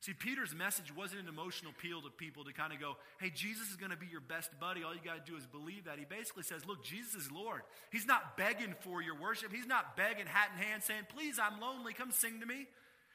See, 0.00 0.14
Peter's 0.14 0.54
message 0.54 0.94
wasn't 0.94 1.22
an 1.22 1.28
emotional 1.28 1.72
appeal 1.76 2.00
to 2.02 2.10
people 2.10 2.44
to 2.44 2.52
kind 2.52 2.72
of 2.72 2.78
go, 2.78 2.96
hey, 3.20 3.30
Jesus 3.30 3.68
is 3.68 3.74
going 3.74 3.90
to 3.90 3.96
be 3.96 4.06
your 4.06 4.20
best 4.20 4.48
buddy. 4.60 4.84
All 4.84 4.94
you 4.94 5.00
got 5.04 5.24
to 5.24 5.30
do 5.30 5.36
is 5.36 5.44
believe 5.44 5.86
that. 5.86 5.98
He 5.98 6.04
basically 6.04 6.44
says, 6.44 6.64
look, 6.64 6.84
Jesus 6.84 7.26
is 7.26 7.32
Lord. 7.32 7.62
He's 7.90 8.06
not 8.06 8.36
begging 8.36 8.76
for 8.82 9.02
your 9.02 9.16
worship. 9.16 9.52
He's 9.52 9.66
not 9.66 9.96
begging 9.96 10.26
hat 10.26 10.50
in 10.56 10.62
hand 10.62 10.84
saying, 10.84 11.02
please, 11.14 11.40
I'm 11.42 11.60
lonely. 11.60 11.94
Come 11.94 12.12
sing 12.12 12.38
to 12.40 12.46
me. 12.46 12.68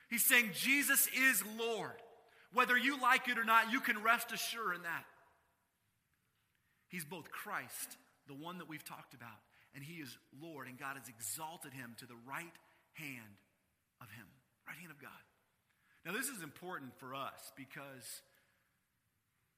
He's 0.10 0.26
saying, 0.26 0.52
Jesus 0.54 1.08
is 1.08 1.42
Lord. 1.58 1.96
Whether 2.52 2.78
you 2.78 3.02
like 3.02 3.30
it 3.30 3.40
or 3.40 3.46
not, 3.46 3.72
you 3.72 3.80
can 3.80 4.04
rest 4.04 4.34
assured 4.34 4.76
in 4.76 4.84
that. 4.84 5.06
He's 6.90 7.06
both 7.06 7.32
Christ, 7.32 7.98
the 8.28 8.36
one 8.36 8.58
that 8.58 8.68
we've 8.68 8.84
talked 8.84 9.14
about, 9.14 9.40
and 9.76 9.84
he 9.84 10.02
is 10.02 10.18
Lord, 10.42 10.68
and 10.68 10.78
God 10.78 10.98
has 10.98 11.10
exalted 11.10 11.74
him 11.74 11.96
to 12.00 12.06
the 12.06 12.20
right 12.28 12.58
hand 12.94 13.38
of 14.02 14.10
him, 14.12 14.28
right 14.68 14.78
hand 14.78 14.92
of 14.92 15.02
God. 15.02 15.24
Now, 16.06 16.12
this 16.12 16.28
is 16.28 16.44
important 16.44 16.94
for 17.00 17.16
us 17.16 17.52
because 17.56 18.22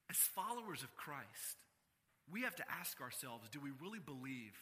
as 0.09 0.17
followers 0.37 0.83
of 0.83 0.95
Christ, 0.95 1.57
we 2.31 2.41
have 2.41 2.55
to 2.55 2.65
ask 2.69 3.01
ourselves 3.01 3.49
do 3.49 3.59
we 3.59 3.71
really 3.81 3.99
believe 3.99 4.53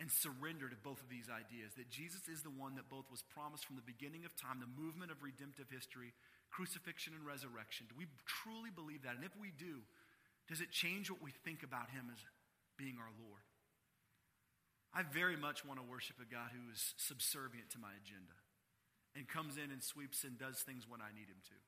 and 0.00 0.10
surrender 0.10 0.68
to 0.68 0.76
both 0.80 0.98
of 0.98 1.12
these 1.12 1.28
ideas 1.28 1.76
that 1.76 1.92
Jesus 1.92 2.24
is 2.26 2.40
the 2.40 2.50
one 2.50 2.74
that 2.80 2.88
both 2.88 3.04
was 3.12 3.22
promised 3.36 3.68
from 3.68 3.76
the 3.76 3.84
beginning 3.84 4.24
of 4.24 4.32
time, 4.34 4.56
the 4.58 4.80
movement 4.80 5.12
of 5.12 5.22
redemptive 5.22 5.68
history, 5.68 6.16
crucifixion 6.48 7.12
and 7.12 7.22
resurrection? 7.22 7.86
Do 7.86 7.94
we 8.00 8.08
truly 8.24 8.72
believe 8.72 9.04
that? 9.04 9.14
And 9.14 9.24
if 9.24 9.36
we 9.36 9.52
do, 9.52 9.84
does 10.48 10.64
it 10.64 10.72
change 10.72 11.12
what 11.12 11.22
we 11.22 11.30
think 11.44 11.62
about 11.62 11.92
him 11.92 12.08
as 12.10 12.18
being 12.80 12.96
our 12.96 13.12
Lord? 13.20 13.44
I 14.90 15.06
very 15.06 15.38
much 15.38 15.62
want 15.62 15.78
to 15.78 15.86
worship 15.86 16.18
a 16.18 16.26
God 16.26 16.50
who 16.50 16.66
is 16.74 16.94
subservient 16.98 17.70
to 17.74 17.78
my 17.78 17.94
agenda 18.02 18.34
and 19.14 19.26
comes 19.26 19.54
in 19.54 19.70
and 19.70 19.82
sweeps 19.82 20.26
and 20.26 20.34
does 20.38 20.62
things 20.62 20.86
when 20.86 20.98
I 20.98 21.14
need 21.14 21.30
him 21.30 21.38
to. 21.50 21.58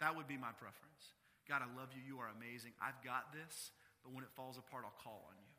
That 0.00 0.16
would 0.16 0.28
be 0.28 0.40
my 0.40 0.52
preference. 0.56 1.16
God, 1.44 1.60
I 1.60 1.68
love 1.76 1.92
you. 1.92 2.00
You 2.00 2.24
are 2.24 2.32
amazing. 2.32 2.72
I've 2.80 2.96
got 3.04 3.36
this, 3.36 3.72
but 4.00 4.16
when 4.16 4.24
it 4.24 4.32
falls 4.32 4.56
apart, 4.56 4.88
I'll 4.88 4.96
call 4.96 5.28
on 5.28 5.36
you. 5.36 5.52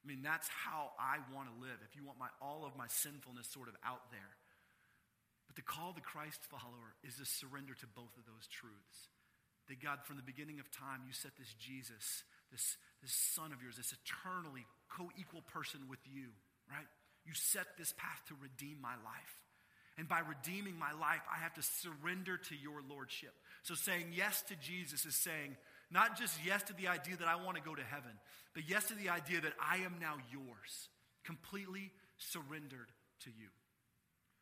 I 0.00 0.04
mean, 0.08 0.22
that's 0.24 0.48
how 0.48 0.96
I 0.96 1.18
want 1.34 1.50
to 1.50 1.56
live. 1.60 1.82
If 1.84 1.98
you 1.98 2.06
want 2.06 2.16
my, 2.16 2.32
all 2.40 2.64
of 2.64 2.78
my 2.78 2.86
sinfulness 2.86 3.50
sort 3.50 3.68
of 3.68 3.76
out 3.84 4.08
there. 4.14 4.38
But 5.50 5.58
the 5.58 5.66
call 5.66 5.90
of 5.90 5.98
the 5.98 6.04
Christ 6.04 6.46
follower 6.46 6.94
is 7.02 7.18
to 7.18 7.26
surrender 7.26 7.74
to 7.74 7.88
both 7.90 8.14
of 8.16 8.24
those 8.24 8.46
truths. 8.46 9.12
That 9.66 9.82
God, 9.82 10.06
from 10.06 10.14
the 10.14 10.22
beginning 10.22 10.62
of 10.62 10.70
time, 10.70 11.02
you 11.04 11.12
set 11.12 11.34
this 11.34 11.50
Jesus, 11.58 12.22
this, 12.54 12.78
this 13.02 13.10
son 13.10 13.50
of 13.50 13.58
yours, 13.58 13.76
this 13.76 13.90
eternally 13.90 14.62
co 14.86 15.10
equal 15.18 15.42
person 15.42 15.90
with 15.90 15.98
you, 16.06 16.38
right? 16.70 16.86
You 17.24 17.34
set 17.34 17.66
this 17.78 17.92
path 17.96 18.22
to 18.28 18.34
redeem 18.40 18.80
my 18.80 18.94
life. 19.04 19.34
And 19.98 20.08
by 20.08 20.20
redeeming 20.20 20.78
my 20.78 20.92
life, 20.92 21.22
I 21.32 21.42
have 21.42 21.54
to 21.54 21.62
surrender 21.62 22.36
to 22.36 22.54
your 22.54 22.82
lordship. 22.88 23.32
So 23.62 23.74
saying 23.74 24.12
yes 24.12 24.42
to 24.48 24.56
Jesus 24.56 25.06
is 25.06 25.16
saying 25.16 25.56
not 25.90 26.18
just 26.18 26.38
yes 26.44 26.62
to 26.64 26.74
the 26.74 26.88
idea 26.88 27.16
that 27.16 27.28
I 27.28 27.36
want 27.36 27.56
to 27.56 27.62
go 27.62 27.74
to 27.74 27.82
heaven, 27.82 28.12
but 28.54 28.68
yes 28.68 28.84
to 28.88 28.94
the 28.94 29.08
idea 29.08 29.40
that 29.40 29.54
I 29.60 29.76
am 29.78 29.96
now 30.00 30.16
yours, 30.30 30.88
completely 31.24 31.92
surrendered 32.18 32.92
to 33.24 33.30
you. 33.30 33.48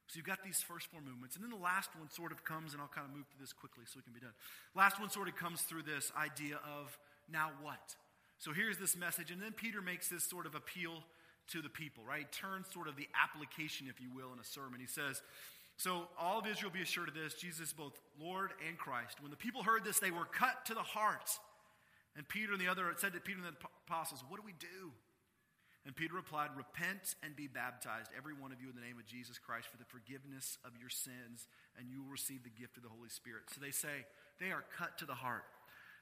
So 0.09 0.19
you've 0.19 0.27
got 0.27 0.43
these 0.45 0.61
first 0.61 0.89
four 0.89 1.01
movements. 1.01 1.37
And 1.37 1.45
then 1.45 1.51
the 1.51 1.65
last 1.65 1.91
one 1.97 2.11
sort 2.11 2.33
of 2.33 2.45
comes, 2.45 2.73
and 2.73 2.83
I'll 2.83 2.89
kind 2.89 3.09
of 3.09 3.15
move 3.17 3.27
through 3.31 3.41
this 3.41 3.53
quickly 3.53 3.85
so 3.87 3.97
we 3.97 4.03
can 4.03 4.13
be 4.13 4.21
done. 4.21 4.35
Last 4.75 5.01
one 5.01 5.09
sort 5.09 5.29
of 5.29 5.37
comes 5.37 5.63
through 5.63 5.83
this 5.83 6.13
idea 6.19 6.61
of 6.79 6.97
now 7.31 7.51
what? 7.63 7.97
So 8.39 8.53
here's 8.53 8.79
this 8.79 8.97
message. 8.97 9.31
And 9.31 9.41
then 9.41 9.53
Peter 9.53 9.81
makes 9.81 10.09
this 10.09 10.25
sort 10.25 10.47
of 10.47 10.55
appeal 10.55 11.05
to 11.49 11.63
the 11.63 11.69
people, 11.69 12.03
right? 12.07 12.31
Turns 12.33 12.67
sort 12.73 12.89
of 12.89 12.97
the 12.97 13.09
application, 13.15 13.87
if 13.89 14.01
you 14.01 14.09
will, 14.15 14.33
in 14.33 14.39
a 14.39 14.45
sermon. 14.45 14.81
He 14.81 14.87
says, 14.87 15.23
So 15.77 16.09
all 16.19 16.39
of 16.39 16.47
Israel 16.47 16.71
be 16.73 16.83
assured 16.83 17.09
of 17.09 17.15
this 17.15 17.35
Jesus, 17.35 17.73
both 17.73 17.99
Lord 18.21 18.53
and 18.67 18.79
Christ. 18.79 19.21
When 19.21 19.31
the 19.31 19.37
people 19.37 19.63
heard 19.63 19.85
this, 19.85 19.99
they 19.99 20.11
were 20.11 20.25
cut 20.25 20.65
to 20.67 20.75
the 20.75 20.83
heart. 20.83 21.31
And 22.17 22.29
Peter 22.29 22.53
and 22.53 22.61
the 22.61 22.69
other 22.69 22.87
said 22.97 23.13
to 23.13 23.21
Peter 23.21 23.39
and 23.39 23.49
the 23.49 23.69
apostles, 23.87 24.23
What 24.29 24.39
do 24.39 24.47
we 24.47 24.55
do? 24.59 24.93
And 25.87 25.95
Peter 25.95 26.15
replied, 26.15 26.51
Repent 26.57 27.15
and 27.23 27.37
be 27.37 27.47
baptized, 27.47 28.11
every 28.17 28.33
one 28.33 28.53
of 28.53 28.63
you, 28.63 28.71
in 28.71 28.77
the 28.77 28.87
name 28.87 28.99
of 28.99 29.07
Jesus 29.07 29.39
Christ, 29.39 29.69
for 29.69 29.77
the 29.77 29.85
forgiveness 29.85 30.57
of 30.65 30.73
your 30.81 30.89
sins, 30.89 31.47
and 31.77 31.91
you 31.91 32.03
will 32.03 32.11
receive 32.11 32.43
the 32.43 32.55
gift 32.55 32.77
of 32.77 32.83
the 32.83 32.89
Holy 32.89 33.11
Spirit. 33.11 33.45
So 33.53 33.61
they 33.61 33.73
say, 33.73 34.09
they 34.41 34.51
are 34.51 34.65
cut 34.79 34.97
to 34.99 35.07
the 35.07 35.15
heart. 35.15 35.45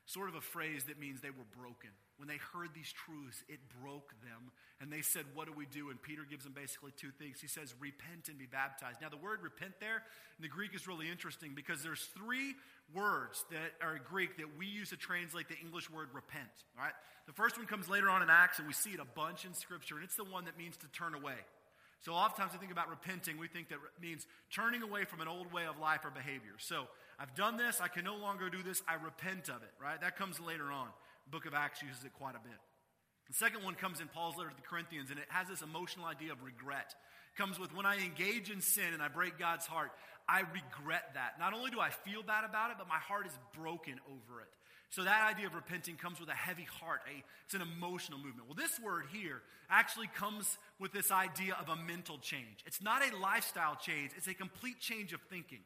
Sort 0.07 0.29
of 0.29 0.35
a 0.35 0.41
phrase 0.41 0.85
that 0.85 0.99
means 0.99 1.21
they 1.21 1.31
were 1.31 1.49
broken 1.57 1.91
when 2.23 2.31
they 2.31 2.39
heard 2.55 2.71
these 2.71 2.95
truths, 2.95 3.43
it 3.49 3.59
broke 3.83 4.15
them. 4.23 4.55
And 4.81 4.93
they 4.93 5.03
said, 5.03 5.25
What 5.35 5.49
do 5.49 5.53
we 5.53 5.67
do? 5.67 5.91
And 5.91 6.01
Peter 6.01 6.23
gives 6.23 6.45
them 6.45 6.53
basically 6.55 6.93
two 6.97 7.11
things. 7.11 7.41
He 7.41 7.49
says, 7.49 7.75
Repent 7.81 8.31
and 8.31 8.39
be 8.39 8.47
baptized. 8.47 9.03
Now, 9.03 9.09
the 9.09 9.17
word 9.19 9.43
repent 9.43 9.75
there 9.81 10.07
in 10.39 10.43
the 10.43 10.49
Greek 10.49 10.73
is 10.73 10.87
really 10.87 11.11
interesting 11.11 11.51
because 11.57 11.83
there's 11.83 12.07
three 12.15 12.55
words 12.95 13.45
that 13.51 13.75
are 13.85 13.99
Greek 14.09 14.37
that 14.37 14.47
we 14.57 14.67
use 14.67 14.91
to 14.91 14.97
translate 14.97 15.49
the 15.49 15.59
English 15.59 15.91
word 15.91 16.15
repent. 16.15 16.55
All 16.79 16.85
right? 16.85 16.95
The 17.27 17.33
first 17.33 17.59
one 17.59 17.67
comes 17.67 17.89
later 17.89 18.09
on 18.09 18.23
in 18.23 18.31
Acts, 18.31 18.61
and 18.61 18.69
we 18.69 18.73
see 18.73 18.91
it 18.91 19.01
a 19.01 19.19
bunch 19.19 19.45
in 19.45 19.53
Scripture, 19.53 19.97
and 19.97 20.05
it's 20.05 20.15
the 20.15 20.23
one 20.23 20.45
that 20.45 20.57
means 20.57 20.77
to 20.77 20.87
turn 20.95 21.15
away. 21.15 21.43
So, 22.07 22.13
oftentimes 22.13 22.53
we 22.53 22.61
think 22.61 22.71
about 22.71 22.89
repenting, 22.89 23.37
we 23.37 23.49
think 23.49 23.69
that 23.71 23.79
means 24.01 24.29
turning 24.55 24.83
away 24.83 25.07
from 25.07 25.21
an 25.21 25.27
old 25.27 25.53
way 25.53 25.67
of 25.67 25.81
life 25.81 26.05
or 26.05 26.11
behavior. 26.11 26.55
So, 26.59 26.87
I've 27.19 27.35
done 27.35 27.57
this, 27.57 27.81
I 27.81 27.89
can 27.89 28.05
no 28.05 28.15
longer 28.15 28.49
do 28.49 28.63
this, 28.63 28.81
I 28.87 28.95
repent 28.95 29.49
of 29.49 29.63
it, 29.67 29.75
right? 29.83 30.01
That 30.01 30.17
comes 30.17 30.39
later 30.39 30.71
on 30.71 30.87
book 31.31 31.47
of 31.47 31.55
Acts 31.55 31.83
uses 31.83 32.05
it 32.05 32.13
quite 32.13 32.35
a 32.35 32.43
bit. 32.43 32.59
The 33.29 33.35
second 33.35 33.65
one 33.65 33.75
comes 33.75 34.01
in 34.01 34.09
Paul's 34.09 34.37
letter 34.37 34.51
to 34.51 34.57
the 34.57 34.63
Corinthians, 34.63 35.11
and 35.11 35.19
it 35.19 35.27
has 35.29 35.49
this 35.49 35.63
emotional 35.63 36.07
idea 36.07 36.33
of 36.33 36.43
regret. 36.43 36.95
Comes 37.37 37.59
with 37.59 37.75
when 37.75 37.87
I 37.87 37.97
engage 37.97 38.51
in 38.51 38.61
sin 38.61 38.93
and 38.93 39.03
I 39.03 39.09
break 39.09 39.39
God's 39.39 39.67
heart, 39.67 39.91
I 40.29 40.41
regret 40.41 41.15
that. 41.15 41.39
Not 41.39 41.55
only 41.55 41.71
do 41.71 41.81
I 41.81 41.91
feel 41.91 42.23
bad 42.23 42.45
about 42.45 42.71
it, 42.71 42.77
but 42.79 42.89
my 42.89 42.99
heart 42.99 43.27
is 43.27 43.33
broken 43.57 43.99
over 44.07 44.41
it. 44.41 44.49
So 44.91 45.05
that 45.05 45.27
idea 45.35 45.47
of 45.47 45.55
repenting 45.55 45.97
comes 45.97 46.21
with 46.21 46.29
a 46.29 46.35
heavy 46.35 46.67
heart. 46.81 47.01
A, 47.09 47.25
it's 47.47 47.55
an 47.55 47.63
emotional 47.63 48.19
movement. 48.19 48.47
Well, 48.47 48.55
this 48.55 48.79
word 48.79 49.05
here 49.11 49.41
actually 49.71 50.09
comes 50.09 50.59
with 50.79 50.93
this 50.93 51.11
idea 51.11 51.57
of 51.59 51.71
a 51.71 51.77
mental 51.77 52.19
change. 52.19 52.61
It's 52.67 52.83
not 52.83 53.01
a 53.03 53.17
lifestyle 53.17 53.77
change, 53.77 54.11
it's 54.17 54.29
a 54.29 54.35
complete 54.35 54.81
change 54.81 55.15
of 55.15 55.23
thinking. 55.31 55.61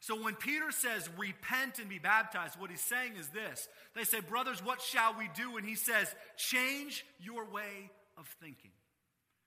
So 0.00 0.22
when 0.22 0.34
Peter 0.34 0.70
says, 0.70 1.08
repent 1.18 1.78
and 1.78 1.88
be 1.88 1.98
baptized, 1.98 2.58
what 2.58 2.70
he's 2.70 2.80
saying 2.80 3.12
is 3.18 3.28
this. 3.28 3.68
They 3.94 4.04
say, 4.04 4.20
brothers, 4.20 4.64
what 4.64 4.80
shall 4.80 5.14
we 5.18 5.28
do? 5.34 5.58
And 5.58 5.66
he 5.66 5.74
says, 5.74 6.12
change 6.36 7.04
your 7.20 7.44
way 7.44 7.90
of 8.16 8.26
thinking. 8.40 8.70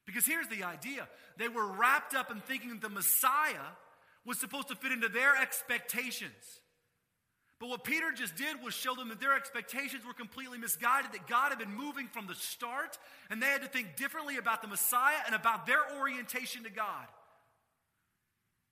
Because 0.06 0.26
here's 0.26 0.48
the 0.48 0.64
idea 0.64 1.08
they 1.38 1.48
were 1.48 1.66
wrapped 1.66 2.14
up 2.14 2.30
in 2.30 2.40
thinking 2.42 2.70
that 2.70 2.82
the 2.82 2.90
Messiah 2.90 3.74
was 4.26 4.38
supposed 4.38 4.68
to 4.68 4.76
fit 4.76 4.92
into 4.92 5.10
their 5.10 5.36
expectations. 5.36 6.60
But 7.60 7.70
what 7.70 7.84
Peter 7.84 8.12
just 8.12 8.36
did 8.36 8.62
was 8.64 8.74
show 8.74 8.94
them 8.94 9.10
that 9.10 9.22
their 9.22 9.36
expectations 9.36 10.06
were 10.06 10.14
completely 10.14 10.58
misguided, 10.58 11.14
that 11.14 11.28
God 11.28 11.50
had 11.50 11.60
been 11.60 11.74
moving 11.74 12.08
from 12.08 12.28
the 12.28 12.36
start, 12.36 12.98
and 13.30 13.42
they 13.42 13.48
had 13.48 13.62
to 13.62 13.68
think 13.68 13.96
differently 13.96 14.38
about 14.38 14.62
the 14.62 14.68
Messiah 14.68 15.16
and 15.26 15.34
about 15.34 15.66
their 15.66 15.80
orientation 15.98 16.64
to 16.64 16.70
God. 16.70 17.08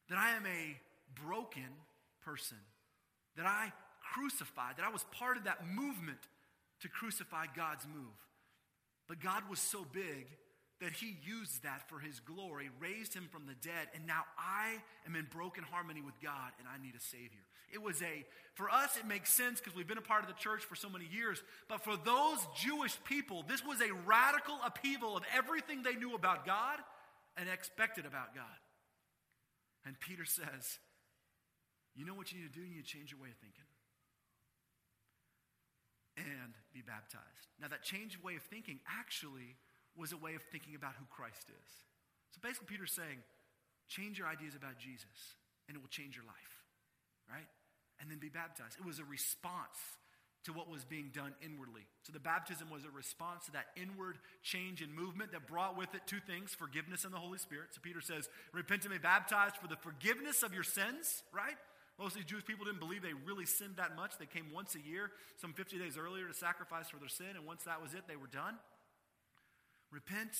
That 0.09 0.17
I 0.17 0.31
am 0.31 0.45
a 0.45 0.77
broken 1.25 1.69
person, 2.23 2.57
that 3.37 3.45
I 3.45 3.71
crucified, 4.13 4.77
that 4.77 4.85
I 4.85 4.91
was 4.91 5.05
part 5.11 5.37
of 5.37 5.45
that 5.45 5.65
movement 5.67 6.19
to 6.81 6.89
crucify 6.89 7.45
God's 7.55 7.85
move. 7.85 8.17
But 9.07 9.19
God 9.19 9.43
was 9.49 9.59
so 9.59 9.85
big 9.91 10.27
that 10.81 10.93
he 10.93 11.15
used 11.23 11.63
that 11.63 11.87
for 11.87 11.99
his 11.99 12.19
glory, 12.19 12.69
raised 12.79 13.13
him 13.13 13.29
from 13.31 13.45
the 13.45 13.53
dead, 13.61 13.87
and 13.93 14.07
now 14.07 14.23
I 14.37 14.77
am 15.05 15.15
in 15.15 15.27
broken 15.31 15.63
harmony 15.63 16.01
with 16.01 16.19
God 16.21 16.51
and 16.57 16.67
I 16.67 16.83
need 16.83 16.95
a 16.95 16.99
Savior. 16.99 17.45
It 17.71 17.81
was 17.81 18.01
a, 18.01 18.25
for 18.55 18.69
us, 18.69 18.97
it 18.97 19.05
makes 19.05 19.31
sense 19.31 19.59
because 19.59 19.75
we've 19.75 19.87
been 19.87 19.99
a 19.99 20.01
part 20.01 20.23
of 20.23 20.27
the 20.27 20.35
church 20.35 20.63
for 20.63 20.75
so 20.75 20.89
many 20.89 21.05
years, 21.05 21.41
but 21.69 21.83
for 21.83 21.95
those 21.95 22.39
Jewish 22.57 22.97
people, 23.05 23.45
this 23.47 23.63
was 23.65 23.79
a 23.79 23.93
radical 24.05 24.57
upheaval 24.65 25.15
of 25.15 25.23
everything 25.33 25.83
they 25.83 25.95
knew 25.95 26.15
about 26.15 26.45
God 26.45 26.79
and 27.37 27.47
expected 27.47 28.05
about 28.05 28.35
God. 28.35 28.45
And 29.85 29.99
Peter 29.99 30.25
says, 30.25 30.79
You 31.95 32.05
know 32.05 32.13
what 32.13 32.31
you 32.31 32.39
need 32.39 32.53
to 32.53 32.55
do? 32.59 32.63
You 32.63 32.75
need 32.75 32.85
to 32.85 32.91
change 32.91 33.11
your 33.11 33.19
way 33.19 33.29
of 33.29 33.37
thinking 33.37 33.67
and 36.17 36.53
be 36.73 36.81
baptized. 36.81 37.51
Now, 37.59 37.67
that 37.67 37.83
change 37.83 38.15
of 38.15 38.23
way 38.23 38.35
of 38.35 38.43
thinking 38.43 38.79
actually 38.87 39.55
was 39.95 40.11
a 40.11 40.17
way 40.17 40.35
of 40.35 40.43
thinking 40.51 40.75
about 40.75 40.95
who 40.99 41.05
Christ 41.09 41.49
is. 41.49 41.69
So 42.31 42.39
basically, 42.41 42.67
Peter's 42.67 42.93
saying, 42.95 43.23
change 43.87 44.19
your 44.19 44.27
ideas 44.27 44.55
about 44.55 44.79
Jesus, 44.79 45.35
and 45.67 45.75
it 45.75 45.81
will 45.81 45.91
change 45.91 46.15
your 46.15 46.25
life, 46.25 46.55
right? 47.27 47.47
And 47.99 48.09
then 48.09 48.19
be 48.19 48.29
baptized. 48.29 48.79
It 48.79 48.85
was 48.85 48.99
a 48.99 49.05
response 49.05 49.77
to 50.45 50.53
what 50.53 50.69
was 50.69 50.83
being 50.83 51.11
done 51.13 51.33
inwardly. 51.43 51.85
So 52.01 52.11
the 52.11 52.19
baptism 52.19 52.69
was 52.71 52.83
a 52.83 52.89
response 52.89 53.45
to 53.45 53.51
that 53.51 53.67
inward 53.77 54.17
change 54.41 54.81
and 54.81 54.89
movement 54.89 55.33
that 55.33 55.45
brought 55.45 55.77
with 55.77 55.93
it 55.93 56.01
two 56.07 56.19
things 56.19 56.55
forgiveness 56.55 57.05
and 57.05 57.13
the 57.13 57.21
Holy 57.21 57.37
Spirit. 57.37 57.69
So 57.71 57.81
Peter 57.83 58.01
says, 58.01 58.27
Repent 58.51 58.83
and 58.83 58.91
be 58.91 58.97
baptized 58.97 59.57
for 59.57 59.67
the 59.67 59.75
forgiveness 59.75 60.41
of 60.41 60.53
your 60.53 60.63
sins, 60.63 61.21
right? 61.31 61.57
Most 62.01 62.17
of 62.17 62.25
these 62.25 62.33
Jewish 62.33 62.45
people 62.45 62.65
didn't 62.65 62.81
believe 62.81 63.05
they 63.05 63.13
really 63.13 63.45
sinned 63.45 63.77
that 63.77 63.95
much. 63.95 64.17
They 64.17 64.25
came 64.25 64.49
once 64.49 64.73
a 64.73 64.81
year, 64.81 65.13
some 65.37 65.53
50 65.53 65.77
days 65.77 66.01
earlier, 66.01 66.25
to 66.25 66.33
sacrifice 66.33 66.89
for 66.89 66.97
their 66.97 67.13
sin, 67.13 67.37
and 67.37 67.45
once 67.45 67.61
that 67.69 67.77
was 67.77 67.93
it, 67.93 68.09
they 68.09 68.17
were 68.17 68.25
done. 68.25 68.57
Repent, 69.93 70.33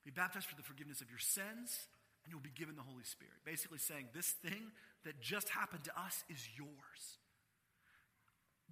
be 0.00 0.10
baptized 0.10 0.48
for 0.48 0.56
the 0.56 0.64
forgiveness 0.64 1.02
of 1.04 1.12
your 1.12 1.20
sins, 1.20 1.92
and 2.24 2.32
you'll 2.32 2.40
be 2.40 2.56
given 2.56 2.72
the 2.72 2.88
Holy 2.88 3.04
Spirit. 3.04 3.36
Basically, 3.44 3.76
saying 3.76 4.16
this 4.16 4.32
thing 4.40 4.72
that 5.04 5.20
just 5.20 5.50
happened 5.50 5.84
to 5.84 5.92
us 5.92 6.24
is 6.32 6.40
yours. 6.56 7.20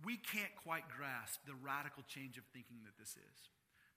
We 0.00 0.16
can't 0.16 0.56
quite 0.64 0.88
grasp 0.88 1.44
the 1.44 1.52
radical 1.60 2.02
change 2.08 2.40
of 2.40 2.48
thinking 2.56 2.80
that 2.88 2.96
this 2.96 3.12
is. 3.12 3.38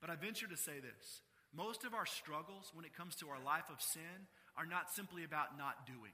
But 0.03 0.09
I 0.09 0.19
venture 0.19 0.51
to 0.51 0.59
say 0.59 0.83
this 0.83 1.23
most 1.55 1.86
of 1.88 1.95
our 1.95 2.05
struggles 2.05 2.75
when 2.75 2.83
it 2.83 2.91
comes 2.91 3.15
to 3.23 3.29
our 3.31 3.39
life 3.39 3.71
of 3.71 3.79
sin 3.79 4.27
are 4.59 4.67
not 4.67 4.91
simply 4.91 5.23
about 5.23 5.57
not 5.57 5.88
doing. 5.88 6.11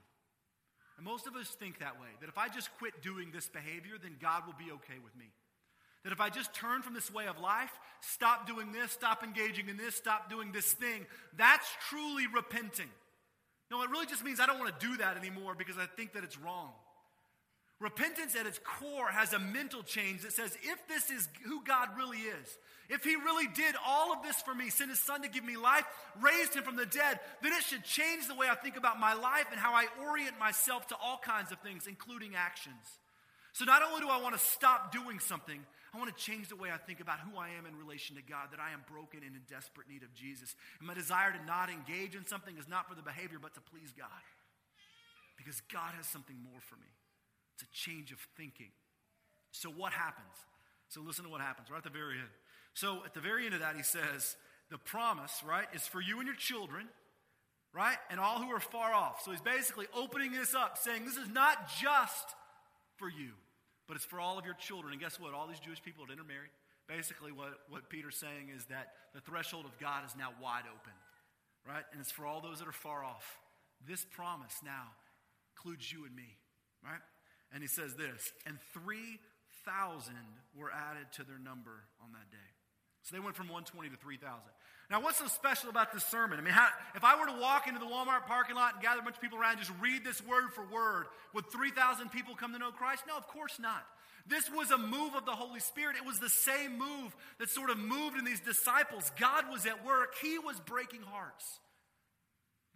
And 1.02 1.10
most 1.10 1.26
of 1.26 1.34
us 1.34 1.48
think 1.48 1.80
that 1.80 2.00
way 2.00 2.06
that 2.20 2.28
if 2.28 2.38
I 2.38 2.48
just 2.48 2.70
quit 2.78 3.02
doing 3.02 3.32
this 3.32 3.48
behavior, 3.48 3.94
then 4.00 4.14
God 4.22 4.46
will 4.46 4.54
be 4.54 4.70
okay 4.70 5.00
with 5.02 5.16
me. 5.16 5.32
That 6.04 6.12
if 6.12 6.20
I 6.20 6.28
just 6.28 6.54
turn 6.54 6.82
from 6.82 6.94
this 6.94 7.12
way 7.12 7.26
of 7.26 7.40
life, 7.40 7.72
stop 8.00 8.46
doing 8.46 8.70
this, 8.70 8.92
stop 8.92 9.24
engaging 9.24 9.68
in 9.68 9.76
this, 9.76 9.96
stop 9.96 10.30
doing 10.30 10.52
this 10.52 10.72
thing, 10.72 11.06
that's 11.36 11.66
truly 11.88 12.28
repenting. 12.32 12.90
No, 13.68 13.82
it 13.82 13.90
really 13.90 14.06
just 14.06 14.22
means 14.22 14.38
I 14.38 14.46
don't 14.46 14.60
want 14.60 14.78
to 14.78 14.86
do 14.86 14.96
that 14.98 15.16
anymore 15.16 15.56
because 15.56 15.76
I 15.76 15.86
think 15.96 16.12
that 16.12 16.22
it's 16.22 16.38
wrong. 16.38 16.70
Repentance 17.82 18.36
at 18.36 18.46
its 18.46 18.60
core 18.62 19.08
has 19.08 19.32
a 19.32 19.40
mental 19.40 19.82
change 19.82 20.22
that 20.22 20.32
says, 20.32 20.56
if 20.62 20.86
this 20.86 21.10
is 21.10 21.28
who 21.44 21.64
God 21.64 21.88
really 21.98 22.18
is, 22.18 22.58
if 22.88 23.02
He 23.02 23.16
really 23.16 23.48
did 23.48 23.74
all 23.84 24.12
of 24.12 24.22
this 24.22 24.40
for 24.40 24.54
me, 24.54 24.70
sent 24.70 24.90
His 24.90 25.00
Son 25.00 25.22
to 25.22 25.28
give 25.28 25.42
me 25.42 25.56
life, 25.56 25.82
raised 26.22 26.54
Him 26.54 26.62
from 26.62 26.76
the 26.76 26.86
dead, 26.86 27.18
then 27.42 27.52
it 27.52 27.64
should 27.64 27.82
change 27.82 28.28
the 28.28 28.36
way 28.36 28.46
I 28.48 28.54
think 28.54 28.76
about 28.76 29.00
my 29.00 29.14
life 29.14 29.46
and 29.50 29.58
how 29.58 29.74
I 29.74 29.86
orient 30.00 30.38
myself 30.38 30.86
to 30.88 30.96
all 31.02 31.18
kinds 31.18 31.50
of 31.50 31.58
things, 31.58 31.88
including 31.88 32.36
actions. 32.36 32.86
So 33.52 33.64
not 33.64 33.82
only 33.82 34.00
do 34.00 34.08
I 34.08 34.22
want 34.22 34.38
to 34.38 34.40
stop 34.40 34.92
doing 34.92 35.18
something, 35.18 35.58
I 35.92 35.98
want 35.98 36.16
to 36.16 36.22
change 36.22 36.48
the 36.48 36.56
way 36.56 36.70
I 36.70 36.78
think 36.78 37.00
about 37.00 37.18
who 37.18 37.36
I 37.36 37.50
am 37.58 37.66
in 37.66 37.76
relation 37.76 38.14
to 38.14 38.22
God, 38.22 38.48
that 38.52 38.60
I 38.60 38.72
am 38.72 38.86
broken 38.88 39.26
and 39.26 39.34
in 39.34 39.42
desperate 39.50 39.90
need 39.90 40.04
of 40.04 40.14
Jesus. 40.14 40.54
And 40.78 40.86
my 40.86 40.94
desire 40.94 41.32
to 41.32 41.44
not 41.44 41.68
engage 41.68 42.14
in 42.14 42.26
something 42.26 42.56
is 42.56 42.68
not 42.68 42.88
for 42.88 42.94
the 42.94 43.02
behavior, 43.02 43.38
but 43.42 43.54
to 43.54 43.60
please 43.60 43.92
God. 43.92 44.22
Because 45.36 45.60
God 45.72 45.92
has 45.98 46.06
something 46.06 46.36
more 46.40 46.60
for 46.62 46.76
me. 46.76 46.86
It's 47.54 47.62
a 47.62 47.72
change 47.72 48.12
of 48.12 48.18
thinking. 48.36 48.70
So 49.50 49.70
what 49.70 49.92
happens? 49.92 50.34
So 50.88 51.00
listen 51.00 51.24
to 51.24 51.30
what 51.30 51.40
happens 51.40 51.70
right 51.70 51.78
at 51.78 51.84
the 51.84 51.90
very 51.90 52.18
end. 52.18 52.28
So 52.74 53.02
at 53.04 53.14
the 53.14 53.20
very 53.20 53.44
end 53.44 53.54
of 53.54 53.60
that, 53.60 53.76
he 53.76 53.82
says, 53.82 54.36
the 54.70 54.78
promise, 54.78 55.42
right, 55.46 55.66
is 55.74 55.86
for 55.86 56.00
you 56.00 56.18
and 56.18 56.26
your 56.26 56.36
children, 56.36 56.88
right, 57.74 57.98
and 58.10 58.18
all 58.18 58.42
who 58.42 58.50
are 58.50 58.60
far 58.60 58.94
off. 58.94 59.22
So 59.24 59.30
he's 59.30 59.40
basically 59.40 59.86
opening 59.94 60.32
this 60.32 60.54
up, 60.54 60.78
saying 60.78 61.04
this 61.04 61.16
is 61.16 61.28
not 61.28 61.68
just 61.68 62.34
for 62.96 63.10
you 63.10 63.32
but 63.92 63.96
it's 63.96 64.06
for 64.06 64.20
all 64.20 64.38
of 64.38 64.46
your 64.46 64.54
children. 64.54 64.92
And 64.92 65.00
guess 65.02 65.20
what? 65.20 65.34
All 65.34 65.46
these 65.46 65.60
Jewish 65.60 65.82
people 65.82 66.06
had 66.06 66.12
intermarried. 66.12 66.48
Basically, 66.88 67.30
what, 67.30 67.60
what 67.68 67.90
Peter's 67.90 68.16
saying 68.16 68.48
is 68.54 68.64
that 68.72 68.88
the 69.14 69.20
threshold 69.20 69.66
of 69.66 69.78
God 69.78 70.04
is 70.06 70.16
now 70.16 70.30
wide 70.40 70.64
open, 70.64 70.96
right? 71.68 71.84
And 71.92 72.00
it's 72.00 72.10
for 72.10 72.24
all 72.24 72.40
those 72.40 72.58
that 72.60 72.68
are 72.68 72.72
far 72.72 73.04
off. 73.04 73.36
This 73.86 74.02
promise 74.04 74.54
now 74.64 74.96
includes 75.54 75.92
you 75.92 76.06
and 76.06 76.16
me, 76.16 76.38
right? 76.82 77.00
And 77.52 77.62
he 77.62 77.68
says 77.68 77.94
this, 77.94 78.32
and 78.46 78.58
3,000 78.72 80.14
were 80.56 80.70
added 80.72 81.06
to 81.16 81.24
their 81.24 81.38
number 81.38 81.84
on 82.02 82.12
that 82.12 82.30
day. 82.30 82.50
So 83.02 83.16
they 83.16 83.20
went 83.20 83.36
from 83.36 83.48
120 83.48 83.90
to 83.90 83.96
3,000. 83.96 84.30
Now, 84.90 85.00
what's 85.00 85.18
so 85.18 85.26
special 85.26 85.70
about 85.70 85.92
this 85.92 86.04
sermon? 86.04 86.38
I 86.38 86.42
mean, 86.42 86.54
how, 86.54 86.68
if 86.94 87.02
I 87.02 87.18
were 87.18 87.26
to 87.26 87.40
walk 87.40 87.66
into 87.66 87.80
the 87.80 87.86
Walmart 87.86 88.26
parking 88.26 88.54
lot 88.54 88.74
and 88.74 88.82
gather 88.82 89.00
a 89.00 89.02
bunch 89.02 89.16
of 89.16 89.22
people 89.22 89.38
around 89.38 89.58
and 89.58 89.60
just 89.60 89.72
read 89.80 90.04
this 90.04 90.22
word 90.24 90.52
for 90.54 90.64
word, 90.72 91.06
would 91.34 91.50
3,000 91.50 92.10
people 92.10 92.34
come 92.34 92.52
to 92.52 92.58
know 92.58 92.70
Christ? 92.70 93.02
No, 93.08 93.16
of 93.16 93.26
course 93.26 93.58
not. 93.58 93.84
This 94.26 94.48
was 94.50 94.70
a 94.70 94.78
move 94.78 95.14
of 95.16 95.24
the 95.24 95.32
Holy 95.32 95.60
Spirit. 95.60 95.96
It 95.96 96.06
was 96.06 96.20
the 96.20 96.28
same 96.28 96.78
move 96.78 97.16
that 97.38 97.50
sort 97.50 97.70
of 97.70 97.78
moved 97.78 98.16
in 98.18 98.24
these 98.24 98.40
disciples. 98.40 99.10
God 99.18 99.50
was 99.50 99.66
at 99.66 99.84
work, 99.84 100.14
He 100.22 100.38
was 100.38 100.60
breaking 100.60 101.02
hearts. 101.02 101.58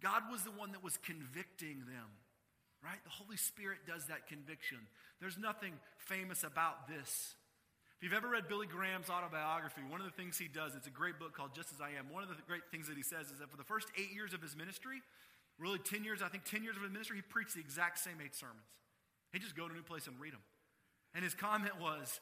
God 0.01 0.23
was 0.31 0.43
the 0.43 0.51
one 0.51 0.73
that 0.73 0.83
was 0.83 0.97
convicting 0.97 1.79
them, 1.79 2.09
right? 2.87 3.03
The 3.03 3.19
Holy 3.19 3.35
Spirit 3.35 3.83
does 3.83 4.07
that 4.07 4.31
conviction. 4.31 4.79
There's 5.19 5.35
nothing 5.37 5.75
famous 6.07 6.47
about 6.47 6.87
this. 6.87 7.35
If 7.99 8.07
you've 8.07 8.15
ever 8.15 8.31
read 8.31 8.47
Billy 8.47 8.67
Graham's 8.67 9.09
autobiography, 9.09 9.81
one 9.83 9.99
of 9.99 10.07
the 10.07 10.15
things 10.15 10.39
he 10.39 10.47
does, 10.47 10.71
it's 10.71 10.87
a 10.87 10.93
great 10.93 11.19
book 11.19 11.35
called 11.35 11.51
Just 11.51 11.75
As 11.75 11.81
I 11.83 11.99
Am. 11.99 12.07
One 12.07 12.23
of 12.23 12.29
the 12.31 12.39
great 12.47 12.63
things 12.71 12.87
that 12.87 12.95
he 12.95 13.03
says 13.03 13.27
is 13.27 13.43
that 13.43 13.51
for 13.51 13.57
the 13.57 13.67
first 13.67 13.91
eight 13.99 14.15
years 14.15 14.31
of 14.31 14.39
his 14.39 14.55
ministry, 14.55 15.03
really 15.59 15.83
10 15.83 16.07
years, 16.07 16.23
I 16.23 16.29
think 16.31 16.45
10 16.45 16.63
years 16.63 16.77
of 16.77 16.83
his 16.85 16.93
ministry, 16.93 17.19
he 17.19 17.25
preached 17.27 17.59
the 17.59 17.59
exact 17.59 17.99
same 17.99 18.23
eight 18.23 18.37
sermons. 18.37 18.71
He'd 19.33 19.43
just 19.43 19.57
go 19.57 19.67
to 19.67 19.73
a 19.73 19.75
new 19.75 19.83
place 19.83 20.07
and 20.07 20.15
read 20.15 20.31
them. 20.31 20.45
And 21.11 21.27
his 21.27 21.33
comment 21.33 21.75
was, 21.81 22.21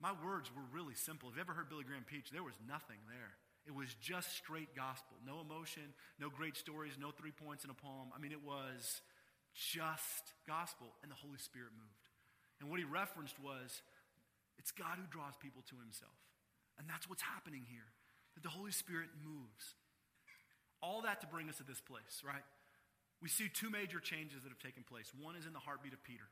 My 0.00 0.14
words 0.24 0.48
were 0.54 0.64
really 0.72 0.94
simple. 0.94 1.28
Have 1.28 1.36
you 1.36 1.44
ever 1.44 1.52
heard 1.52 1.68
Billy 1.68 1.84
Graham 1.84 2.06
preach? 2.08 2.30
There 2.32 2.46
was 2.46 2.56
nothing 2.64 3.02
there. 3.10 3.36
It 3.66 3.74
was 3.74 3.92
just 4.00 4.32
straight 4.32 4.72
gospel. 4.72 5.18
No 5.26 5.44
emotion, 5.44 5.92
no 6.16 6.30
great 6.30 6.56
stories, 6.56 6.96
no 6.96 7.10
three 7.10 7.34
points 7.34 7.64
in 7.64 7.70
a 7.70 7.76
poem. 7.76 8.14
I 8.16 8.22
mean, 8.22 8.32
it 8.32 8.40
was 8.40 9.02
just 9.58 10.34
gospel, 10.46 10.86
and 11.02 11.10
the 11.10 11.18
Holy 11.18 11.38
Spirit 11.38 11.74
moved. 11.74 12.06
And 12.60 12.70
what 12.70 12.78
he 12.78 12.86
referenced 12.86 13.34
was 13.42 13.82
it's 14.58 14.70
God 14.70 14.98
who 14.98 15.06
draws 15.10 15.34
people 15.42 15.62
to 15.70 15.76
himself. 15.82 16.14
And 16.78 16.86
that's 16.86 17.10
what's 17.10 17.22
happening 17.22 17.66
here. 17.66 17.90
That 18.34 18.42
the 18.42 18.54
Holy 18.54 18.70
Spirit 18.70 19.10
moves. 19.18 19.74
All 20.82 21.02
that 21.02 21.20
to 21.22 21.26
bring 21.26 21.48
us 21.48 21.58
to 21.58 21.66
this 21.66 21.80
place, 21.80 22.22
right? 22.22 22.46
We 23.20 23.28
see 23.28 23.50
two 23.50 23.70
major 23.70 23.98
changes 23.98 24.42
that 24.42 24.48
have 24.48 24.62
taken 24.62 24.84
place. 24.86 25.10
One 25.18 25.34
is 25.34 25.46
in 25.46 25.52
the 25.52 25.58
heartbeat 25.58 25.92
of 25.92 26.02
Peter. 26.04 26.22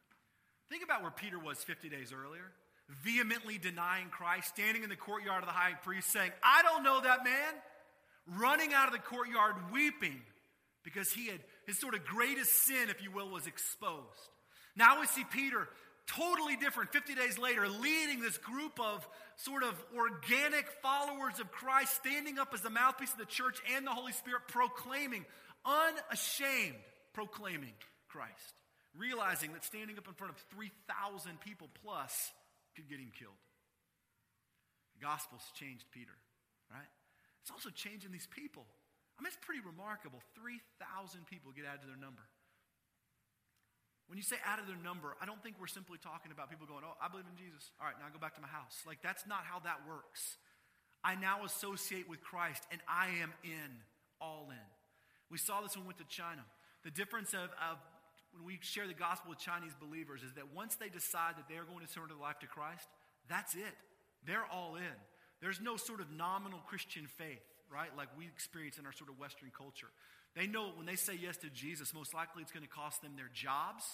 Think 0.70 0.84
about 0.84 1.02
where 1.02 1.10
Peter 1.10 1.38
was 1.38 1.58
50 1.58 1.88
days 1.88 2.12
earlier, 2.14 2.54
vehemently 3.02 3.58
denying 3.58 4.08
Christ, 4.10 4.48
standing 4.54 4.84
in 4.84 4.88
the 4.88 4.96
courtyard 4.96 5.42
of 5.42 5.48
the 5.48 5.54
high 5.54 5.74
priest 5.82 6.12
saying, 6.12 6.30
I 6.42 6.62
don't 6.62 6.84
know 6.84 7.00
that 7.00 7.24
man, 7.24 7.54
running 8.38 8.72
out 8.72 8.86
of 8.86 8.92
the 8.92 9.00
courtyard 9.00 9.54
weeping 9.72 10.22
because 10.86 11.10
he 11.10 11.26
had 11.26 11.40
his 11.66 11.78
sort 11.78 11.94
of 11.94 12.04
greatest 12.04 12.64
sin, 12.64 12.88
if 12.88 13.02
you 13.02 13.10
will, 13.10 13.28
was 13.28 13.48
exposed. 13.48 14.30
Now 14.76 15.00
we 15.00 15.06
see 15.08 15.24
Peter 15.32 15.68
totally 16.06 16.54
different 16.54 16.92
50 16.92 17.16
days 17.16 17.38
later, 17.38 17.68
leading 17.68 18.20
this 18.20 18.38
group 18.38 18.78
of 18.78 19.06
sort 19.34 19.64
of 19.64 19.74
organic 19.96 20.70
followers 20.80 21.40
of 21.40 21.50
Christ, 21.50 21.96
standing 21.96 22.38
up 22.38 22.54
as 22.54 22.60
the 22.60 22.70
mouthpiece 22.70 23.10
of 23.10 23.18
the 23.18 23.26
church 23.26 23.58
and 23.74 23.84
the 23.84 23.90
Holy 23.90 24.12
Spirit, 24.12 24.42
proclaiming, 24.46 25.26
unashamed, 25.64 26.76
proclaiming 27.12 27.74
Christ, 28.06 28.54
realizing 28.96 29.52
that 29.54 29.64
standing 29.64 29.98
up 29.98 30.06
in 30.06 30.14
front 30.14 30.32
of 30.32 30.38
3,000 30.54 31.40
people 31.40 31.68
plus 31.82 32.30
could 32.76 32.88
get 32.88 33.00
him 33.00 33.10
killed. 33.18 33.34
The 35.00 35.04
gospel's 35.04 35.42
changed 35.58 35.84
Peter, 35.90 36.14
right? 36.70 36.86
It's 37.42 37.50
also 37.50 37.70
changing 37.70 38.12
these 38.12 38.28
people. 38.30 38.66
I 39.16 39.24
mean, 39.24 39.32
it's 39.32 39.40
pretty 39.40 39.64
remarkable. 39.64 40.20
3,000 40.36 41.24
people 41.24 41.50
get 41.56 41.64
added 41.64 41.82
to 41.84 41.88
their 41.88 41.96
number. 41.96 42.28
When 44.06 44.20
you 44.20 44.22
say 44.22 44.36
out 44.46 44.60
of 44.60 44.68
their 44.70 44.78
number, 44.78 45.16
I 45.18 45.26
don't 45.26 45.42
think 45.42 45.56
we're 45.58 45.72
simply 45.72 45.98
talking 45.98 46.30
about 46.30 46.52
people 46.52 46.68
going, 46.68 46.84
oh, 46.86 46.94
I 47.02 47.08
believe 47.08 47.26
in 47.26 47.34
Jesus. 47.34 47.72
All 47.80 47.88
right, 47.88 47.96
now 47.98 48.06
I 48.06 48.12
go 48.12 48.22
back 48.22 48.38
to 48.38 48.44
my 48.44 48.52
house. 48.52 48.84
Like, 48.86 49.02
that's 49.02 49.26
not 49.26 49.42
how 49.42 49.58
that 49.66 49.82
works. 49.88 50.38
I 51.02 51.16
now 51.16 51.44
associate 51.44 52.08
with 52.08 52.22
Christ 52.22 52.62
and 52.70 52.80
I 52.86 53.22
am 53.22 53.32
in, 53.42 53.70
all 54.20 54.46
in. 54.50 54.68
We 55.30 55.38
saw 55.38 55.60
this 55.60 55.74
when 55.74 55.84
we 55.84 55.94
went 55.94 55.98
to 55.98 56.10
China. 56.10 56.44
The 56.84 56.94
difference 56.94 57.34
of, 57.34 57.50
of 57.58 57.82
when 58.30 58.46
we 58.46 58.58
share 58.60 58.86
the 58.86 58.94
gospel 58.94 59.30
with 59.30 59.40
Chinese 59.40 59.74
believers 59.74 60.22
is 60.22 60.34
that 60.34 60.54
once 60.54 60.76
they 60.76 60.88
decide 60.88 61.34
that 61.36 61.48
they 61.48 61.56
are 61.56 61.66
going 61.66 61.84
to 61.84 61.90
surrender 61.90 62.14
their 62.14 62.22
life 62.22 62.38
to 62.40 62.46
Christ, 62.46 62.86
that's 63.28 63.54
it. 63.54 63.74
They're 64.24 64.46
all 64.46 64.76
in. 64.76 64.96
There's 65.40 65.60
no 65.60 65.76
sort 65.76 66.00
of 66.00 66.10
nominal 66.10 66.60
Christian 66.66 67.06
faith. 67.06 67.42
Right? 67.70 67.90
Like 67.96 68.08
we 68.16 68.26
experience 68.26 68.78
in 68.78 68.86
our 68.86 68.92
sort 68.92 69.10
of 69.10 69.18
Western 69.18 69.50
culture. 69.56 69.88
They 70.34 70.46
know 70.46 70.70
when 70.76 70.86
they 70.86 70.96
say 70.96 71.16
yes 71.16 71.36
to 71.38 71.50
Jesus, 71.50 71.94
most 71.94 72.12
likely 72.12 72.42
it's 72.42 72.52
going 72.52 72.66
to 72.66 72.70
cost 72.70 73.00
them 73.02 73.16
their 73.16 73.30
jobs, 73.32 73.84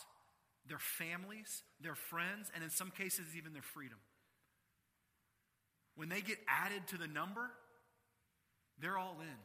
their 0.68 0.80
families, 0.80 1.62
their 1.80 1.94
friends, 1.94 2.50
and 2.54 2.64
in 2.64 2.70
some 2.70 2.90
cases, 2.90 3.36
even 3.36 3.52
their 3.52 3.62
freedom. 3.62 3.98
When 5.94 6.08
they 6.08 6.20
get 6.20 6.38
added 6.48 6.86
to 6.88 6.98
the 6.98 7.06
number, 7.06 7.50
they're 8.80 8.98
all 8.98 9.18
in. 9.20 9.40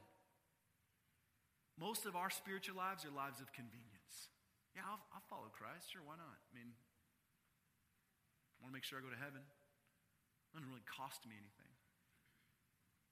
Most 1.78 2.06
of 2.10 2.16
our 2.16 2.32
spiritual 2.32 2.78
lives 2.78 3.06
are 3.06 3.14
lives 3.14 3.38
of 3.42 3.54
convenience. 3.54 4.34
Yeah, 4.74 4.86
I'll, 4.90 5.02
I'll 5.14 5.28
follow 5.30 5.50
Christ. 5.54 5.94
Sure, 5.94 6.02
why 6.02 6.18
not? 6.18 6.38
I 6.50 6.52
mean, 6.58 6.74
I 8.58 8.66
want 8.66 8.74
to 8.74 8.78
make 8.78 8.86
sure 8.86 8.98
I 8.98 9.06
go 9.06 9.14
to 9.14 9.22
heaven. 9.22 9.46
It 9.46 10.50
doesn't 10.58 10.66
really 10.66 10.86
cost 10.90 11.22
me 11.30 11.38
anything. 11.38 11.67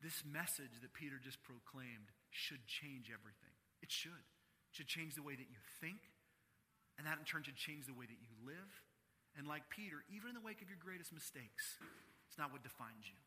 This 0.03 0.23
message 0.27 0.81
that 0.83 0.93
Peter 0.93 1.17
just 1.17 1.41
proclaimed 1.43 2.11
should 2.29 2.67
change 2.67 3.09
everything. 3.09 3.55
It 3.81 3.91
should. 3.91 4.11
It 4.11 4.73
should 4.75 4.91
change 4.91 5.15
the 5.15 5.23
way 5.23 5.35
that 5.35 5.49
you 5.49 5.59
think, 5.79 6.11
and 6.99 7.07
that 7.07 7.17
in 7.17 7.25
turn 7.25 7.43
should 7.43 7.59
change 7.59 7.87
the 7.87 7.95
way 7.95 8.05
that 8.05 8.19
you 8.19 8.31
live. 8.43 8.71
And 9.35 9.47
like 9.47 9.67
Peter, 9.71 10.03
even 10.11 10.31
in 10.31 10.35
the 10.35 10.43
wake 10.43 10.61
of 10.61 10.69
your 10.69 10.79
greatest 10.79 11.11
mistakes, 11.11 11.79
it's 12.27 12.39
not 12.39 12.51
what 12.51 12.63
defines 12.63 13.07
you. 13.07 13.19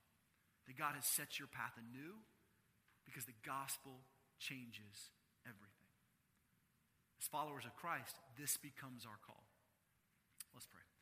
That 0.68 0.76
God 0.76 0.92
has 0.96 1.08
set 1.08 1.40
your 1.40 1.48
path 1.48 1.76
anew 1.80 2.20
because 3.08 3.24
the 3.24 3.36
gospel 3.44 4.04
changes 4.36 5.12
everything. 5.48 5.88
As 7.16 7.26
followers 7.26 7.64
of 7.64 7.74
Christ, 7.74 8.20
this 8.38 8.60
becomes 8.60 9.08
our 9.08 9.18
call. 9.24 9.47